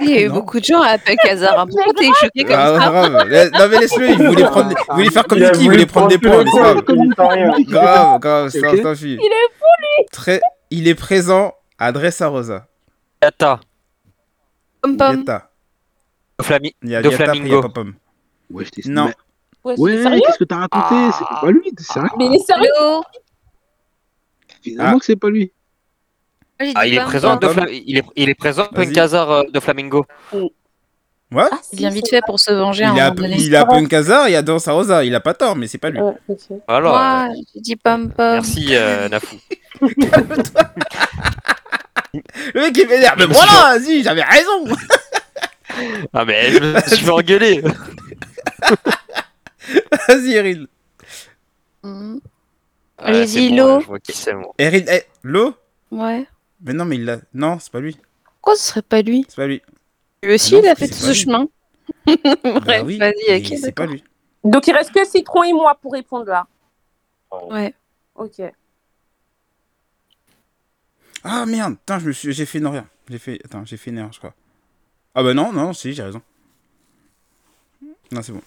Il 0.00 0.10
y 0.10 0.14
a 0.14 0.22
eu 0.22 0.28
Non. 0.28 0.34
beaucoup 0.34 0.58
de 0.58 0.64
gens 0.64 0.80
à 0.82 0.98
Kazar. 0.98 1.60
hein. 1.60 1.66
Pourquoi 1.66 1.92
t'es 1.94 2.08
choqué 2.18 2.44
comme 2.44 2.54
Ah, 2.56 2.78
ça 2.80 2.90
grave. 2.90 3.28
La- 3.28 3.50
Non, 3.50 3.68
mais 3.70 3.78
laisse-le, 3.80 4.10
il 4.10 4.16
voulait, 4.16 4.42
prendre... 4.50 4.70
il 4.72 4.94
voulait 4.94 5.10
faire 5.10 5.24
comme 5.26 5.38
Niki, 5.38 5.60
il 5.64 5.70
voulait 5.70 5.86
prendre 5.86 6.08
des 6.08 6.18
points, 6.18 6.42
grave. 6.44 6.82
Grave, 7.68 8.18
grave, 8.20 8.48
c'est 8.48 8.64
un. 8.66 8.94
Il 8.94 9.20
est 9.20 10.06
Très... 10.10 10.40
Il 10.70 10.88
est 10.88 10.94
présent 10.96 11.54
à 11.78 11.92
Dressa 11.92 12.26
Rosa. 12.28 12.66
Yata. 13.22 13.60
Pom 14.82 14.96
pom. 14.96 15.18
Yata. 15.20 15.50
De 16.38 16.88
Yata, 16.88 17.10
Flamingo. 17.10 17.60
Popom. 17.62 17.94
Ouais, 18.50 18.64
je 18.64 18.70
t'ai- 18.70 18.88
Non. 18.88 19.10
Mais- 19.64 19.74
Ouais, 19.78 19.96
c'est 20.02 20.08
Ouais, 20.08 20.20
qu'est-ce 20.20 20.38
que 20.38 20.44
t'as 20.44 20.56
raconté? 20.56 20.94
C'est 21.18 21.40
pas 21.40 21.50
lui, 21.50 21.72
t'es 21.76 21.82
sérieux 21.84 22.08
Mais 22.18 22.26
il 22.26 22.34
est 22.34 22.44
sérieux? 22.46 22.70
Évidemment 24.64 24.90
Ah. 24.94 24.98
que 24.98 25.04
c'est 25.04 25.16
pas 25.16 25.28
lui. 25.30 25.52
Ah, 26.74 26.86
il 26.86 26.94
est 26.94 26.98
pom 26.98 27.06
présent 27.06 27.36
de 27.36 27.70
il 27.70 27.98
est, 27.98 28.04
il 28.16 28.28
est 28.28 28.34
présent. 28.34 28.66
Penkazar 28.66 29.30
euh, 29.30 29.42
de 29.52 29.60
Flamingo. 29.60 30.04
Ouais 30.32 31.44
Ah, 31.52 31.58
si, 31.62 31.68
Il 31.74 31.78
vient 31.78 31.90
c'est- 31.90 31.94
vite 31.96 32.08
fait 32.08 32.20
pour 32.26 32.40
se 32.40 32.50
venger 32.50 32.84
Il 32.84 32.98
a, 33.00 33.14
il 33.36 33.54
a 33.56 33.64
Punkazar, 33.66 34.28
il 34.28 34.34
a 34.34 34.42
Rosa. 34.72 35.04
Il 35.04 35.14
a 35.14 35.20
pas 35.20 35.34
tort, 35.34 35.54
mais 35.56 35.66
c'est 35.68 35.78
pas 35.78 35.90
lui. 35.90 36.00
Ouais, 36.00 36.14
ok. 36.28 36.38
Voilà. 36.66 36.88
Moi, 36.88 37.28
j'ai 37.54 37.60
dit 37.60 37.76
pom 37.76 38.10
pom. 38.10 38.32
Merci 38.32 38.68
euh, 38.72 39.08
Nafou. 39.08 39.36
Le 42.54 42.60
mec, 42.60 42.76
il 42.76 42.88
m'énerve. 42.88 43.16
Mais 43.18 43.26
voilà, 43.26 43.78
vas-y, 43.78 44.02
j'avais 44.02 44.22
raison. 44.22 44.64
Ah 46.12 46.24
mais 46.24 46.50
je 46.50 46.58
me 46.58 46.80
suis 46.80 47.04
fait 47.04 47.10
engueuler. 47.10 47.62
Vas-y, 50.08 50.32
Erin. 50.34 50.64
Hmm. 51.82 52.14
Ouais, 52.14 52.20
Allez-y, 52.98 53.60
ouais, 53.60 53.98
c'est 54.08 54.34
moi. 54.34 54.54
Erin, 54.58 54.84
eh, 54.88 55.04
Lo? 55.22 55.54
Ouais. 55.90 56.26
Mais 56.60 56.72
non, 56.72 56.84
mais 56.84 56.96
il 56.96 57.04
l'a. 57.04 57.18
Non, 57.34 57.58
c'est 57.60 57.70
pas 57.70 57.80
lui. 57.80 57.96
Pourquoi 58.24 58.56
ce 58.56 58.62
serait 58.68 58.82
pas 58.82 59.02
lui? 59.02 59.24
C'est 59.28 59.36
pas 59.36 59.46
lui. 59.46 59.62
Lui 60.22 60.34
aussi, 60.34 60.54
Non, 60.54 60.60
il 60.62 60.68
a 60.68 60.74
fait 60.74 60.88
tout 60.88 60.94
ce 60.94 61.08
lui. 61.08 61.14
chemin. 61.14 61.46
Bah 62.06 62.60
Bref, 62.60 62.82
oui, 62.84 62.98
vas-y, 62.98 63.38
ok, 63.38 63.58
C'est 63.58 63.72
pas 63.72 63.86
lui. 63.86 64.02
Donc 64.44 64.66
il 64.66 64.72
reste 64.74 64.92
que 64.92 65.06
Citron 65.06 65.42
et 65.44 65.52
moi 65.52 65.78
pour 65.80 65.92
répondre 65.92 66.26
là. 66.26 66.46
Ouais. 67.50 67.74
Ok. 68.14 68.40
Ah 71.24 71.46
merde, 71.46 71.76
putain, 71.78 71.98
je 71.98 72.06
me 72.06 72.12
suis... 72.12 72.32
j'ai 72.32 72.46
fait 72.46 72.58
une 72.58 72.66
erreur. 72.66 72.84
J'ai 73.08 73.18
fait... 73.18 73.40
Attends, 73.44 73.64
j'ai 73.64 73.76
fait 73.76 73.90
une 73.90 73.98
erreur, 73.98 74.12
je 74.12 74.18
crois. 74.18 74.34
Ah 75.14 75.22
bah 75.22 75.34
non, 75.34 75.52
non, 75.52 75.72
si, 75.72 75.92
j'ai 75.92 76.02
raison. 76.02 76.22
Non, 78.10 78.22
c'est 78.22 78.32
bon. 78.32 78.42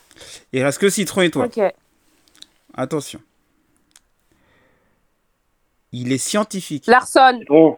Il 0.53 0.63
reste 0.63 0.79
que 0.79 0.89
Citron 0.89 1.21
et 1.21 1.29
toi. 1.31 1.45
Ok. 1.45 1.59
Attention. 2.75 3.19
Il 5.91 6.11
est 6.11 6.17
scientifique. 6.17 6.87
Larson, 6.87 7.37
Citron. 7.39 7.77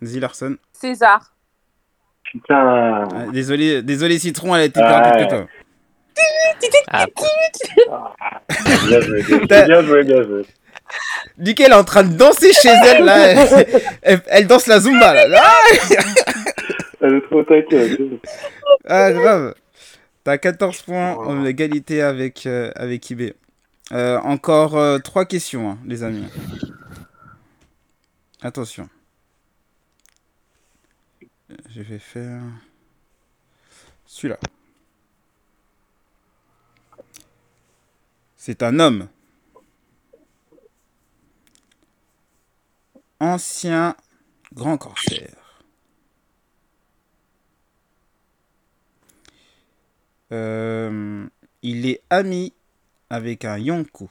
Vas-y, 0.00 0.20
Larson. 0.20 0.56
César. 0.72 1.32
Putain. 2.24 3.08
Ah, 3.12 3.26
désolé, 3.32 3.82
désolé, 3.82 4.18
Citron, 4.18 4.54
elle 4.54 4.62
a 4.62 4.64
été 4.64 4.80
plus 4.80 4.88
rapide 4.90 5.24
que 5.24 5.28
toi. 5.28 5.46
Ah, 6.88 7.06
Bien 8.86 9.00
joué, 9.00 9.22
bien 9.22 9.38
joué, 9.38 9.46
bien 9.66 9.82
joué, 9.82 10.02
bien 10.04 10.22
joué. 10.22 10.46
Duquel 11.38 11.66
elle 11.66 11.72
est 11.72 11.76
en 11.76 11.84
train 11.84 12.02
de 12.04 12.14
danser 12.16 12.52
chez 12.52 12.68
elle, 12.68 13.04
là. 13.04 13.16
Elle, 13.32 13.82
elle- 14.02 14.22
elle 14.26 14.46
danse 14.46 14.66
la 14.66 14.80
Zumba, 14.80 15.26
là. 15.28 15.40
Ah, 15.42 15.58
Elle 17.02 17.14
est 17.16 17.20
trop 17.22 17.42
taquée. 17.42 18.20
Ah, 18.84 19.12
grave. 19.12 19.54
T'as 20.24 20.38
14 20.38 20.82
points 20.82 21.14
en 21.16 21.44
égalité 21.44 22.00
avec, 22.00 22.46
euh, 22.46 22.70
avec 22.76 23.10
IB. 23.10 23.34
Euh, 23.90 24.18
encore 24.20 24.78
3 25.02 25.24
questions, 25.24 25.70
hein, 25.70 25.78
les 25.84 26.04
amis. 26.04 26.24
Attention. 28.40 28.88
Je 31.68 31.82
vais 31.82 31.98
faire 31.98 32.40
celui-là. 34.06 34.38
C'est 38.36 38.62
un 38.62 38.78
homme. 38.78 39.08
Ancien 43.20 43.96
grand 44.52 44.78
corsaire. 44.78 45.41
Euh, 50.32 51.26
il 51.62 51.86
est 51.86 52.00
ami 52.10 52.52
avec 53.10 53.44
un 53.44 53.58
Yonko. 53.58 54.08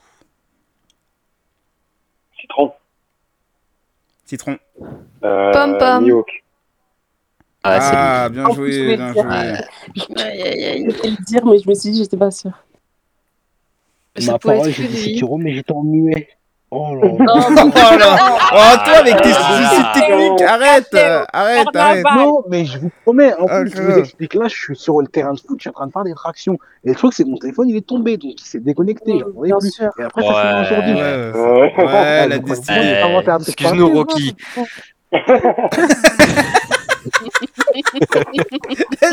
Citron. 2.39 2.73
Citron. 4.25 4.57
Euh, 5.23 5.51
Pom 5.51 5.77
pom. 5.77 6.03
Mihawk. 6.03 6.43
ah, 7.63 7.81
c'est 7.81 7.95
Ah, 7.95 8.29
bien 8.29 8.45
En 8.45 8.53
joué, 8.53 8.65
plus, 8.69 8.73
je 8.73 8.81
voulais 8.83 8.97
bien 8.97 9.13
joué. 9.13 9.23
Le 9.95 11.25
dire, 11.25 11.45
mais 11.45 11.59
je 11.59 11.67
me 11.69 11.73
suis 11.73 11.91
dit, 11.91 12.03
j'étais 12.03 12.17
pas 12.17 12.31
sûre. 12.31 12.63
Ça 14.17 14.33
Ma 14.33 14.39
parole, 14.39 14.71
j'ai 14.71 14.87
dit. 14.87 14.97
Sekiro, 14.97 15.37
mais 15.37 15.53
j'étais 15.53 15.71
en 15.73 15.83
muet. 15.83 16.29
Oh 16.73 16.95
là 16.95 17.01
là. 17.19 17.25
Non, 17.25 17.71
Oh 17.75 17.97
là 17.97 18.17
Oh, 18.53 18.77
toi 18.85 18.97
avec 18.99 19.21
tes 19.21 19.31
Ah, 19.35 19.69
soucis 19.69 19.83
techniques, 19.93 20.41
arrête 20.41 20.95
Arrête, 21.33 21.67
arrête. 21.75 22.05
Non, 22.15 22.43
mais 22.49 22.63
je 22.65 22.79
vous 22.79 22.89
promets, 23.03 23.33
en 23.35 23.45
Ah, 23.49 23.59
plus, 23.61 23.71
je 23.75 23.81
vous 23.81 23.97
explique 23.99 24.33
là, 24.35 24.47
je 24.47 24.55
suis 24.55 24.75
sur 24.77 25.01
le 25.01 25.07
terrain 25.07 25.33
de 25.33 25.39
foot, 25.39 25.57
je 25.57 25.63
suis 25.63 25.69
en 25.69 25.73
train 25.73 25.87
de 25.87 25.91
faire 25.91 26.03
des 26.05 26.13
tractions. 26.13 26.57
Et 26.85 26.89
le 26.89 26.95
truc, 26.95 27.11
c'est 27.13 27.23
que 27.23 27.29
mon 27.29 27.37
téléphone, 27.37 27.67
il 27.69 27.75
est 27.75 27.85
tombé, 27.85 28.15
donc 28.15 28.31
il 28.39 28.43
s'est 28.45 28.59
déconnecté. 28.61 29.21
Oui, 29.35 29.49
j'entendais 29.49 29.49
bien 29.49 29.57
plus. 29.59 29.71
sûr. 29.71 29.89
Et 29.99 30.03
après, 30.03 30.21
ça 30.23 30.63
s'est 30.63 30.73
aujourd'hui. 30.73 30.93
Ouais, 30.93 31.73
ouais, 31.85 32.27
la 32.29 32.39
destinée. 32.39 33.01
Excuse-nous. 33.47 33.89
Rocky. 33.93 34.35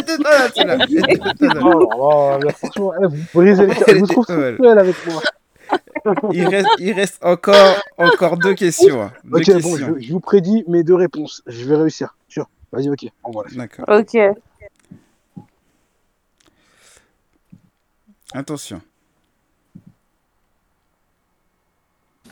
Oh 0.00 0.22
là 0.64 0.76
là, 0.76 2.38
mais 2.44 2.52
franchement, 2.52 2.92
eh, 3.02 3.06
vous 3.06 3.16
brisez 3.34 3.66
les 3.66 3.74
Elle 3.86 3.98
Vous 4.00 4.06
trouvez 4.22 4.56
avec 4.70 4.96
moi. 5.06 5.22
Il 6.32 6.46
reste, 6.48 6.68
il 6.78 6.92
reste 6.92 7.24
encore, 7.24 7.76
encore 7.98 8.36
deux 8.38 8.54
questions. 8.54 9.02
hein. 9.02 9.12
Deux 9.24 9.38
Ok, 9.40 9.46
bon, 9.46 9.72
questions. 9.72 9.94
je, 9.96 10.00
je 10.06 10.12
vous 10.12 10.20
prédis 10.20 10.64
mes 10.68 10.82
deux 10.82 10.94
réponses. 10.94 11.42
Je 11.46 11.64
vais 11.66 11.76
réussir, 11.76 12.16
sûr. 12.28 12.48
Vas-y, 12.72 12.88
ok. 12.88 13.06
D'accord. 13.54 13.84
Ok. 13.88 14.16
Attention. 18.32 18.80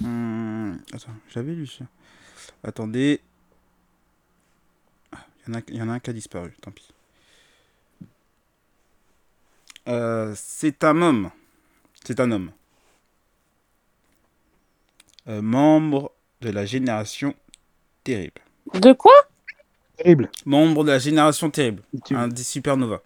Hmm, 0.00 0.74
Attends, 0.92 1.12
j'avais 1.30 1.54
lu 1.54 1.66
ça. 1.66 1.84
Attendez. 2.62 3.20
Ah, 5.12 5.24
Il 5.46 5.52
y, 5.52 5.56
en 5.56 5.58
a- 5.58 5.62
il 5.68 5.76
y 5.76 5.82
en 5.82 5.88
a 5.88 5.92
un 5.92 6.00
qui 6.00 6.10
a 6.10 6.12
disparu, 6.12 6.54
tant 6.60 6.70
pis. 6.70 6.88
Euh, 9.88 10.34
c'est 10.36 10.84
un 10.84 11.00
homme. 11.00 11.30
C'est 12.04 12.20
un 12.20 12.30
homme. 12.30 12.50
Euh, 15.28 15.42
membre 15.42 16.12
de 16.40 16.50
la 16.50 16.66
génération 16.66 17.34
terrible. 18.04 18.40
De 18.74 18.92
quoi? 18.92 19.12
Terrible. 19.96 20.30
Membre 20.44 20.84
de 20.84 20.90
la 20.90 20.98
génération 20.98 21.50
terrible. 21.50 21.82
Tu- 22.04 22.14
Un 22.14 22.28
des 22.28 22.42
supernova. 22.42 23.00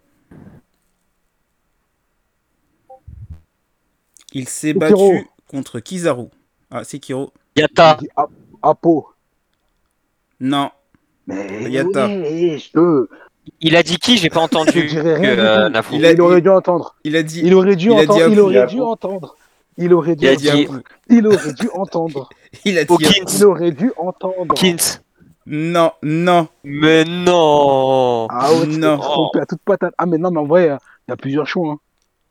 Il 4.33 4.47
s'est 4.47 4.73
battu 4.73 5.27
contre 5.47 5.79
Kizaru. 5.79 6.27
Ah, 6.69 6.83
Sekiro. 6.83 7.33
Yata. 7.55 7.97
J'ai 7.99 8.05
dit 8.07 8.11
Ap- 8.15 8.29
Apo. 8.61 9.09
Non. 10.39 10.69
Mais 11.27 11.69
Yata. 11.69 12.07
oui, 12.07 12.57
je. 12.59 13.07
Il 13.59 13.75
a 13.75 13.83
dit 13.83 13.97
qui? 13.97 14.17
J'ai 14.17 14.29
pas 14.29 14.39
entendu. 14.41 14.71
Je 14.87 14.87
dirais 14.87 15.15
rien 15.15 15.35
que, 15.35 15.35
du 15.35 15.41
euh. 15.41 15.81
Il 15.93 16.05
a- 16.05 16.11
Il 16.13 16.21
aurait 16.21 16.41
dû 16.41 16.49
entendre. 16.49 16.95
Il 17.03 17.15
a 17.15 17.23
dit. 17.23 17.41
Il 17.43 17.53
aurait 17.53 17.75
dû 17.75 17.87
il 17.87 17.91
entendre. 17.93 18.27
Il 18.29 18.39
aurait 18.39 18.67
dû 18.67 18.79
entendre. 18.79 19.35
Il 19.77 19.93
aurait 19.93 20.15
dû 20.15 20.25
Il 20.25 20.29
a 20.29 20.35
dit 20.35 20.43
dit 20.43 20.51
entendre. 20.51 20.83
Il 21.09 21.27
aurait 21.27 21.53
dû 21.53 21.69
entendre. 21.73 22.29
Il 22.65 22.77
a 22.77 22.83
dit. 22.83 22.93
Il 23.37 23.45
aurait 23.45 23.71
dû 23.71 23.91
entendre. 23.97 24.51
Hawkins. 24.51 24.99
Non, 25.45 25.91
non. 26.03 26.47
Mais 26.63 27.03
non 27.03 28.27
Ah 28.29 28.53
ouais, 28.53 28.67
tu 28.67 28.77
Non. 28.77 28.97
trompé 28.97 29.39
à 29.39 29.45
toute 29.45 29.61
patate. 29.65 29.93
Ah 29.97 30.05
mais 30.05 30.17
non, 30.17 30.31
mais 30.31 30.39
en 30.39 30.45
vrai, 30.45 30.65
il 31.07 31.11
y 31.11 31.13
a 31.13 31.17
plusieurs 31.17 31.47
choix. 31.47 31.71
Hein. 31.71 31.77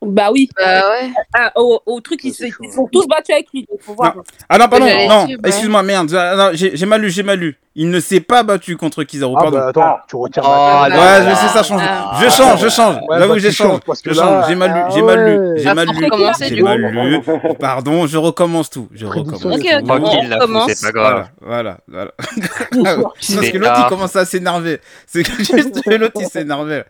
Bah 0.03 0.29
oui. 0.31 0.49
Bah 0.57 0.89
ouais. 0.89 1.11
Ah, 1.33 1.51
au, 1.55 1.79
au 1.85 1.99
truc, 2.01 2.21
ils, 2.23 2.33
ils 2.39 2.71
sont 2.73 2.87
tous 2.91 3.05
battus 3.07 3.35
avec 3.35 3.47
lui. 3.53 3.67
donc 3.69 3.81
faut 3.81 3.93
voir. 3.93 4.15
Ah 4.49 4.57
non, 4.57 4.67
pardon, 4.67 4.85
non. 5.07 5.27
Excuse-moi, 5.45 5.83
merde. 5.83 6.11
Ah, 6.15 6.35
non, 6.35 6.49
J'ai 6.53 6.85
mal 6.85 7.01
lu, 7.01 7.09
j'ai 7.11 7.23
mal 7.23 7.37
lu. 7.39 7.57
Il 7.73 7.89
ne 7.89 8.01
s'est 8.01 8.19
pas 8.19 8.43
battu 8.43 8.75
contre 8.75 9.03
Kizaru, 9.05 9.33
Ah 9.37 9.41
pardon. 9.43 9.57
bah 9.57 9.67
attends, 9.69 9.97
tu 10.09 10.17
retires 10.17 10.43
Oh, 10.45 10.49
ma 10.49 10.89
non. 10.89 10.95
Ouais, 10.97 11.29
je 11.29 11.35
sais, 11.35 11.47
ça 11.47 11.63
change. 11.63 11.81
Ah. 11.81 12.19
Je 12.21 12.29
change, 12.29 12.61
je 12.61 12.67
change. 12.67 12.95
Ouais, 12.95 13.17
J'avoue 13.17 13.27
bah, 13.29 13.33
que 13.35 13.39
j'échange. 13.39 13.79
que 13.79 13.93
Je 14.09 14.13
change. 14.13 14.45
J'ai 14.49 14.55
mal 14.55 14.71
lu, 14.73 14.79
ah 14.83 14.89
j'ai 14.93 15.01
mal 15.01 15.25
lu, 15.25 15.53
j'ai 15.57 15.63
Bah, 15.65 15.73
mal 15.75 15.87
lu. 15.87 16.09
J'ai 16.49 16.61
mal 16.61 16.81
lu. 16.81 17.21
Pardon, 17.59 18.07
je 18.07 18.17
recommence 18.17 18.69
tout. 18.71 18.89
Je 18.91 19.05
recommence. 19.05 19.45
Ok, 19.45 19.61
tout. 19.61 19.89
ok. 19.89 20.69
C'est 20.75 20.81
pas 20.85 20.91
grave. 20.91 21.27
Voilà, 21.39 21.77
voilà, 21.87 22.11
parce 22.83 23.35
que 23.35 23.57
l'autre 23.57 23.79
il 23.85 23.87
commence 23.87 24.15
à 24.17 24.25
s'énerver. 24.25 24.79
C'est 25.07 25.23
que 25.23 25.37
juste 25.37 25.85
l'autre 25.85 26.19
il 26.19 26.27
s'énervait. 26.27 26.83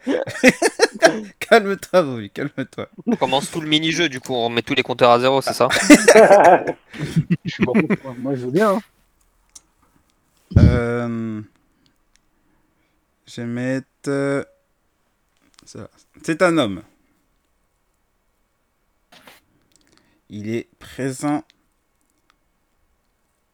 Calme-toi, 1.52 2.02
Bobby, 2.04 2.30
calme-toi. 2.30 2.88
On 3.06 3.16
commence 3.18 3.52
tout 3.52 3.60
le 3.62 3.68
mini-jeu, 3.68 4.08
du 4.10 4.20
coup, 4.22 4.34
on 4.34 4.50
met 4.50 4.62
tous 4.62 4.74
les 4.74 4.84
compteurs 4.84 5.12
à 5.12 5.20
zéro, 5.20 5.42
c'est 5.42 5.54
ça 5.54 5.68
Je 7.46 7.50
suis 7.52 7.66
pas 7.66 7.74
contre, 7.74 8.14
moi. 8.20 8.34
Je 8.36 8.46
veux 8.46 8.52
bien. 8.52 8.72
hein. 8.76 8.82
Euh, 10.58 11.42
Je 13.26 13.42
vais 13.42 13.48
mettre. 13.48 13.88
euh, 14.08 14.44
ça. 15.66 15.90
C'est 16.24 16.42
un 16.42 16.58
homme. 16.58 16.84
Il 20.30 20.50
est 20.50 20.70
présent 20.80 21.44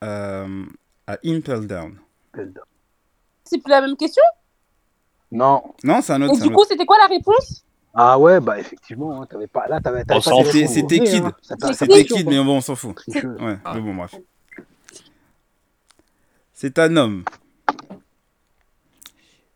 euh, 0.04 0.66
à 1.08 1.18
Impel 1.26 1.66
Down. 1.68 1.98
C'est 3.44 3.58
plus 3.58 3.72
la 3.72 3.82
même 3.82 3.98
question? 3.98 4.24
Non. 5.32 5.64
Non, 5.84 6.02
c'est 6.02 6.14
un 6.14 6.22
autre. 6.22 6.34
Et 6.34 6.38
c'est 6.38 6.48
du 6.48 6.54
coup, 6.54 6.64
c'était 6.70 6.86
quoi 6.86 6.98
la 7.00 7.08
réponse? 7.08 7.64
Ah 8.00 8.20
ouais, 8.20 8.40
bah 8.40 8.60
effectivement, 8.60 9.20
hein, 9.22 9.26
t'avais 9.26 9.48
pas. 9.48 9.68
Là, 9.68 9.82
t'avais. 9.82 10.06
pas 10.06 10.22
C'était 10.22 11.00
Kid. 11.00 11.24
hein. 11.26 11.32
C'était 11.42 11.88
t'a- 11.88 12.04
Kid, 12.04 12.28
mais 12.28 12.38
bon, 12.44 12.58
on 12.58 12.62
s'en 12.62 12.76
fout. 12.76 12.96
Ouais, 13.08 13.58
Ah. 13.66 13.74
mais 13.74 13.82
bon, 13.82 13.96
bref. 13.96 14.14
C'est 16.54 16.78
un 16.78 16.96
homme. 16.96 17.24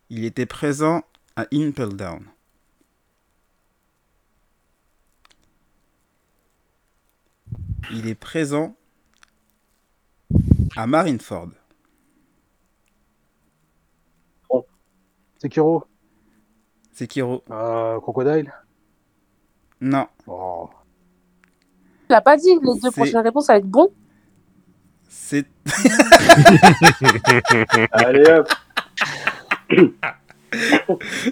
Il 0.10 0.26
était 0.26 0.48
présent 0.48 1.04
à 1.36 1.46
Impel 1.54 1.90
Down. 1.96 2.26
Il 7.92 8.08
est 8.08 8.16
présent 8.16 8.76
à 10.76 10.88
Marineford. 10.88 11.50
Sekiro, 15.40 15.84
Sekiro. 17.06 17.44
euh, 17.50 18.00
Crocodile. 18.00 18.54
Non. 19.82 20.06
Oh. 20.28 20.70
Tu 22.08 22.12
l'as 22.12 22.22
pas 22.22 22.38
dit, 22.38 22.54
les 22.54 22.60
deux 22.60 22.76
C'est- 22.80 22.92
prochaines 22.92 23.24
réponses, 23.24 23.48
ça 23.48 23.54
va 23.54 23.60
être 23.60 23.66
bon. 23.66 23.90
C'est 25.10 25.48
Allez 27.92 28.24
hop. 28.30 28.48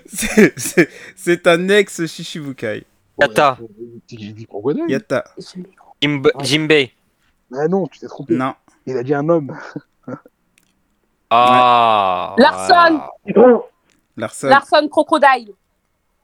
c'est- 0.08 0.54
c'est- 0.58 0.90
c'est 1.16 1.46
un 1.48 1.70
ex 1.70 2.04
Shishibukai. 2.08 2.84
Yata. 3.22 3.58
J'ai 4.08 4.34
dit 4.34 4.48
Crocodile. 4.48 4.86
Yata. 4.88 5.24
Jimbe- 6.02 6.32
Jimbei. 6.42 6.92
Mais 7.52 7.68
non, 7.68 7.86
tu 7.86 8.00
t'es 8.00 8.08
trompé. 8.08 8.34
Non. 8.36 8.56
Il 8.88 8.98
a 8.98 9.04
dit 9.04 9.14
un 9.14 9.30
homme. 9.30 9.56
Ah. 11.30 12.34
Larson. 12.40 13.02
Larson. 14.18 14.48
Larson 14.48 14.88
Crocodile. 14.90 15.54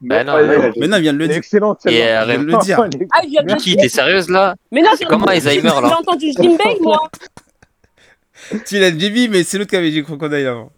Ben 0.07 0.25
non, 0.25 0.33
Mais 0.77 0.87
non, 0.87 0.97
il 0.97 1.01
vient 1.01 1.13
de 1.13 1.17
le 1.17 1.27
dire. 1.27 1.37
excellente 1.37 1.85
Et 1.85 1.89
viens 1.91 2.25
de 2.37 2.43
le 2.43 2.57
dire. 2.63 2.79
Ah, 3.11 3.19
je 3.23 3.29
viens 3.29 3.43
de 3.43 3.51
le 3.51 3.57
dire. 3.57 3.75
t'es 3.77 3.89
sérieuse 3.89 4.29
là? 4.29 4.55
Mais 4.71 4.81
non, 4.81 4.89
C'est 4.97 5.05
comme 5.05 5.27
Alzheimer 5.27 5.61
J'ai 5.75 5.81
là. 5.81 5.97
entendu 5.99 6.31
Jimbei, 6.31 6.77
moi. 6.81 6.99
Tu 8.67 8.79
l'as 8.79 8.91
dit, 8.91 9.27
mais 9.29 9.43
c'est 9.43 9.57
l'autre 9.57 9.69
qui 9.71 9.75
avait 9.75 9.89
dit 9.89 10.03
Crocodile 10.03 10.45
avant. 10.45 10.71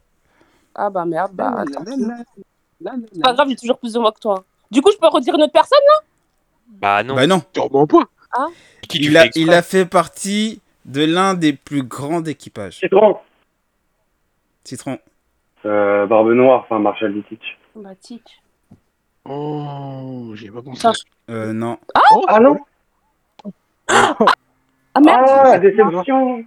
Ah 0.73 0.89
bah 0.89 1.05
merde, 1.05 1.31
bah 1.33 1.65
Là, 1.65 1.65
là, 1.65 1.81
là, 1.85 1.95
là, 1.99 2.15
là, 2.81 2.91
C'est 3.11 3.21
pas 3.21 3.33
grave, 3.33 3.47
j'ai 3.49 3.55
toujours 3.55 3.77
plus 3.79 3.91
de 3.93 3.99
moi 3.99 4.11
que 4.11 4.19
toi. 4.19 4.43
Du 4.71 4.81
coup, 4.81 4.91
je 4.91 4.97
peux 4.97 5.07
redire 5.07 5.33
une 5.35 5.41
autre 5.43 5.51
personne 5.53 5.77
Bah 6.69 7.03
non. 7.03 7.15
Bah 7.15 7.27
non. 7.27 7.41
Sûrement 7.53 7.87
pas. 7.87 8.03
Niki, 8.83 8.99
tu 8.99 9.05
Il 9.05 9.17
a, 9.17 9.25
il 9.35 9.51
a 9.51 9.61
fait 9.61 9.85
partie 9.85 10.61
de 10.85 11.03
l'un 11.03 11.33
des 11.33 11.53
plus 11.53 11.83
grands 11.83 12.23
équipages. 12.23 12.77
Citron. 12.77 13.17
Citron. 14.63 14.99
Euh, 15.65 16.05
Barbe 16.05 16.31
Noire, 16.33 16.61
enfin 16.65 16.79
Marshall 16.79 17.13
Dietrich. 17.13 17.41
Bah 17.75 17.95
tic. 17.99 18.21
Oh, 19.29 20.31
j'ai 20.35 20.49
pas 20.49 20.61
pensé. 20.61 20.77
Putain, 20.79 20.93
Euh, 21.29 21.53
non. 21.53 21.77
Oh, 22.13 22.25
Ah 22.27 22.39
non 22.39 22.57
Ah 23.89 24.99
merde, 25.03 25.25
Ah, 25.27 25.59
déception 25.59 26.43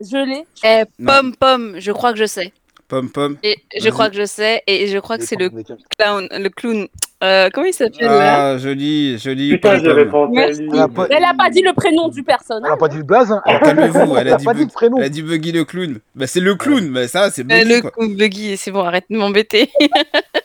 je 0.00 0.16
l'ai. 0.26 0.44
Eh, 0.64 0.84
Non. 0.98 1.12
pomme, 1.12 1.36
pomme, 1.36 1.74
je 1.78 1.92
crois 1.92 2.12
que 2.12 2.18
je 2.18 2.24
sais. 2.24 2.52
Pomme, 2.88 3.10
pomme. 3.10 3.36
Et 3.44 3.56
je 3.78 3.88
crois 3.90 4.08
que 4.10 4.16
je 4.16 4.24
sais, 4.24 4.62
et 4.66 4.86
je 4.88 4.98
crois 4.98 5.18
que 5.18 5.24
c'est 5.24 5.36
le 5.36 5.50
clown, 5.50 6.26
le 6.32 6.48
clown. 6.48 6.88
Euh, 7.22 7.48
comment 7.52 7.66
il 7.66 7.74
s'appelle 7.74 8.06
là? 8.06 8.52
Ah, 8.52 8.58
joli, 8.58 9.18
joli. 9.18 9.50
Putain, 9.52 9.78
j'avais 9.78 10.06
Merci. 10.30 10.62
lui. 10.62 10.70
Elle 10.72 10.80
a 10.80 10.88
pas- 10.88 11.06
Elle 11.10 11.24
a 11.24 11.34
pas 11.34 11.50
dit 11.50 11.60
le 11.60 11.72
prénom 11.74 12.08
du 12.08 12.20
Elle 12.20 12.24
personnage. 12.24 12.72
a 12.72 12.76
pas 12.78 12.88
dit 12.88 12.96
le 12.96 13.02
blaze, 13.04 13.30
hein. 13.30 13.42
Alors, 13.44 13.60
calmez-vous, 13.60 14.16
elle 14.16 14.28
a 14.32 14.36
dit 14.36 14.44
pas 14.44 14.52
le 14.54 14.66
prénom. 14.66 14.96
Elle 14.96 15.04
a 15.04 15.08
dit 15.10 15.22
Buggy 15.22 15.52
le 15.52 15.64
clown. 15.66 16.00
Bah, 16.14 16.26
c'est 16.26 16.40
le 16.40 16.54
clown. 16.56 16.90
Bah, 16.92 17.06
ça, 17.06 17.30
c'est 17.30 17.42
Euh, 17.42 17.44
Buggy, 17.44 17.68
Le 17.74 17.90
coup 17.90 18.08
buggy, 18.08 18.56
c'est 18.56 18.70
bon, 18.72 18.80
arrête 18.80 19.04
de 19.10 19.16
m'embêter. 19.18 19.68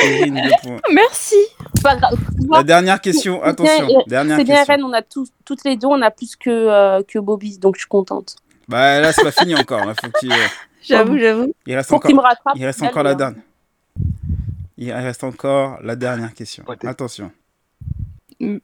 Kevin, 0.00 0.34
deux 0.34 0.50
points. 0.62 0.80
Merci. 0.92 1.34
Pas 1.82 1.96
grave. 1.96 2.18
La 2.50 2.62
dernière 2.62 3.00
question, 3.00 3.40
bien, 3.40 3.44
attention. 3.50 3.88
Dernière 4.06 4.38
C'est 4.38 4.44
bien, 4.44 4.56
question. 4.56 4.74
Rennes, 4.74 4.84
on 4.84 4.92
a 4.92 5.02
tous, 5.02 5.28
toutes 5.44 5.64
les 5.64 5.76
deux, 5.76 5.88
on 5.88 6.00
a 6.02 6.10
plus 6.10 6.36
que, 6.36 6.50
euh, 6.50 7.02
que 7.06 7.18
Bobby, 7.18 7.58
donc 7.58 7.76
je 7.76 7.80
suis 7.80 7.88
contente. 7.88 8.36
Bah, 8.68 9.00
là, 9.00 9.12
c'est 9.12 9.22
pas 9.22 9.32
fini 9.32 9.54
encore. 9.54 9.84
Là, 9.84 9.94
faut 10.00 10.10
qu'il 10.18 10.32
euh, 10.32 10.36
J'avoue, 10.82 11.18
j'avoue. 11.18 11.52
il 11.66 11.74
reste 11.76 11.92
encore. 11.92 12.08
qu'il 12.08 12.16
me 12.16 12.20
rattrape. 12.22 12.54
Il 12.56 12.64
reste 12.64 12.82
encore 12.82 13.02
la 13.02 13.14
dernière. 13.14 13.42
Il 14.76 14.92
reste 14.92 15.24
encore 15.24 15.78
la 15.82 15.96
dernière 15.96 16.34
question. 16.34 16.64
Ouais, 16.68 16.76
Attention. 16.86 17.30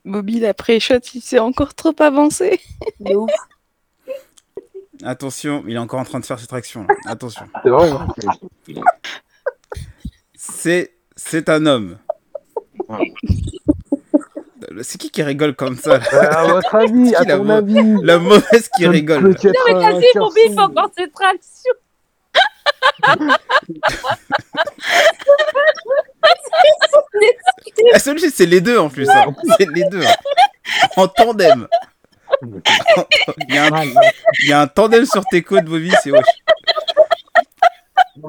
Bobby, 0.04 0.40
la 0.40 0.52
pré-shot, 0.52 0.98
il 1.14 1.22
s'est 1.22 1.38
encore 1.38 1.74
trop 1.74 1.94
avancé. 2.00 2.60
De 3.00 3.14
ouf. 3.14 3.30
Attention, 5.02 5.64
il 5.66 5.74
est 5.76 5.78
encore 5.78 6.00
en 6.00 6.04
train 6.04 6.20
de 6.20 6.26
faire 6.26 6.38
cette 6.38 6.52
action. 6.52 6.82
Là. 6.86 6.94
Attention. 7.06 7.46
C'est 7.62 7.70
vrai, 7.70 7.90
hein. 7.90 8.08
C'est 10.42 10.94
c'est 11.16 11.50
un 11.50 11.66
homme. 11.66 11.98
C'est 14.80 14.96
qui 14.98 15.10
qui 15.10 15.22
rigole 15.22 15.54
comme 15.54 15.76
ça 15.76 15.98
là 15.98 16.04
Euh, 16.14 16.30
À 16.30 16.44
votre 16.46 16.74
avis, 16.74 17.14
à 17.14 17.24
la 17.24 17.36
ton 17.36 17.48
avis. 17.50 17.94
La 18.02 18.18
mauvaise 18.18 18.70
qui 18.74 18.86
rigole. 18.86 19.36
qu'être 19.36 19.54
Mais 19.68 19.74
un 19.74 19.92
vas-y, 19.92 20.06
Bobby, 20.14 20.40
il 20.46 20.54
garçon. 20.54 20.72
faut 20.72 20.80
concentration. 20.80 21.72
Ah, 27.92 27.98
celui 27.98 28.30
c'est 28.30 28.46
les 28.46 28.60
deux 28.60 28.78
en 28.78 28.88
plus. 28.88 29.08
hein. 29.08 29.34
C'est 29.58 29.68
les 29.70 29.84
deux. 29.84 30.02
hein. 30.04 30.14
En 30.96 31.08
tandem. 31.08 31.66
Il 33.48 33.54
y, 33.54 33.58
a 33.58 33.66
un, 33.66 33.84
il 34.40 34.48
y 34.48 34.52
a 34.52 34.60
un 34.60 34.66
tandem 34.66 35.04
sur 35.04 35.22
tes 35.26 35.42
côtes, 35.42 35.64
Bobby, 35.64 35.90
c'est 36.02 36.10
hoche. 36.12 36.24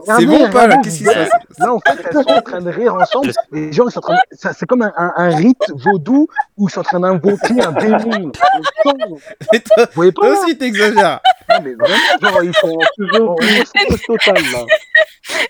C'est 0.05 0.25
bon 0.25 0.45
ou 0.45 0.49
pas 0.49 0.67
là 0.67 0.77
Qu'est-ce 0.83 0.99
qui 0.99 1.03
se 1.05 1.13
passe 1.13 1.29
Là, 1.59 1.73
en 1.73 1.79
fait, 1.79 2.01
elles 2.05 2.13
sont 2.13 2.29
en 2.31 2.41
train 2.41 2.61
de 2.61 2.69
rire 2.69 2.95
ensemble. 2.95 3.31
Et 3.53 3.59
les 3.67 3.73
gens, 3.73 3.87
ils 3.87 3.91
sont 3.91 3.99
en 3.99 4.01
train 4.03 4.13
de- 4.15 4.37
ça- 4.37 4.53
C'est 4.53 4.65
comme 4.65 4.81
un, 4.83 4.93
un- 4.97 5.13
un 5.15 5.35
rite 5.35 5.71
vaudou 5.75 6.27
où 6.57 6.67
ils 6.69 6.71
sont 6.71 6.79
en 6.81 6.83
train 6.83 6.99
d'invoquer 7.01 7.61
un 7.61 7.71
démon. 7.73 8.31
Vous 8.85 9.19
Mais 9.51 9.59
toi, 9.59 9.85
voyez 9.95 10.11
pas 10.11 10.21
toi 10.27 10.43
aussi 10.43 10.57
t'exagères. 10.57 11.19
Non, 11.49 11.55
mais 11.63 11.73
vraiment, 11.73 11.95
genre, 12.21 12.43
ils 12.43 12.55
sont 12.55 12.67
en 12.67 13.25
en 13.27 13.35
total, 14.07 14.43
là. 14.51 14.65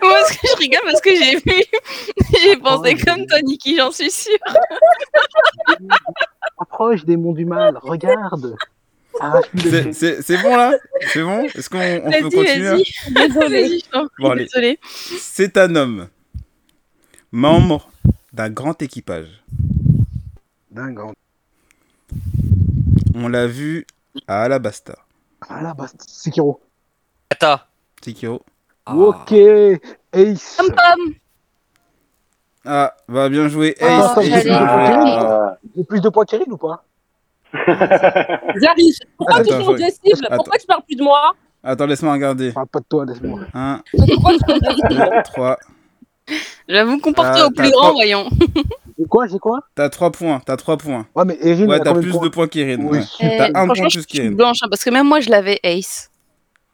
Moi, 0.02 0.18
que 0.28 0.34
je 0.48 0.58
rigole 0.58 0.80
parce 0.86 1.02
que 1.02 1.16
j'ai 1.16 1.36
vu. 1.38 1.64
j'ai 2.44 2.58
pensé 2.58 2.96
Oh, 3.00 3.04
comme 3.06 3.26
toi, 3.28 3.42
Niki, 3.44 3.78
j'en 3.78 3.92
suis 3.92 4.12
sûre. 4.12 4.38
Approche, 6.60 7.06
démon 7.06 7.34
du 7.34 7.46
mal, 7.46 7.78
regarde. 7.82 8.56
Le 9.54 9.92
C'est- 9.94 10.42
bon 10.42 10.56
là? 10.56 10.74
C'est 11.14 11.22
bon? 11.24 11.44
Est-ce 11.44 11.70
qu'on 11.70 11.78
on 11.80 12.12
peut 12.12 12.20
Vas-y, 12.20 12.32
continuer 12.32 12.84
prie, 12.84 13.86
Bon, 14.20 14.30
allez. 14.32 14.44
désolée. 14.46 14.80
C'est 14.84 15.58
un 15.58 15.76
homme, 15.76 16.08
membre 17.32 17.90
d'un 18.34 18.50
grand 18.50 18.82
équipage. 18.82 19.44
Dingue. 20.72 21.00
On 23.14 23.28
l'a 23.28 23.48
vu 23.48 23.86
à 24.28 24.44
Alabasta. 24.44 24.96
Ah 25.50 25.74
bah, 25.74 25.88
Sekiro. 26.08 26.62
Yata. 27.32 27.68
Sekiro. 28.04 28.42
Ah. 28.86 28.96
Ok, 28.96 29.32
Ace. 30.14 30.56
Pom 30.58 30.68
pom. 30.70 31.14
Ah, 32.64 32.96
bah 33.10 33.28
bien 33.30 33.48
joué. 33.48 33.76
Oh, 33.82 33.86
Ace. 33.86 34.48
Ah. 34.50 34.58
Ah. 34.60 35.58
J'ai 35.76 35.84
plus 35.84 36.00
de 36.02 36.10
points 36.10 36.26
qu'Erin 36.26 36.44
ou 36.48 36.58
pas? 36.58 36.84
J'arrive. 38.62 38.96
Pourquoi 39.18 39.38
Attends, 39.38 39.44
tu 39.44 39.64
changes 39.66 39.78
je- 39.80 39.86
de 39.86 39.90
cible 39.92 40.26
Attends. 40.26 40.36
Pourquoi 40.38 40.58
tu 40.58 40.68
parles 40.68 40.84
plus 40.86 40.96
de 40.96 41.04
moi 41.04 41.34
Attends, 41.64 41.86
laisse-moi 41.86 42.14
regarder. 42.14 42.52
Parle 42.52 42.68
pas 42.68 42.80
de 42.80 42.86
toi, 42.90 43.06
laisse-moi. 43.06 43.40
1, 43.54 43.82
Pourquoi 43.92 44.34
tu 44.34 44.40
changes 44.48 44.60
de 44.62 44.72
cible 44.72 44.90
2, 44.90 45.24
3. 45.26 45.58
J'avoue 46.68 47.00
comporter 47.00 47.42
Ah, 47.42 47.48
au 47.48 47.52
plus 47.52 47.70
grand, 47.72 47.92
voyons. 47.94 48.30
J'ai 48.98 49.06
quoi, 49.06 49.28
j'ai 49.28 49.40
quoi 49.40 49.60
T'as 49.76 49.90
3 49.90 50.12
points, 50.12 50.42
t'as 50.46 50.56
3 50.58 50.78
points. 50.78 51.06
Ouais, 51.16 51.26
mais 51.26 51.38
Erin, 51.42 51.68
Ouais, 51.68 51.80
t'as 51.80 51.94
plus 51.94 52.12
de 52.18 52.28
points 52.30 52.48
qu'Irin. 52.48 52.78
Oui, 52.84 53.00
ouais. 53.00 53.38
T'as 53.38 53.50
un 53.60 53.66
point 53.66 53.76
je 53.76 53.82
plus 53.82 53.90
suis 53.92 54.06
qu'Irin. 54.06 54.32
blanche, 54.32 54.58
hein, 54.64 54.68
parce 54.70 54.84
que 54.84 54.90
même 54.92 55.08
moi, 55.08 55.20
je 55.20 55.30
l'avais 55.30 55.60
Ace. 55.64 56.10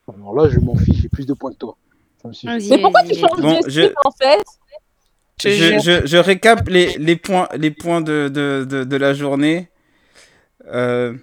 Alors 0.08 0.36
là, 0.36 0.50
je 0.50 0.60
m'en 0.60 0.76
fiche, 0.76 1.02
j'ai 1.02 1.10
plus 1.10 1.26
de 1.26 1.34
points 1.34 1.52
que 1.52 1.58
toi. 1.58 1.76
Ça 2.22 2.28
me 2.28 2.34
suffit. 2.34 2.48
Vas-y, 2.48 2.70
Mais 2.70 2.78
pourquoi 2.82 3.04
tu 3.04 3.14
changes 3.18 3.40
Bon, 3.42 3.60
de 3.60 3.70
je- 3.70 3.82
cible 3.82 3.96
en 4.06 4.12
fait 4.12 4.44
Je 5.44 5.80
je, 5.80 6.06
je 6.06 6.18
récap 6.18 6.68
les, 6.70 6.98
les 6.98 7.16
points, 7.16 7.48
les 7.58 7.72
points 7.72 8.02
de, 8.02 8.30
de, 8.30 8.66
de, 8.70 8.84
de 8.84 8.96
la 8.98 9.14
journée. 9.14 9.70
Euh, 10.68 11.14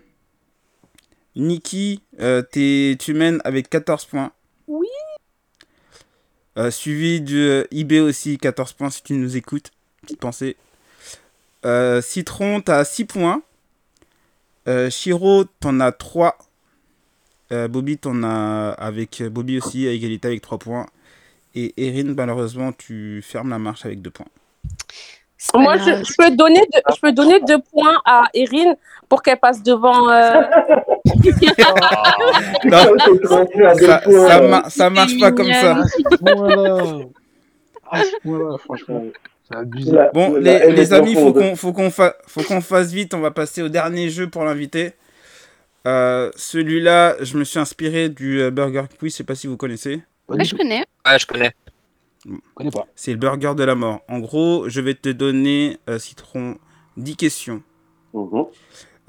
Niki, 1.36 2.00
euh, 2.20 2.42
t'es- 2.42 2.96
tu 2.98 3.12
mènes 3.14 3.40
avec 3.44 3.68
14 3.68 4.04
points. 4.04 4.32
Oui. 4.68 4.86
Euh, 6.56 6.70
suivi 6.70 7.20
de 7.20 7.66
IB 7.72 8.00
aussi, 8.00 8.38
14 8.38 8.72
points 8.72 8.90
si 8.90 9.02
tu 9.02 9.14
nous 9.14 9.36
écoutes. 9.36 9.70
Petite 10.02 10.20
pensée. 10.20 10.56
Euh, 11.64 12.00
Citron, 12.00 12.60
t'as 12.60 12.84
6 12.84 13.04
points. 13.04 13.42
Shiro, 14.90 15.44
t'en 15.60 15.80
as 15.80 15.92
3. 15.92 16.38
Euh, 17.52 17.68
Bobby, 17.68 17.98
t'en 17.98 18.22
as 18.22 18.70
avec 18.78 19.22
Bobby 19.24 19.58
aussi, 19.58 19.86
à 19.86 19.90
égalité 19.92 20.28
avec 20.28 20.40
3 20.40 20.58
points. 20.58 20.86
Et 21.54 21.74
Erin, 21.76 22.14
malheureusement, 22.14 22.72
tu 22.72 23.20
fermes 23.22 23.50
la 23.50 23.58
marche 23.58 23.84
avec 23.84 24.00
deux 24.00 24.10
points. 24.10 24.26
Moi, 25.54 25.76
je, 25.78 26.14
peux 26.16 26.30
donner 26.34 26.60
deux, 26.72 26.80
je 26.94 27.00
peux 27.00 27.12
donner 27.12 27.40
deux 27.40 27.58
points 27.58 28.00
à 28.04 28.22
Erin 28.34 28.74
pour 29.08 29.22
qu'elle 29.22 29.38
passe 29.38 29.62
devant. 29.62 30.08
euh, 30.10 30.40
Non, 32.64 32.94
deux 33.06 34.68
ça, 34.68 34.90
marche 34.90 35.18
pas 35.20 35.32
comme 35.32 35.52
ça. 35.52 35.82
Franchement, 38.64 39.04
Bon, 40.14 40.34
les, 40.36 40.92
amis, 40.92 41.14
faut 41.14 41.32
qu'on 41.32 41.54
faut 41.56 41.72
qu'on 41.72 41.90
fa- 41.90 42.16
faut 42.26 42.42
qu'on 42.42 42.60
fasse 42.60 42.92
vite. 42.92 43.14
On 43.14 43.20
va 43.20 43.30
passer 43.30 43.62
au 43.62 43.68
dernier 43.68 44.08
jeu 44.08 44.28
pour 44.28 44.44
l'invité. 44.44 44.92
Euh, 45.86 46.30
Celui-là, 46.34 47.16
je 47.20 47.36
me 47.36 47.44
suis 47.44 47.58
inspiré 47.58 48.08
du 48.08 48.40
euh, 48.40 48.50
Burger 48.50 48.84
Quiz. 48.98 49.12
Je 49.12 49.18
sais 49.18 49.24
pas 49.24 49.34
si 49.34 49.46
vous 49.46 49.58
connaissez. 49.58 50.02
Ouais, 50.28 50.42
je 50.44 50.54
connais. 50.54 50.82
Ouais, 51.06 51.18
je 51.18 51.26
connais. 51.26 51.52
Je 52.24 52.32
connais 52.54 52.70
pas. 52.70 52.86
C'est 52.94 53.12
le 53.12 53.18
burger 53.18 53.54
de 53.56 53.64
la 53.64 53.74
mort. 53.74 54.00
En 54.08 54.18
gros, 54.18 54.68
je 54.68 54.80
vais 54.80 54.94
te 54.94 55.08
donner, 55.08 55.78
euh, 55.88 55.98
Citron, 55.98 56.56
10 56.96 57.16
questions. 57.16 57.62
Mhm. 58.12 58.44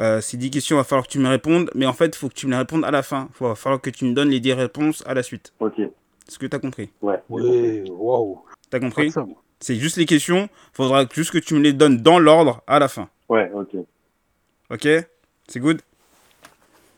Euh, 0.01 0.19
ces 0.21 0.37
10 0.37 0.51
questions, 0.51 0.75
il 0.75 0.79
va 0.79 0.83
falloir 0.83 1.05
que 1.07 1.11
tu 1.11 1.19
me 1.19 1.29
répondes. 1.29 1.69
Mais 1.75 1.85
en 1.85 1.93
fait, 1.93 2.07
il 2.07 2.15
faut 2.15 2.27
que 2.29 2.33
tu 2.33 2.47
me 2.47 2.51
les 2.51 2.57
répondes 2.57 2.83
à 2.83 2.91
la 2.91 3.03
fin. 3.03 3.29
Il 3.39 3.47
va 3.47 3.55
falloir 3.55 3.79
que 3.81 3.89
tu 3.89 4.05
me 4.05 4.13
donnes 4.13 4.29
les 4.29 4.39
10 4.39 4.53
réponses 4.53 5.03
à 5.05 5.13
la 5.13 5.23
suite. 5.23 5.53
Ok. 5.59 5.79
Est-ce 5.79 6.39
que 6.39 6.45
tu 6.47 6.55
as 6.55 6.59
compris? 6.59 6.89
Ouais. 7.01 7.21
Oui, 7.29 7.83
waouh. 7.89 8.41
T'as 8.69 8.79
compris? 8.79 9.07
De 9.07 9.11
ça, 9.13 9.23
moi. 9.23 9.41
C'est 9.59 9.75
juste 9.75 9.97
les 9.97 10.05
questions. 10.05 10.49
faudra 10.73 11.05
juste 11.13 11.31
que 11.31 11.37
tu 11.37 11.53
me 11.53 11.59
les 11.61 11.71
donnes 11.73 12.01
dans 12.01 12.19
l'ordre 12.19 12.61
à 12.67 12.77
la 12.79 12.87
fin. 12.87 13.09
Ouais, 13.29 13.49
ok. 13.53 13.75
Ok? 14.69 14.87
C'est 15.47 15.59
good? 15.59 15.81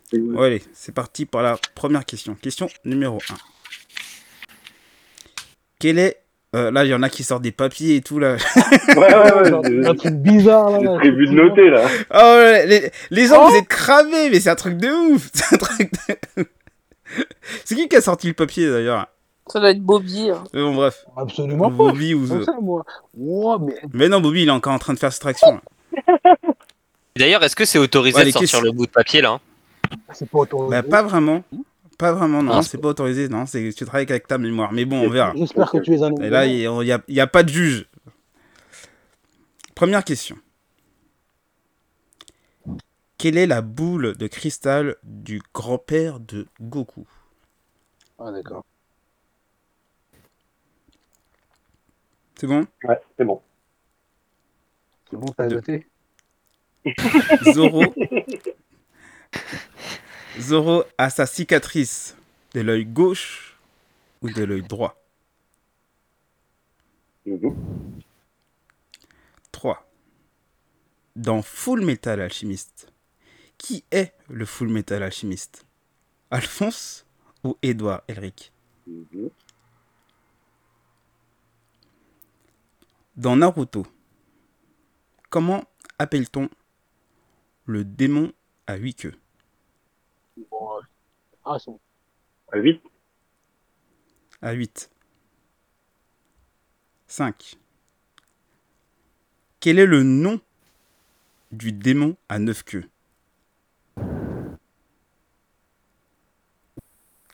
C'est- 0.09 0.17
Bon, 0.19 0.41
Allez, 0.41 0.63
c'est 0.73 0.93
parti 0.93 1.25
pour 1.25 1.41
la 1.41 1.57
première 1.75 2.05
question. 2.05 2.35
Question 2.35 2.67
numéro 2.85 3.17
1. 3.29 3.35
Quel 5.79 5.99
est... 5.99 6.17
euh, 6.55 6.71
là, 6.71 6.85
il 6.85 6.89
y 6.89 6.93
en 6.93 7.03
a 7.03 7.09
qui 7.09 7.23
sortent 7.23 7.43
des 7.43 7.51
papiers 7.51 7.95
et 7.97 8.01
tout, 8.01 8.19
là. 8.19 8.35
Ouais, 8.95 8.95
ouais, 8.97 9.49
Genre, 9.49 9.61
ouais. 9.63 9.87
Un 9.87 9.95
truc 9.95 10.13
bizarre, 10.15 10.71
là. 10.81 10.91
J'ai 10.93 10.97
prévu 11.11 11.27
de 11.27 11.31
noter, 11.33 11.69
là. 11.69 11.81
Oh, 12.13 12.17
ouais, 12.39 12.65
les, 12.65 12.91
les 13.11 13.27
gens, 13.27 13.49
vous 13.49 13.55
êtes 13.55 13.67
cramés, 13.67 14.29
mais 14.31 14.39
c'est 14.39 14.49
un 14.49 14.55
truc 14.55 14.77
de 14.77 14.87
ouf 15.13 15.29
C'est 15.33 15.53
un 15.53 15.57
truc 15.57 15.91
de... 16.37 16.45
C'est 17.65 17.75
qui 17.75 17.87
qui 17.87 17.95
a 17.95 18.01
sorti 18.01 18.27
le 18.27 18.33
papier, 18.33 18.69
d'ailleurs? 18.69 19.07
Ça 19.47 19.59
doit 19.59 19.69
être 19.71 19.81
Bobby. 19.81 20.29
hein. 20.29 20.43
Euh, 20.55 20.63
Bon, 20.65 20.75
bref. 20.75 21.05
Absolument 21.15 21.69
pas. 21.69 21.75
Bobby 21.75 22.13
ou... 22.13 22.43
Ça, 22.43 22.51
moi. 22.61 22.83
Wow, 23.15 23.59
mais 23.59 23.75
Mais 23.93 24.09
non, 24.09 24.19
Bobby, 24.19 24.41
il 24.43 24.47
est 24.49 24.51
encore 24.51 24.73
en 24.73 24.79
train 24.79 24.93
de 24.93 24.99
faire 24.99 25.11
soustraction. 25.13 25.59
là. 25.93 26.35
D'ailleurs, 27.15 27.43
est-ce 27.43 27.55
que 27.55 27.65
c'est 27.65 27.79
autorisé 27.79 28.15
Ouais, 28.17 28.21
de 28.23 28.25
les 28.27 28.31
sortir 28.31 28.61
le 28.61 28.71
bout 28.71 28.85
de 28.85 28.91
papier 28.91 29.21
là 29.21 29.31
hein? 29.31 29.39
C'est 30.13 30.29
pas 30.29 30.39
autorisé. 30.39 30.69
Bah, 30.69 30.83
pas 30.83 31.01
vraiment. 31.01 31.43
Pas 31.97 32.11
vraiment, 32.11 32.43
non. 32.43 32.51
Ah. 32.53 32.61
c'est 32.63 32.77
pas 32.77 32.89
autorisé, 32.89 33.27
non. 33.27 33.45
C'est 33.45 33.71
tu 33.73 33.85
travailles 33.85 34.05
avec 34.09 34.27
ta 34.27 34.37
mémoire. 34.37 34.71
Mais 34.71 34.85
bon, 34.85 35.01
on 35.05 35.09
verra. 35.09 35.33
J'espère 35.35 35.71
que 35.71 35.77
tu 35.79 35.93
es 35.95 36.03
un 36.03 36.13
Et 36.15 36.29
là, 36.29 36.45
il 36.45 36.57
n'y 36.57 36.91
a, 36.91 37.01
y 37.07 37.19
a 37.19 37.27
pas 37.27 37.43
de 37.43 37.49
juge. 37.49 37.87
Première 39.73 40.03
question. 40.03 40.37
Quelle 43.17 43.37
est 43.37 43.47
la 43.47 43.61
boule 43.61 44.15
de 44.15 44.27
cristal 44.27 44.95
du 45.03 45.41
grand-père 45.53 46.19
de 46.19 46.45
Goku? 46.61 47.07
Ah, 48.19 48.31
d'accord. 48.31 48.63
C'est 52.39 52.45
bon? 52.45 52.67
Ouais, 52.83 52.99
c'est 53.17 53.25
bon. 53.25 53.41
C'est 55.09 55.17
bon, 55.17 55.27
t'as 55.35 55.47
De- 55.47 55.55
noté? 55.55 55.87
Zoro. 57.53 57.83
Zoro 60.39 60.83
a 60.97 61.09
sa 61.09 61.25
cicatrice 61.25 62.15
de 62.53 62.61
l'œil 62.61 62.85
gauche 62.85 63.57
ou 64.21 64.29
de 64.29 64.43
l'œil 64.43 64.61
droit? 64.61 64.95
Mhm. 67.25 67.55
3. 69.51 69.83
Dans 71.15 71.41
Full 71.41 71.83
Metal 71.83 72.21
Alchemist, 72.21 72.91
qui 73.57 73.83
est 73.91 74.13
le 74.29 74.45
Full 74.45 74.69
Metal 74.69 75.01
Alchemist? 75.01 75.65
Alphonse 76.29 77.05
ou 77.43 77.57
Edouard 77.63 78.03
Elric? 78.07 78.51
Dans 83.15 83.35
Naruto, 83.35 83.87
comment 85.29 85.63
appelle-t-on 85.97 86.49
le 87.65 87.83
démon 87.83 88.31
à 88.67 88.75
huit 88.75 88.93
queues? 88.95 89.15
Bon, 90.51 90.77
euh, 90.77 90.81
Ah, 91.45 91.57
c'est 91.59 91.71
bon. 91.71 91.79
À 92.51 92.57
8 92.57 92.81
À 94.41 94.51
8. 94.53 94.89
5. 97.07 97.57
Quel 99.59 99.79
est 99.79 99.85
le 99.85 100.03
nom 100.03 100.39
du 101.51 101.71
démon 101.71 102.15
à 102.29 102.39
neuf 102.39 102.63
queues? 102.63 102.85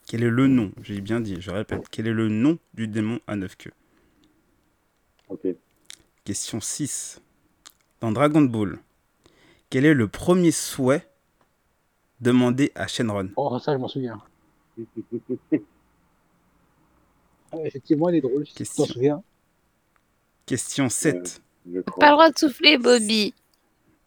Quel 0.06 0.22
est 0.22 0.30
le 0.30 0.46
nom? 0.46 0.72
J'ai 0.82 1.00
bien 1.00 1.20
dit, 1.20 1.40
je 1.40 1.50
répète. 1.50 1.88
Quel 1.90 2.06
est 2.06 2.12
le 2.12 2.28
nom 2.28 2.58
du 2.74 2.86
démon 2.88 3.20
à 3.26 3.36
neuf 3.36 3.56
queues? 3.56 3.72
Ok. 5.28 5.46
Question 6.24 6.60
6. 6.60 7.20
Dans 8.00 8.12
Dragon 8.12 8.42
Ball, 8.42 8.78
quel 9.70 9.84
est 9.84 9.94
le 9.94 10.08
premier 10.08 10.50
souhait 10.52 11.08
demandé 12.20 12.72
à 12.74 12.86
Shenron 12.86 13.30
Oh, 13.36 13.58
ça, 13.58 13.72
je 13.72 13.78
m'en 13.78 13.88
souviens. 13.88 14.20
Ah, 17.52 17.58
effectivement, 17.64 18.08
il 18.08 18.16
est 18.16 18.20
drôle. 18.20 18.44
Tu 18.44 18.52
Question. 18.54 18.84
t'en 18.84 18.92
souviens. 18.92 19.22
Question 20.44 20.88
7. 20.88 21.40
Je 21.72 21.80
Pas 21.80 22.06
le 22.08 22.12
droit 22.12 22.30
de 22.30 22.36
souffler, 22.38 22.78
Bobby. 22.78 23.32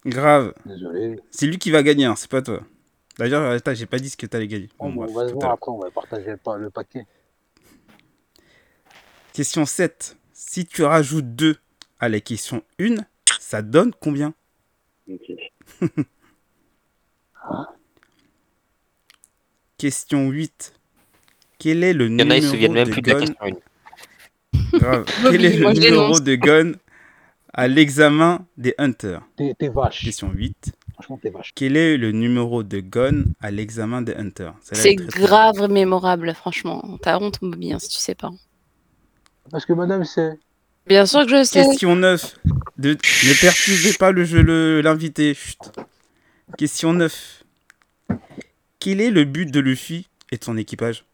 Grave. 0.04 0.52
Désolé. 0.66 1.18
C'est 1.30 1.46
lui 1.46 1.56
qui 1.58 1.70
va 1.70 1.82
gagner, 1.82 2.04
hein, 2.04 2.14
c'est 2.14 2.30
pas 2.30 2.42
toi. 2.42 2.60
D'ailleurs, 3.18 3.58
j'ai 3.74 3.86
pas 3.86 3.98
dit 3.98 4.10
ce 4.10 4.18
que 4.18 4.26
t'allais 4.26 4.46
gagner. 4.48 4.68
Bon, 4.78 4.90
Bon, 4.92 5.06
bon, 5.06 5.12
bref, 5.12 5.14
on 5.14 5.18
va 5.22 5.28
se 5.28 5.32
voir 5.34 5.50
après, 5.52 5.70
on 5.72 5.78
va 5.78 5.90
partager 5.90 6.30
le, 6.30 6.36
pa- 6.36 6.58
le 6.58 6.68
paquet. 6.68 7.06
Question 9.32 9.64
7. 9.64 10.16
Si 10.34 10.66
tu 10.66 10.82
rajoutes 10.84 11.34
2 11.34 11.56
à 12.00 12.10
la 12.10 12.20
question 12.20 12.62
1, 12.78 12.96
ça 13.40 13.62
donne 13.62 13.92
combien? 13.98 14.34
Ok. 15.10 15.32
Question 19.78 20.28
8. 20.28 20.74
Quel 21.58 21.84
est 21.84 21.92
le 21.92 22.06
Il 22.06 22.20
y 22.20 22.22
en 22.24 22.30
a, 22.30 22.36
ils 22.36 22.42
se 22.42 22.48
souviennent 22.50 22.72
numéro 22.72 22.90
même 22.90 23.00
de. 23.00 24.78
Grave. 24.78 25.04
Bobby, 25.22 25.38
Quel 25.38 25.44
est 25.44 25.56
le 25.56 25.72
numéro 25.72 26.20
de 26.20 26.34
gun 26.34 26.72
à 27.52 27.68
l'examen 27.68 28.46
des 28.56 28.74
hunters? 28.78 29.22
T'es 29.36 29.54
t'es 29.56 29.68
vache. 29.68 30.04
Question 30.04 30.32
8. 30.32 30.72
Franchement, 30.94 31.18
t'es 31.22 31.30
vache. 31.30 31.52
Quel 31.54 31.76
est 31.76 31.96
le 31.96 32.10
numéro 32.10 32.64
de 32.64 32.80
gun 32.80 33.22
à 33.40 33.52
l'examen 33.52 34.02
des 34.02 34.14
hunters? 34.14 34.54
C'est 34.62 34.94
est 34.94 35.08
très, 35.08 35.20
grave 35.20 35.70
mémorable, 35.70 36.34
franchement. 36.34 36.98
T'as 37.00 37.18
honte, 37.20 37.38
Bobby, 37.40 37.72
hein, 37.72 37.78
si 37.78 37.88
tu 37.88 37.98
sais 37.98 38.16
pas. 38.16 38.30
Parce 39.50 39.64
que 39.64 39.72
madame, 39.74 40.04
c'est. 40.04 40.38
Bien 40.86 41.06
sûr 41.06 41.24
que 41.24 41.28
je 41.30 41.44
sais. 41.44 41.64
Question 41.64 41.94
9. 41.94 42.38
De... 42.78 42.90
Ne 42.90 43.40
perturbez 43.40 43.92
pas 43.96 44.10
le 44.10 44.24
jeu, 44.24 44.42
le- 44.42 44.80
l'invité. 44.80 45.36
Question 46.56 46.92
9. 46.94 47.44
Quel 48.88 49.02
est 49.02 49.10
le 49.10 49.24
but 49.24 49.50
de 49.50 49.60
Luffy 49.60 50.08
et 50.32 50.38
de 50.38 50.42
son 50.42 50.56
équipage? 50.56 51.04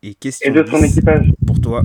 Et 0.00 0.14
question 0.14 0.48
Et 0.48 0.54
de 0.54 0.64
son 0.64 0.78
10 0.78 0.92
équipage 0.92 1.26
pour 1.44 1.60
toi. 1.60 1.84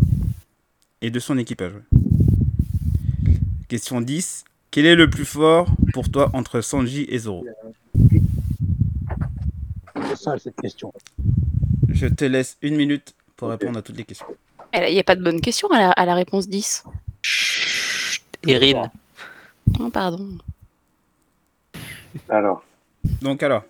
Et 1.01 1.09
de 1.09 1.19
son 1.19 1.39
équipage. 1.39 1.71
ouais. 1.73 3.33
Question 3.69 4.01
10. 4.01 4.45
Quel 4.69 4.85
est 4.85 4.93
le 4.95 5.09
plus 5.09 5.25
fort 5.25 5.67
pour 5.93 6.11
toi 6.11 6.29
entre 6.33 6.61
Sanji 6.61 7.07
et 7.09 7.17
Zoro? 7.17 7.43
C'est 10.07 10.15
sale 10.15 10.39
cette 10.39 10.61
question. 10.61 10.93
Je 11.87 12.05
te 12.05 12.25
laisse 12.25 12.55
une 12.61 12.75
minute 12.75 13.15
pour 13.35 13.49
répondre 13.49 13.79
à 13.79 13.81
toutes 13.81 13.97
les 13.97 14.05
questions. 14.05 14.27
Il 14.75 14.93
n'y 14.93 14.99
a 14.99 15.03
pas 15.03 15.15
de 15.15 15.23
bonne 15.23 15.41
question 15.41 15.71
à 15.71 15.79
la, 15.79 15.89
à 15.89 16.05
la 16.05 16.13
réponse 16.13 16.47
10. 16.47 16.83
Chut, 17.23 18.21
Erin, 18.47 18.91
Oh, 19.79 19.89
pardon. 19.89 20.37
Alors, 22.29 22.63
Donc 23.21 23.43
alors, 23.43 23.63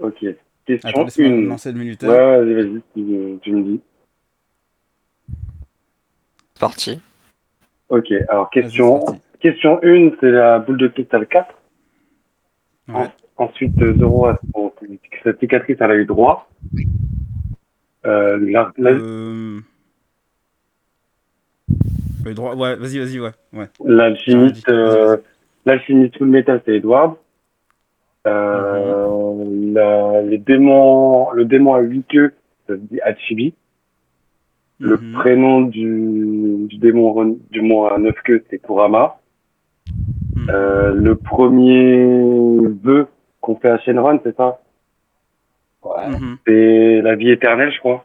ok. 0.00 0.24
Question 0.66 0.88
attends, 0.88 1.04
laisse-moi 1.04 1.28
1. 1.28 1.40
lancer 1.48 1.72
le 1.72 1.78
Ouais, 1.80 1.94
vas-y, 2.44 2.54
vas-y, 2.54 2.82
tu, 2.94 3.38
tu 3.42 3.52
me 3.52 3.62
dis. 3.62 3.80
c'est 6.54 6.60
parti. 6.60 7.00
Ok, 7.88 8.12
alors 8.28 8.50
question, 8.50 9.04
question 9.40 9.80
1, 9.82 10.10
c'est 10.20 10.30
la 10.30 10.58
boule 10.58 10.76
de 10.78 10.88
cristal 10.88 11.26
4. 11.26 11.54
Ouais. 12.88 13.08
Ensuite, 13.38 13.80
euh, 13.80 13.96
Zoro 13.98 14.26
a 14.26 14.40
son, 14.54 14.72
sa 15.24 15.32
cicatrice 15.38 15.80
à 15.80 15.86
l'œil 15.86 16.04
droit. 16.06 16.50
Euh, 18.04 18.38
la, 18.40 18.72
la- 18.76 18.90
Euh... 18.90 19.60
Le 22.24 22.34
droit, 22.34 22.54
ouais, 22.54 22.76
vas-y, 22.76 22.98
vas-y, 22.98 23.20
ouais. 23.20 23.30
ouais. 23.54 23.68
L'alchimiste, 23.84 24.68
euh, 24.68 25.16
l'alchimiste 25.64 26.18
full 26.18 26.28
metal, 26.28 26.60
c'est 26.66 26.74
Edward. 26.76 27.14
Euh, 28.28 29.34
Mhm. 29.34 29.74
la- 29.74 30.22
les 30.22 30.38
démons, 30.38 31.30
le 31.32 31.44
démon 31.44 31.74
à 31.74 31.80
huit 31.80 32.04
queues, 32.08 32.32
ça 32.66 32.74
se 32.74 32.80
dit 32.80 33.00
Hachibi. 33.00 33.54
Le 34.80 34.96
Mhm. 34.96 35.12
prénom 35.14 35.60
du, 35.62 36.66
du 36.68 36.78
démon 36.78 37.38
du 37.50 37.60
mont 37.62 37.86
à 37.86 37.98
neuf 37.98 38.14
queues, 38.24 38.44
c'est 38.48 38.60
Kurama. 38.60 39.16
Mhm. 40.36 40.46
Euh, 40.50 40.92
le 40.92 41.16
premier 41.16 42.06
vœu 42.84 43.08
qu'on 43.40 43.56
fait 43.56 43.70
à 43.70 43.78
Shenron, 43.78 44.20
c'est 44.22 44.36
ça? 44.36 44.60
Ouais. 45.82 46.08
Mhm. 46.08 46.36
C'est 46.46 47.02
la 47.02 47.16
vie 47.16 47.30
éternelle, 47.30 47.72
je 47.72 47.78
crois. 47.80 48.04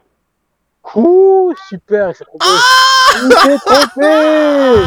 Ouh, 0.94 1.52
super, 1.68 2.10
il 2.10 2.14
s'est 2.14 2.24
trompé. 2.24 2.44
il 3.24 3.32
s'est 3.32 3.58
trompé 3.64 4.82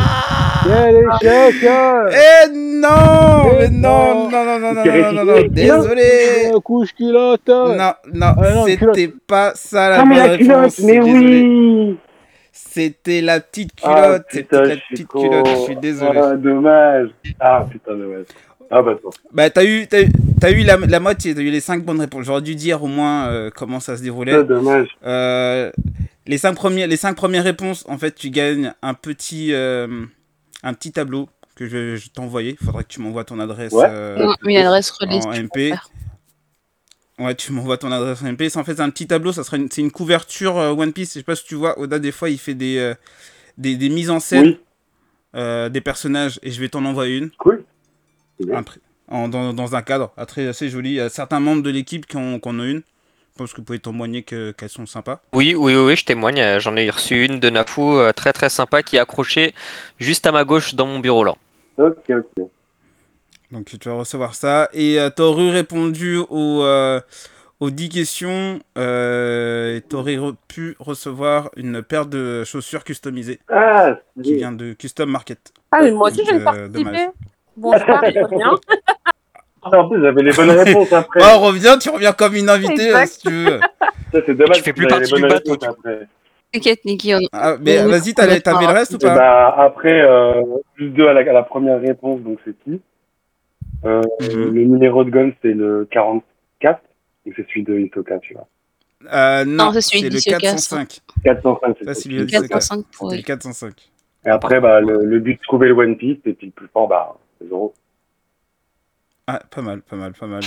Quel 0.64 0.96
échec 0.98 1.64
hein. 1.70 2.06
Eh 2.12 2.50
non 2.52 3.44
Eh 3.46 3.58
Mais 3.60 3.70
non, 3.70 4.30
non. 4.30 4.30
non, 4.30 4.44
non, 4.46 4.60
non, 4.60 4.74
non, 4.74 4.84
non, 4.84 5.12
non, 5.14 5.24
non, 5.26 5.34
récité. 5.34 5.50
désolé 5.50 6.52
La 6.54 6.60
couche 6.60 6.94
culotte 6.94 7.48
Non, 7.48 7.94
non, 8.14 8.34
Ah 8.38 8.50
non, 8.54 8.66
c'était 8.66 9.14
pas 9.28 9.52
ça 9.56 9.90
la 9.90 10.02
Ah, 10.02 10.06
mais 10.06 10.16
bonne 10.16 10.28
la 10.32 10.38
culotte, 10.38 10.58
réponse. 10.60 10.80
mais 10.80 11.00
désolé. 11.00 11.42
oui 11.44 11.98
C'était 12.52 13.22
la 13.22 13.40
petite 13.40 13.72
Ah, 13.84 13.94
culotte, 14.04 14.24
c'était 14.30 14.44
putain, 14.44 14.62
la 14.64 14.76
petite 14.76 15.08
culotte, 15.08 15.48
je 15.48 15.56
suis 15.64 15.76
désolé. 15.78 16.20
Ah, 16.24 16.36
dommage. 16.36 17.10
Ah, 17.40 17.66
putain, 17.70 17.92
dommage. 17.94 18.26
Ah, 18.70 18.82
bah, 18.82 18.92
attends. 18.92 19.10
Bah, 19.34 19.50
t'as 19.50 19.64
eu, 19.66 19.88
t'as 19.88 20.02
eu, 20.04 20.10
t'as 20.42 20.52
eu 20.52 20.64
la, 20.64 20.78
la 20.78 21.00
moitié, 21.00 21.34
t'as 21.34 21.42
eu 21.42 21.50
les 21.52 21.60
5 21.62 21.84
bonnes 21.86 22.00
réponses. 22.02 22.26
J'aurais 22.26 22.42
dû 22.42 22.56
dire 22.56 22.84
au 22.84 22.88
moins 22.88 23.28
euh, 23.28 23.50
comment 23.54 23.80
ça 23.80 23.96
se 23.98 24.04
déroulait. 24.04 24.34
Ah, 24.34 24.44
dommage. 24.44 24.90
Euh, 25.06 25.72
les, 26.26 26.38
cinq 26.38 26.56
premiers, 26.56 26.86
les 26.88 26.98
cinq 26.98 27.16
premières 27.16 27.44
réponses, 27.46 27.86
en 27.88 27.98
fait, 27.98 28.14
tu 28.16 28.30
gagnes 28.30 28.74
un 28.82 28.94
petit, 28.94 29.54
euh, 29.54 30.06
un 30.64 30.74
petit 30.74 30.92
tableau 30.92 31.30
que 31.56 31.68
je, 31.68 31.96
je 31.96 32.10
t'ai 32.10 32.20
envoyé. 32.20 32.58
Il 32.60 32.66
faudrait 32.66 32.84
que 32.84 32.90
tu 32.90 33.00
m'envoies 33.02 33.24
ton 33.24 33.40
adresse 33.40 33.72
Ouais. 33.74 33.86
euh, 33.88 34.18
Non, 34.26 34.36
Une 34.46 34.58
adresse 34.58 34.92
relais. 34.92 35.26
en 35.26 35.32
MP. 35.34 35.74
Ouais, 37.20 37.34
tu 37.34 37.52
m'envoies 37.52 37.78
ton 37.78 37.92
adresse 37.92 38.22
en 38.22 38.28
MP. 38.32 38.48
C'est 38.50 38.60
en 38.60 38.64
fait 38.64 38.80
un 38.80 38.90
petit 38.92 39.08
tableau, 39.08 39.32
ça 39.32 39.44
sera 39.44 39.58
une, 39.58 39.72
c'est 39.72 39.82
une 39.82 39.92
couverture 39.92 40.58
euh, 40.60 40.72
One 40.74 40.94
Piece. 40.94 41.10
Je 41.14 41.20
sais 41.20 41.24
pas 41.24 41.36
si 41.36 41.46
tu 41.46 41.56
vois, 41.56 41.80
Oda, 41.80 41.98
des 41.98 42.12
fois, 42.12 42.30
il 42.30 42.38
fait 42.38 42.54
des, 42.54 42.78
euh, 42.78 42.94
des, 43.58 43.76
des 43.76 43.90
mises 43.90 44.12
en 44.12 44.20
scène 44.20 44.46
Oui, 44.46 44.60
euh, 45.36 45.68
des 45.70 45.82
personnages 45.82 46.40
et 46.44 46.52
je 46.52 46.60
vais 46.60 46.70
t'en 46.70 46.86
envoyer 46.86 47.18
une. 47.18 47.32
cool. 47.40 47.64
En- 49.10 49.30
dans, 49.30 49.54
dans 49.54 49.76
un 49.76 49.82
cadre 49.82 50.12
très 50.28 50.48
assez 50.48 50.70
joli. 50.70 50.90
Il 50.92 50.96
y 50.96 51.00
a 51.00 51.10
certains 51.10 51.40
membres 51.40 51.64
de 51.64 51.70
l'équipe 51.70 52.06
qui 52.06 52.18
en 52.18 52.40
qui 52.40 52.50
en 52.50 52.60
ont 52.60 52.64
une. 52.64 52.82
Je 53.34 53.38
pense 53.44 53.52
que 53.54 53.58
vous 53.58 53.64
pouvez 53.64 53.80
témoigner 53.80 54.24
que- 54.24 54.52
qu'elles 54.52 54.68
sont 54.70 54.86
sympas. 54.86 55.22
Oui, 55.34 55.54
oui, 55.56 55.76
oui, 55.76 55.96
je 55.96 56.04
témoigne. 56.06 56.40
euh, 56.42 56.60
J'en 56.60 56.76
ai 56.76 56.90
reçu 56.90 57.24
une 57.24 57.40
de 57.40 57.50
Nafu 57.50 57.82
euh, 57.82 58.12
très 58.12 58.34
très 58.34 58.50
sympa 58.50 58.84
qui 58.84 58.96
est 58.98 59.00
accrochée 59.00 59.54
juste 60.00 60.26
à 60.26 60.32
ma 60.32 60.44
gauche 60.44 60.74
dans 60.76 60.88
mon 60.88 61.00
bureau 61.00 61.24
là. 61.24 61.36
Ok, 61.78 62.10
ok. 62.10 62.48
Donc 63.52 63.66
tu 63.80 63.88
vas 63.90 63.96
recevoir 63.96 64.36
ça. 64.36 64.68
Et 64.74 65.00
euh, 65.00 65.10
t'aurais 65.10 65.52
répondu 65.52 66.18
aux, 66.18 66.64
euh, 66.64 67.00
aux 67.62 67.70
10 67.70 67.88
questions. 67.90 68.60
Euh, 68.78 69.78
et 69.78 69.82
t'aurais 69.82 70.16
re- 70.18 70.36
pu 70.50 70.76
recevoir 70.80 71.50
une 71.56 71.82
paire 71.82 72.08
de 72.08 72.44
chaussures 72.44 72.84
customisées 72.84 73.40
Ah, 73.50 73.96
qui 74.22 74.32
oui. 74.32 74.36
vient 74.38 74.52
de 74.52 74.74
Custom 74.74 75.10
Market. 75.10 75.54
Ah, 75.72 75.80
mais 75.82 75.92
moi 75.92 76.10
aussi, 76.10 76.26
je 76.26 76.32
vais 76.32 76.42
euh, 76.42 76.68
participer. 76.68 77.08
Bon, 77.58 77.74
je 77.78 77.86
pars, 77.86 78.04
je 78.06 78.20
reviens. 78.20 78.52
Ah, 79.70 79.80
en 79.82 79.90
plus, 79.90 80.02
j'avais 80.02 80.22
les 80.24 80.32
bonnes 80.32 80.52
réponses 80.52 80.94
après. 80.94 81.20
Ouais, 81.22 81.34
reviens, 81.36 81.78
tu 81.78 81.90
reviens 81.90 82.14
comme 82.14 82.36
une 82.36 82.48
invitée 82.50 82.94
euh, 82.96 83.06
si 83.06 83.20
tu 83.20 83.30
veux. 83.32 83.60
Ça, 84.14 84.20
c'est 84.26 84.34
dommage. 84.34 84.58
Tu 84.58 84.64
fais 84.64 84.72
plus 84.72 84.88
partie 84.88 85.12
du 85.12 85.20
bonnes 85.20 85.30
bateau, 85.30 85.52
réponses 85.54 85.68
après. 85.68 86.08
T'inquiète, 86.54 86.86
Niki. 86.86 87.14
on- 87.16 87.20
Ah, 87.34 87.58
mais 87.60 87.82
Oui, 87.84 87.92
vas-y, 87.92 88.14
t'as- 88.14 88.40
t'avais 88.40 88.66
le 88.68 88.72
reste 88.72 88.94
ou 88.94 88.96
Et 88.98 89.00
pas 89.00 89.16
bah, 89.16 89.56
après, 89.58 90.02
euh, 90.04 90.42
plus 90.76 90.90
2 90.92 91.08
à 91.10 91.14
la, 91.14 91.20
à 91.22 91.34
la 91.34 91.44
première 91.44 91.82
réponse, 91.82 92.22
donc 92.22 92.40
c'est 92.46 92.56
qui? 92.64 92.80
Euh, 93.84 94.02
Mhm. 94.22 94.54
Le 94.54 94.64
numéro 94.64 95.04
de 95.04 95.10
gun, 95.10 95.32
c'est 95.42 95.54
le 95.54 95.86
44. 95.92 96.80
Donc 97.26 97.34
c'est 97.36 97.46
celui 97.50 97.64
de 97.64 97.78
Itoka, 97.78 98.20
tu 98.20 98.36
vois? 98.36 98.48
Euh, 99.12 99.44
non, 99.44 99.66
Non, 99.66 99.72
c'est 99.74 99.82
celui 99.82 100.00
c'est 100.00 100.06
le 100.06 100.12
d'Isoka, 100.12 100.38
405. 100.40 101.00
405, 101.26 101.76
c'est 101.80 101.86
Ça, 101.86 101.94
c'est 101.94 102.02
c'est 102.04 102.26
405 102.28 102.86
pour 102.98 103.10
C'était 103.10 103.18
le 103.22 103.26
405. 103.26 103.74
Et 104.26 104.30
après, 104.30 104.62
bah, 104.62 104.80
le, 104.80 105.04
le 105.04 105.20
but 105.20 105.34
de 105.36 105.42
trouver 105.42 105.68
le 105.68 105.74
One 105.74 105.98
Piece, 105.98 106.20
et 106.26 106.34
puis 106.34 106.48
le 106.48 106.54
plus 106.54 106.68
fort, 106.72 106.88
bah, 106.88 107.14
c'est 107.20 107.27
Zoro. 107.48 107.74
Ah, 109.28 109.42
pas 109.54 109.62
mal, 109.62 109.82
pas 109.82 109.96
mal, 109.98 110.14
pas 110.14 110.28
mal. 110.28 110.42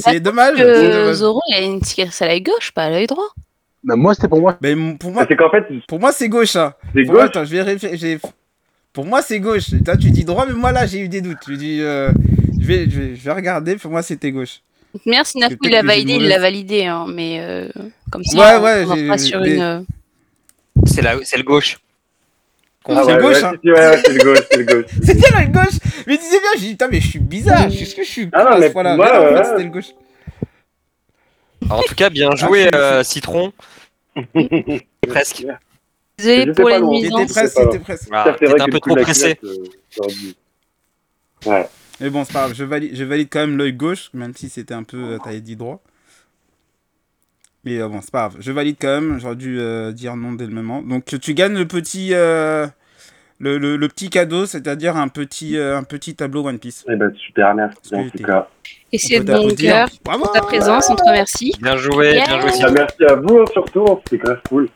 C'est 0.00 0.20
dommage. 0.20 0.56
que. 0.56 1.12
Zoro, 1.12 1.40
il 1.50 1.54
a 1.54 1.60
une 1.60 1.82
cicatrice 1.82 2.22
à 2.22 2.26
l'œil 2.28 2.40
gauche, 2.42 2.72
pas 2.72 2.84
à 2.84 2.90
l'œil 2.90 3.06
droit. 3.06 3.28
Bah, 3.84 3.94
moi, 3.94 4.14
c'était 4.14 4.28
pour 4.28 4.40
moi. 4.40 4.56
Mais 4.62 4.74
pour 4.98 5.10
moi, 5.12 5.22
Ah, 5.22 5.26
C'est 5.28 5.36
qu'en 5.36 5.50
fait, 5.50 5.64
pour 5.86 6.00
moi 6.00 6.12
c'est 6.12 6.28
gauche. 6.28 6.56
Hein. 6.56 6.74
c'est 6.94 7.02
Pour 7.04 7.12
moi, 7.14 7.22
gauche. 7.26 7.30
attends, 7.36 7.44
je 7.44 7.56
vais 7.56 8.18
Pour 8.92 9.04
moi, 9.04 9.20
c'est 9.22 9.38
gauche. 9.38 9.66
Toi, 9.84 9.96
tu 9.96 10.10
dis 10.10 10.24
droit, 10.24 10.46
mais 10.46 10.54
moi, 10.54 10.72
là, 10.72 10.86
j'ai 10.86 11.00
eu 11.00 11.08
des 11.08 11.20
doutes. 11.20 11.36
Je 11.46 11.54
dis, 11.54 11.80
euh, 11.82 12.10
je, 12.58 12.66
vais, 12.66 12.88
je, 12.88 13.00
vais, 13.00 13.16
je 13.16 13.22
vais 13.22 13.32
regarder. 13.32 13.76
Pour 13.76 13.90
moi, 13.90 14.02
c'était 14.02 14.32
gauche. 14.32 14.60
Merci, 15.04 15.36
Nafu, 15.38 15.58
il 15.62 15.70
l'a 15.70 15.82
validé, 15.82 16.14
il 16.14 16.26
l'a 16.26 16.38
validé, 16.38 16.86
hein, 16.86 17.04
mais 17.06 17.38
euh, 17.40 17.68
comme 18.10 18.24
ça, 18.24 18.38
Ouais, 18.38 18.56
on, 18.58 18.64
ouais, 18.64 18.84
on 18.88 18.94
j'ai- 18.94 19.04
fera 19.04 19.18
sur 19.18 19.40
mais- 19.40 19.54
une. 19.56 19.60
euh, 19.60 19.80
C'est 20.86 21.02
la, 21.02 21.16
c'est 21.22 21.36
le 21.36 21.42
gauche. 21.42 21.76
Ah, 22.88 23.02
c'est 23.04 23.14
ouais, 23.14 23.20
gauche, 23.22 23.36
ouais, 23.36 23.44
hein. 23.44 23.52
ouais, 23.64 23.72
ouais, 23.72 24.02
c'est 24.04 24.12
le 24.12 24.24
gauche, 24.24 24.38
c'est 24.50 24.56
le 24.58 24.64
gauche. 24.64 24.84
C'était 25.02 25.30
le 25.30 25.52
gauche. 25.52 25.78
Mais 26.06 26.16
disais 26.18 26.38
bien, 26.40 26.50
j'ai 26.54 26.60
dit, 26.60 26.70
putain, 26.70 26.88
mais 26.88 27.00
je 27.00 27.08
suis 27.08 27.18
bizarre. 27.18 27.66
Que 27.66 27.72
je 27.72 28.02
suis 28.02 28.28
Ah 28.32 28.44
non, 28.44 28.58
mais 28.58 28.68
ce 28.68 28.72
point-là 28.72 28.96
pour 28.96 29.04
moi, 29.04 29.12
Mais 29.12 29.18
non, 29.18 29.24
en 29.24 29.28
fait, 29.28 29.34
ouais. 29.34 29.44
c'était 29.44 29.62
le 29.64 29.70
gauche. 29.70 29.90
Alors, 31.64 31.78
en 31.80 31.82
tout 31.82 31.94
cas, 31.94 32.10
bien 32.10 32.28
Ah, 32.32 32.36
joué, 32.36 32.62
je 32.62 32.66
suis- 32.68 32.74
euh, 32.76 33.02
Citron. 33.02 33.52
Presque. 35.08 35.46
Désolé 36.18 36.52
pour 36.52 36.68
les. 36.68 36.76
C'était 36.76 36.86
nuisances. 36.86 37.32
c'était 37.32 37.78
presque. 37.80 38.08
Ah, 38.12 38.30
vrai 38.40 38.60
un 38.60 38.64
que 38.66 38.70
peu 38.70 38.76
le 38.76 38.80
trop 38.80 38.96
pressé. 38.96 39.38
euh, 39.44 40.06
Ouais. 41.44 41.68
Mais 42.00 42.10
bon, 42.10 42.24
c'est 42.24 42.32
pas 42.32 42.40
grave. 42.40 42.54
Je 42.54 42.64
valide, 42.64 42.94
je 42.96 43.04
valide 43.04 43.28
quand 43.30 43.40
même 43.40 43.56
l'œil 43.58 43.72
gauche, 43.72 44.10
même 44.14 44.34
si 44.34 44.48
c'était 44.48 44.74
un 44.74 44.82
peu. 44.82 44.96
euh, 45.14 45.18
T'avais 45.22 45.40
dit 45.40 45.56
droit. 45.56 45.82
Mais 47.66 47.78
euh, 47.82 47.88
bon, 47.88 48.00
c'est 48.00 48.10
pas 48.10 48.28
grave. 48.28 48.36
Je 48.40 48.50
valide 48.52 48.76
quand 48.80 48.88
même. 49.00 49.18
J'aurais 49.20 49.36
dû 49.36 49.60
euh, 49.60 49.92
dire 49.92 50.16
non 50.16 50.32
dès 50.32 50.46
le 50.46 50.52
moment. 50.54 50.80
Donc, 50.80 51.04
tu 51.20 51.34
gagnes 51.34 51.58
le 51.58 51.66
petit. 51.66 52.10
euh, 52.14 52.66
le, 53.38 53.58
le- 53.58 53.76
le 53.76 53.88
petit 53.88 54.08
cadeau, 54.08 54.46
c'est-à-dire 54.46 54.96
un 54.96 55.08
petit, 55.08 55.58
euh, 55.58 55.76
un 55.76 55.82
petit 55.82 56.14
tableau 56.14 56.46
One 56.46 56.58
Piece. 56.58 56.86
Eh 56.88 56.96
ben, 56.96 57.12
super, 57.16 57.54
merci 57.54 57.94
en 57.94 58.08
tout 58.08 58.22
cas. 58.24 58.48
Et 58.90 58.96
c'est 58.96 59.20
de 59.20 59.30
bon 59.30 59.54
cœur 59.54 59.90
pour 60.02 60.32
ta 60.32 60.40
présence, 60.40 60.88
on 60.88 60.94
te 60.94 61.02
remercie. 61.06 61.52
Bien 61.60 61.76
joué, 61.76 62.12
bien 62.12 62.40
joué, 62.40 62.50
Bah, 62.62 62.70
merci 62.72 63.04
à 63.06 63.14
vous 63.16 63.38
hein, 63.40 63.44
surtout, 63.52 63.84
c'était 64.04 64.24
grave 64.24 64.40
cool. 64.48 64.70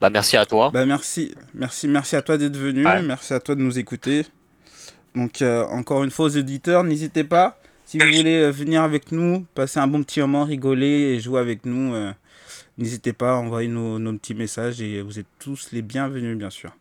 Bah, 0.00 0.10
merci 0.10 0.36
à 0.36 0.46
toi. 0.46 0.70
Bah 0.72 0.86
merci, 0.86 1.34
merci, 1.54 1.88
merci 1.88 2.14
à 2.14 2.22
toi 2.22 2.38
d'être 2.38 2.56
venu, 2.56 2.86
Ouais. 2.86 3.02
merci 3.02 3.34
à 3.34 3.40
toi 3.40 3.56
de 3.56 3.60
nous 3.62 3.80
écouter. 3.80 4.26
Donc 5.16 5.42
euh, 5.42 5.64
encore 5.64 6.04
une 6.04 6.12
fois 6.12 6.26
aux 6.26 6.28
éditeurs, 6.28 6.84
n'hésitez 6.84 7.24
pas, 7.24 7.58
si 7.94 8.00
vous 8.00 8.16
voulez 8.16 8.42
euh, 8.42 8.50
venir 8.50 8.82
avec 8.82 9.12
nous, 9.12 9.46
passer 9.54 9.78
un 9.78 9.86
bon 9.86 10.02
petit 10.02 10.18
moment, 10.20 10.42
rigoler 10.44 11.14
et 11.14 11.20
jouer 11.20 11.38
avec 11.38 11.64
nous, 11.64 11.94
euh, 11.94 12.12
n'hésitez 12.76 13.12
pas 13.12 13.34
à 13.34 13.36
envoyer 13.36 13.68
nos, 13.68 14.00
nos 14.00 14.12
petits 14.14 14.34
messages 14.34 14.80
et 14.80 15.00
vous 15.00 15.20
êtes 15.20 15.28
tous 15.38 15.68
les 15.70 15.80
bienvenus 15.80 16.36
bien 16.36 16.50
sûr. 16.50 16.72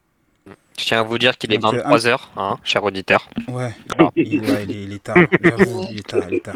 Je 0.48 0.86
tiens 0.86 1.02
à 1.02 1.04
vous 1.04 1.20
dire 1.20 1.38
qu'il 1.38 1.54
est 1.54 1.60
Donc, 1.60 1.76
euh, 1.76 1.84
23h, 1.84 2.18
hein, 2.36 2.58
cher 2.64 2.84
auditeur. 2.84 3.30
Ouais, 3.48 3.76
il, 4.16 4.42
ouais, 4.42 4.64
il 4.68 4.72
est, 4.72 4.84
il 4.86 4.94
est 4.94 5.04
tard, 5.04 5.18
il 5.20 6.00
est 6.00 6.08
tard, 6.08 6.24
il 6.30 6.34
est 6.34 6.44
tard. 6.44 6.56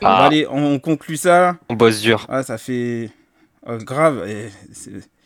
Bon, 0.00 0.08
allez, 0.08 0.48
on 0.50 0.80
conclut 0.80 1.16
ça. 1.16 1.56
on 1.68 1.74
bosse 1.74 2.00
dur. 2.00 2.26
Ah, 2.28 2.42
ça 2.42 2.58
fait 2.58 3.08
oh, 3.64 3.76
grave. 3.76 4.28
et 4.28 4.50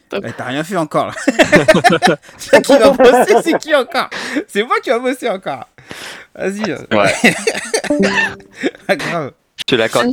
T'as 0.09 0.45
rien 0.45 0.63
fait 0.65 0.77
encore. 0.77 1.07
là. 1.09 1.15
c'est 2.39 2.63
qui 2.63 2.79
va 2.79 2.91
bosser, 2.93 3.35
c'est 3.43 3.59
qui 3.59 3.75
encore? 3.75 4.09
C'est 4.47 4.63
moi 4.63 4.77
qui 4.83 4.91
va 4.91 4.99
bosser 4.99 5.29
encore. 5.29 5.69
Vas-y. 6.35 6.73
Ouais. 6.73 7.13
Ah, 8.89 8.97
grave. 8.97 9.33
Je 9.57 9.65
te 9.65 9.75
l'accorde. 9.75 10.13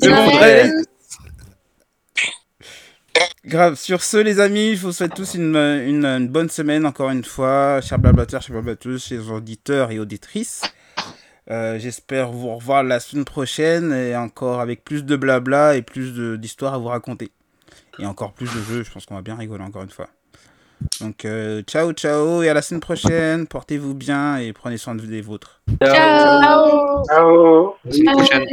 Grave. 3.46 3.76
Sur 3.76 4.04
ce, 4.04 4.18
les 4.18 4.40
amis, 4.40 4.76
je 4.76 4.82
vous 4.82 4.92
souhaite 4.92 5.14
tous 5.14 5.36
une, 5.36 5.56
une, 5.56 6.06
une 6.06 6.28
bonne 6.28 6.50
semaine 6.50 6.86
encore 6.86 7.10
une 7.10 7.24
fois. 7.24 7.82
Chers 7.82 8.00
blablateurs, 8.00 8.42
chers 8.42 8.54
blablateuses, 8.54 9.04
chers 9.06 9.32
auditeurs 9.32 9.92
et 9.92 10.00
auditrices. 10.00 10.62
Euh, 11.52 11.78
J'espère 11.78 12.32
vous 12.32 12.56
revoir 12.56 12.84
la 12.84 13.00
semaine 13.00 13.26
prochaine 13.26 13.92
et 13.94 14.16
encore 14.16 14.62
avec 14.62 14.84
plus 14.86 15.04
de 15.04 15.16
blabla 15.16 15.76
et 15.76 15.82
plus 15.82 16.14
d'histoires 16.38 16.74
à 16.74 16.78
vous 16.78 16.88
raconter. 16.88 17.32
Et 18.00 18.06
encore 18.06 18.34
plus 18.34 18.46
de 18.48 18.62
jeux, 18.62 18.84
je 18.84 18.92
pense 18.92 19.06
qu'on 19.06 19.16
va 19.16 19.22
bien 19.22 19.36
rigoler 19.36 19.64
encore 19.64 19.84
une 19.84 19.90
fois. 19.90 20.08
Donc, 21.00 21.24
euh, 21.26 21.62
ciao, 21.64 21.94
ciao 21.94 22.42
et 22.44 22.50
à 22.50 22.54
la 22.54 22.62
semaine 22.62 22.82
prochaine. 22.82 23.48
Portez-vous 23.48 23.94
bien 23.94 24.38
et 24.38 24.52
prenez 24.54 24.78
soin 24.78 24.96
de- 24.96 25.02
des 25.06 25.22
vôtres. 25.22 25.62
Ciao. 25.82 27.04
Ciao. 27.08 27.76
Ciao. 28.26 28.44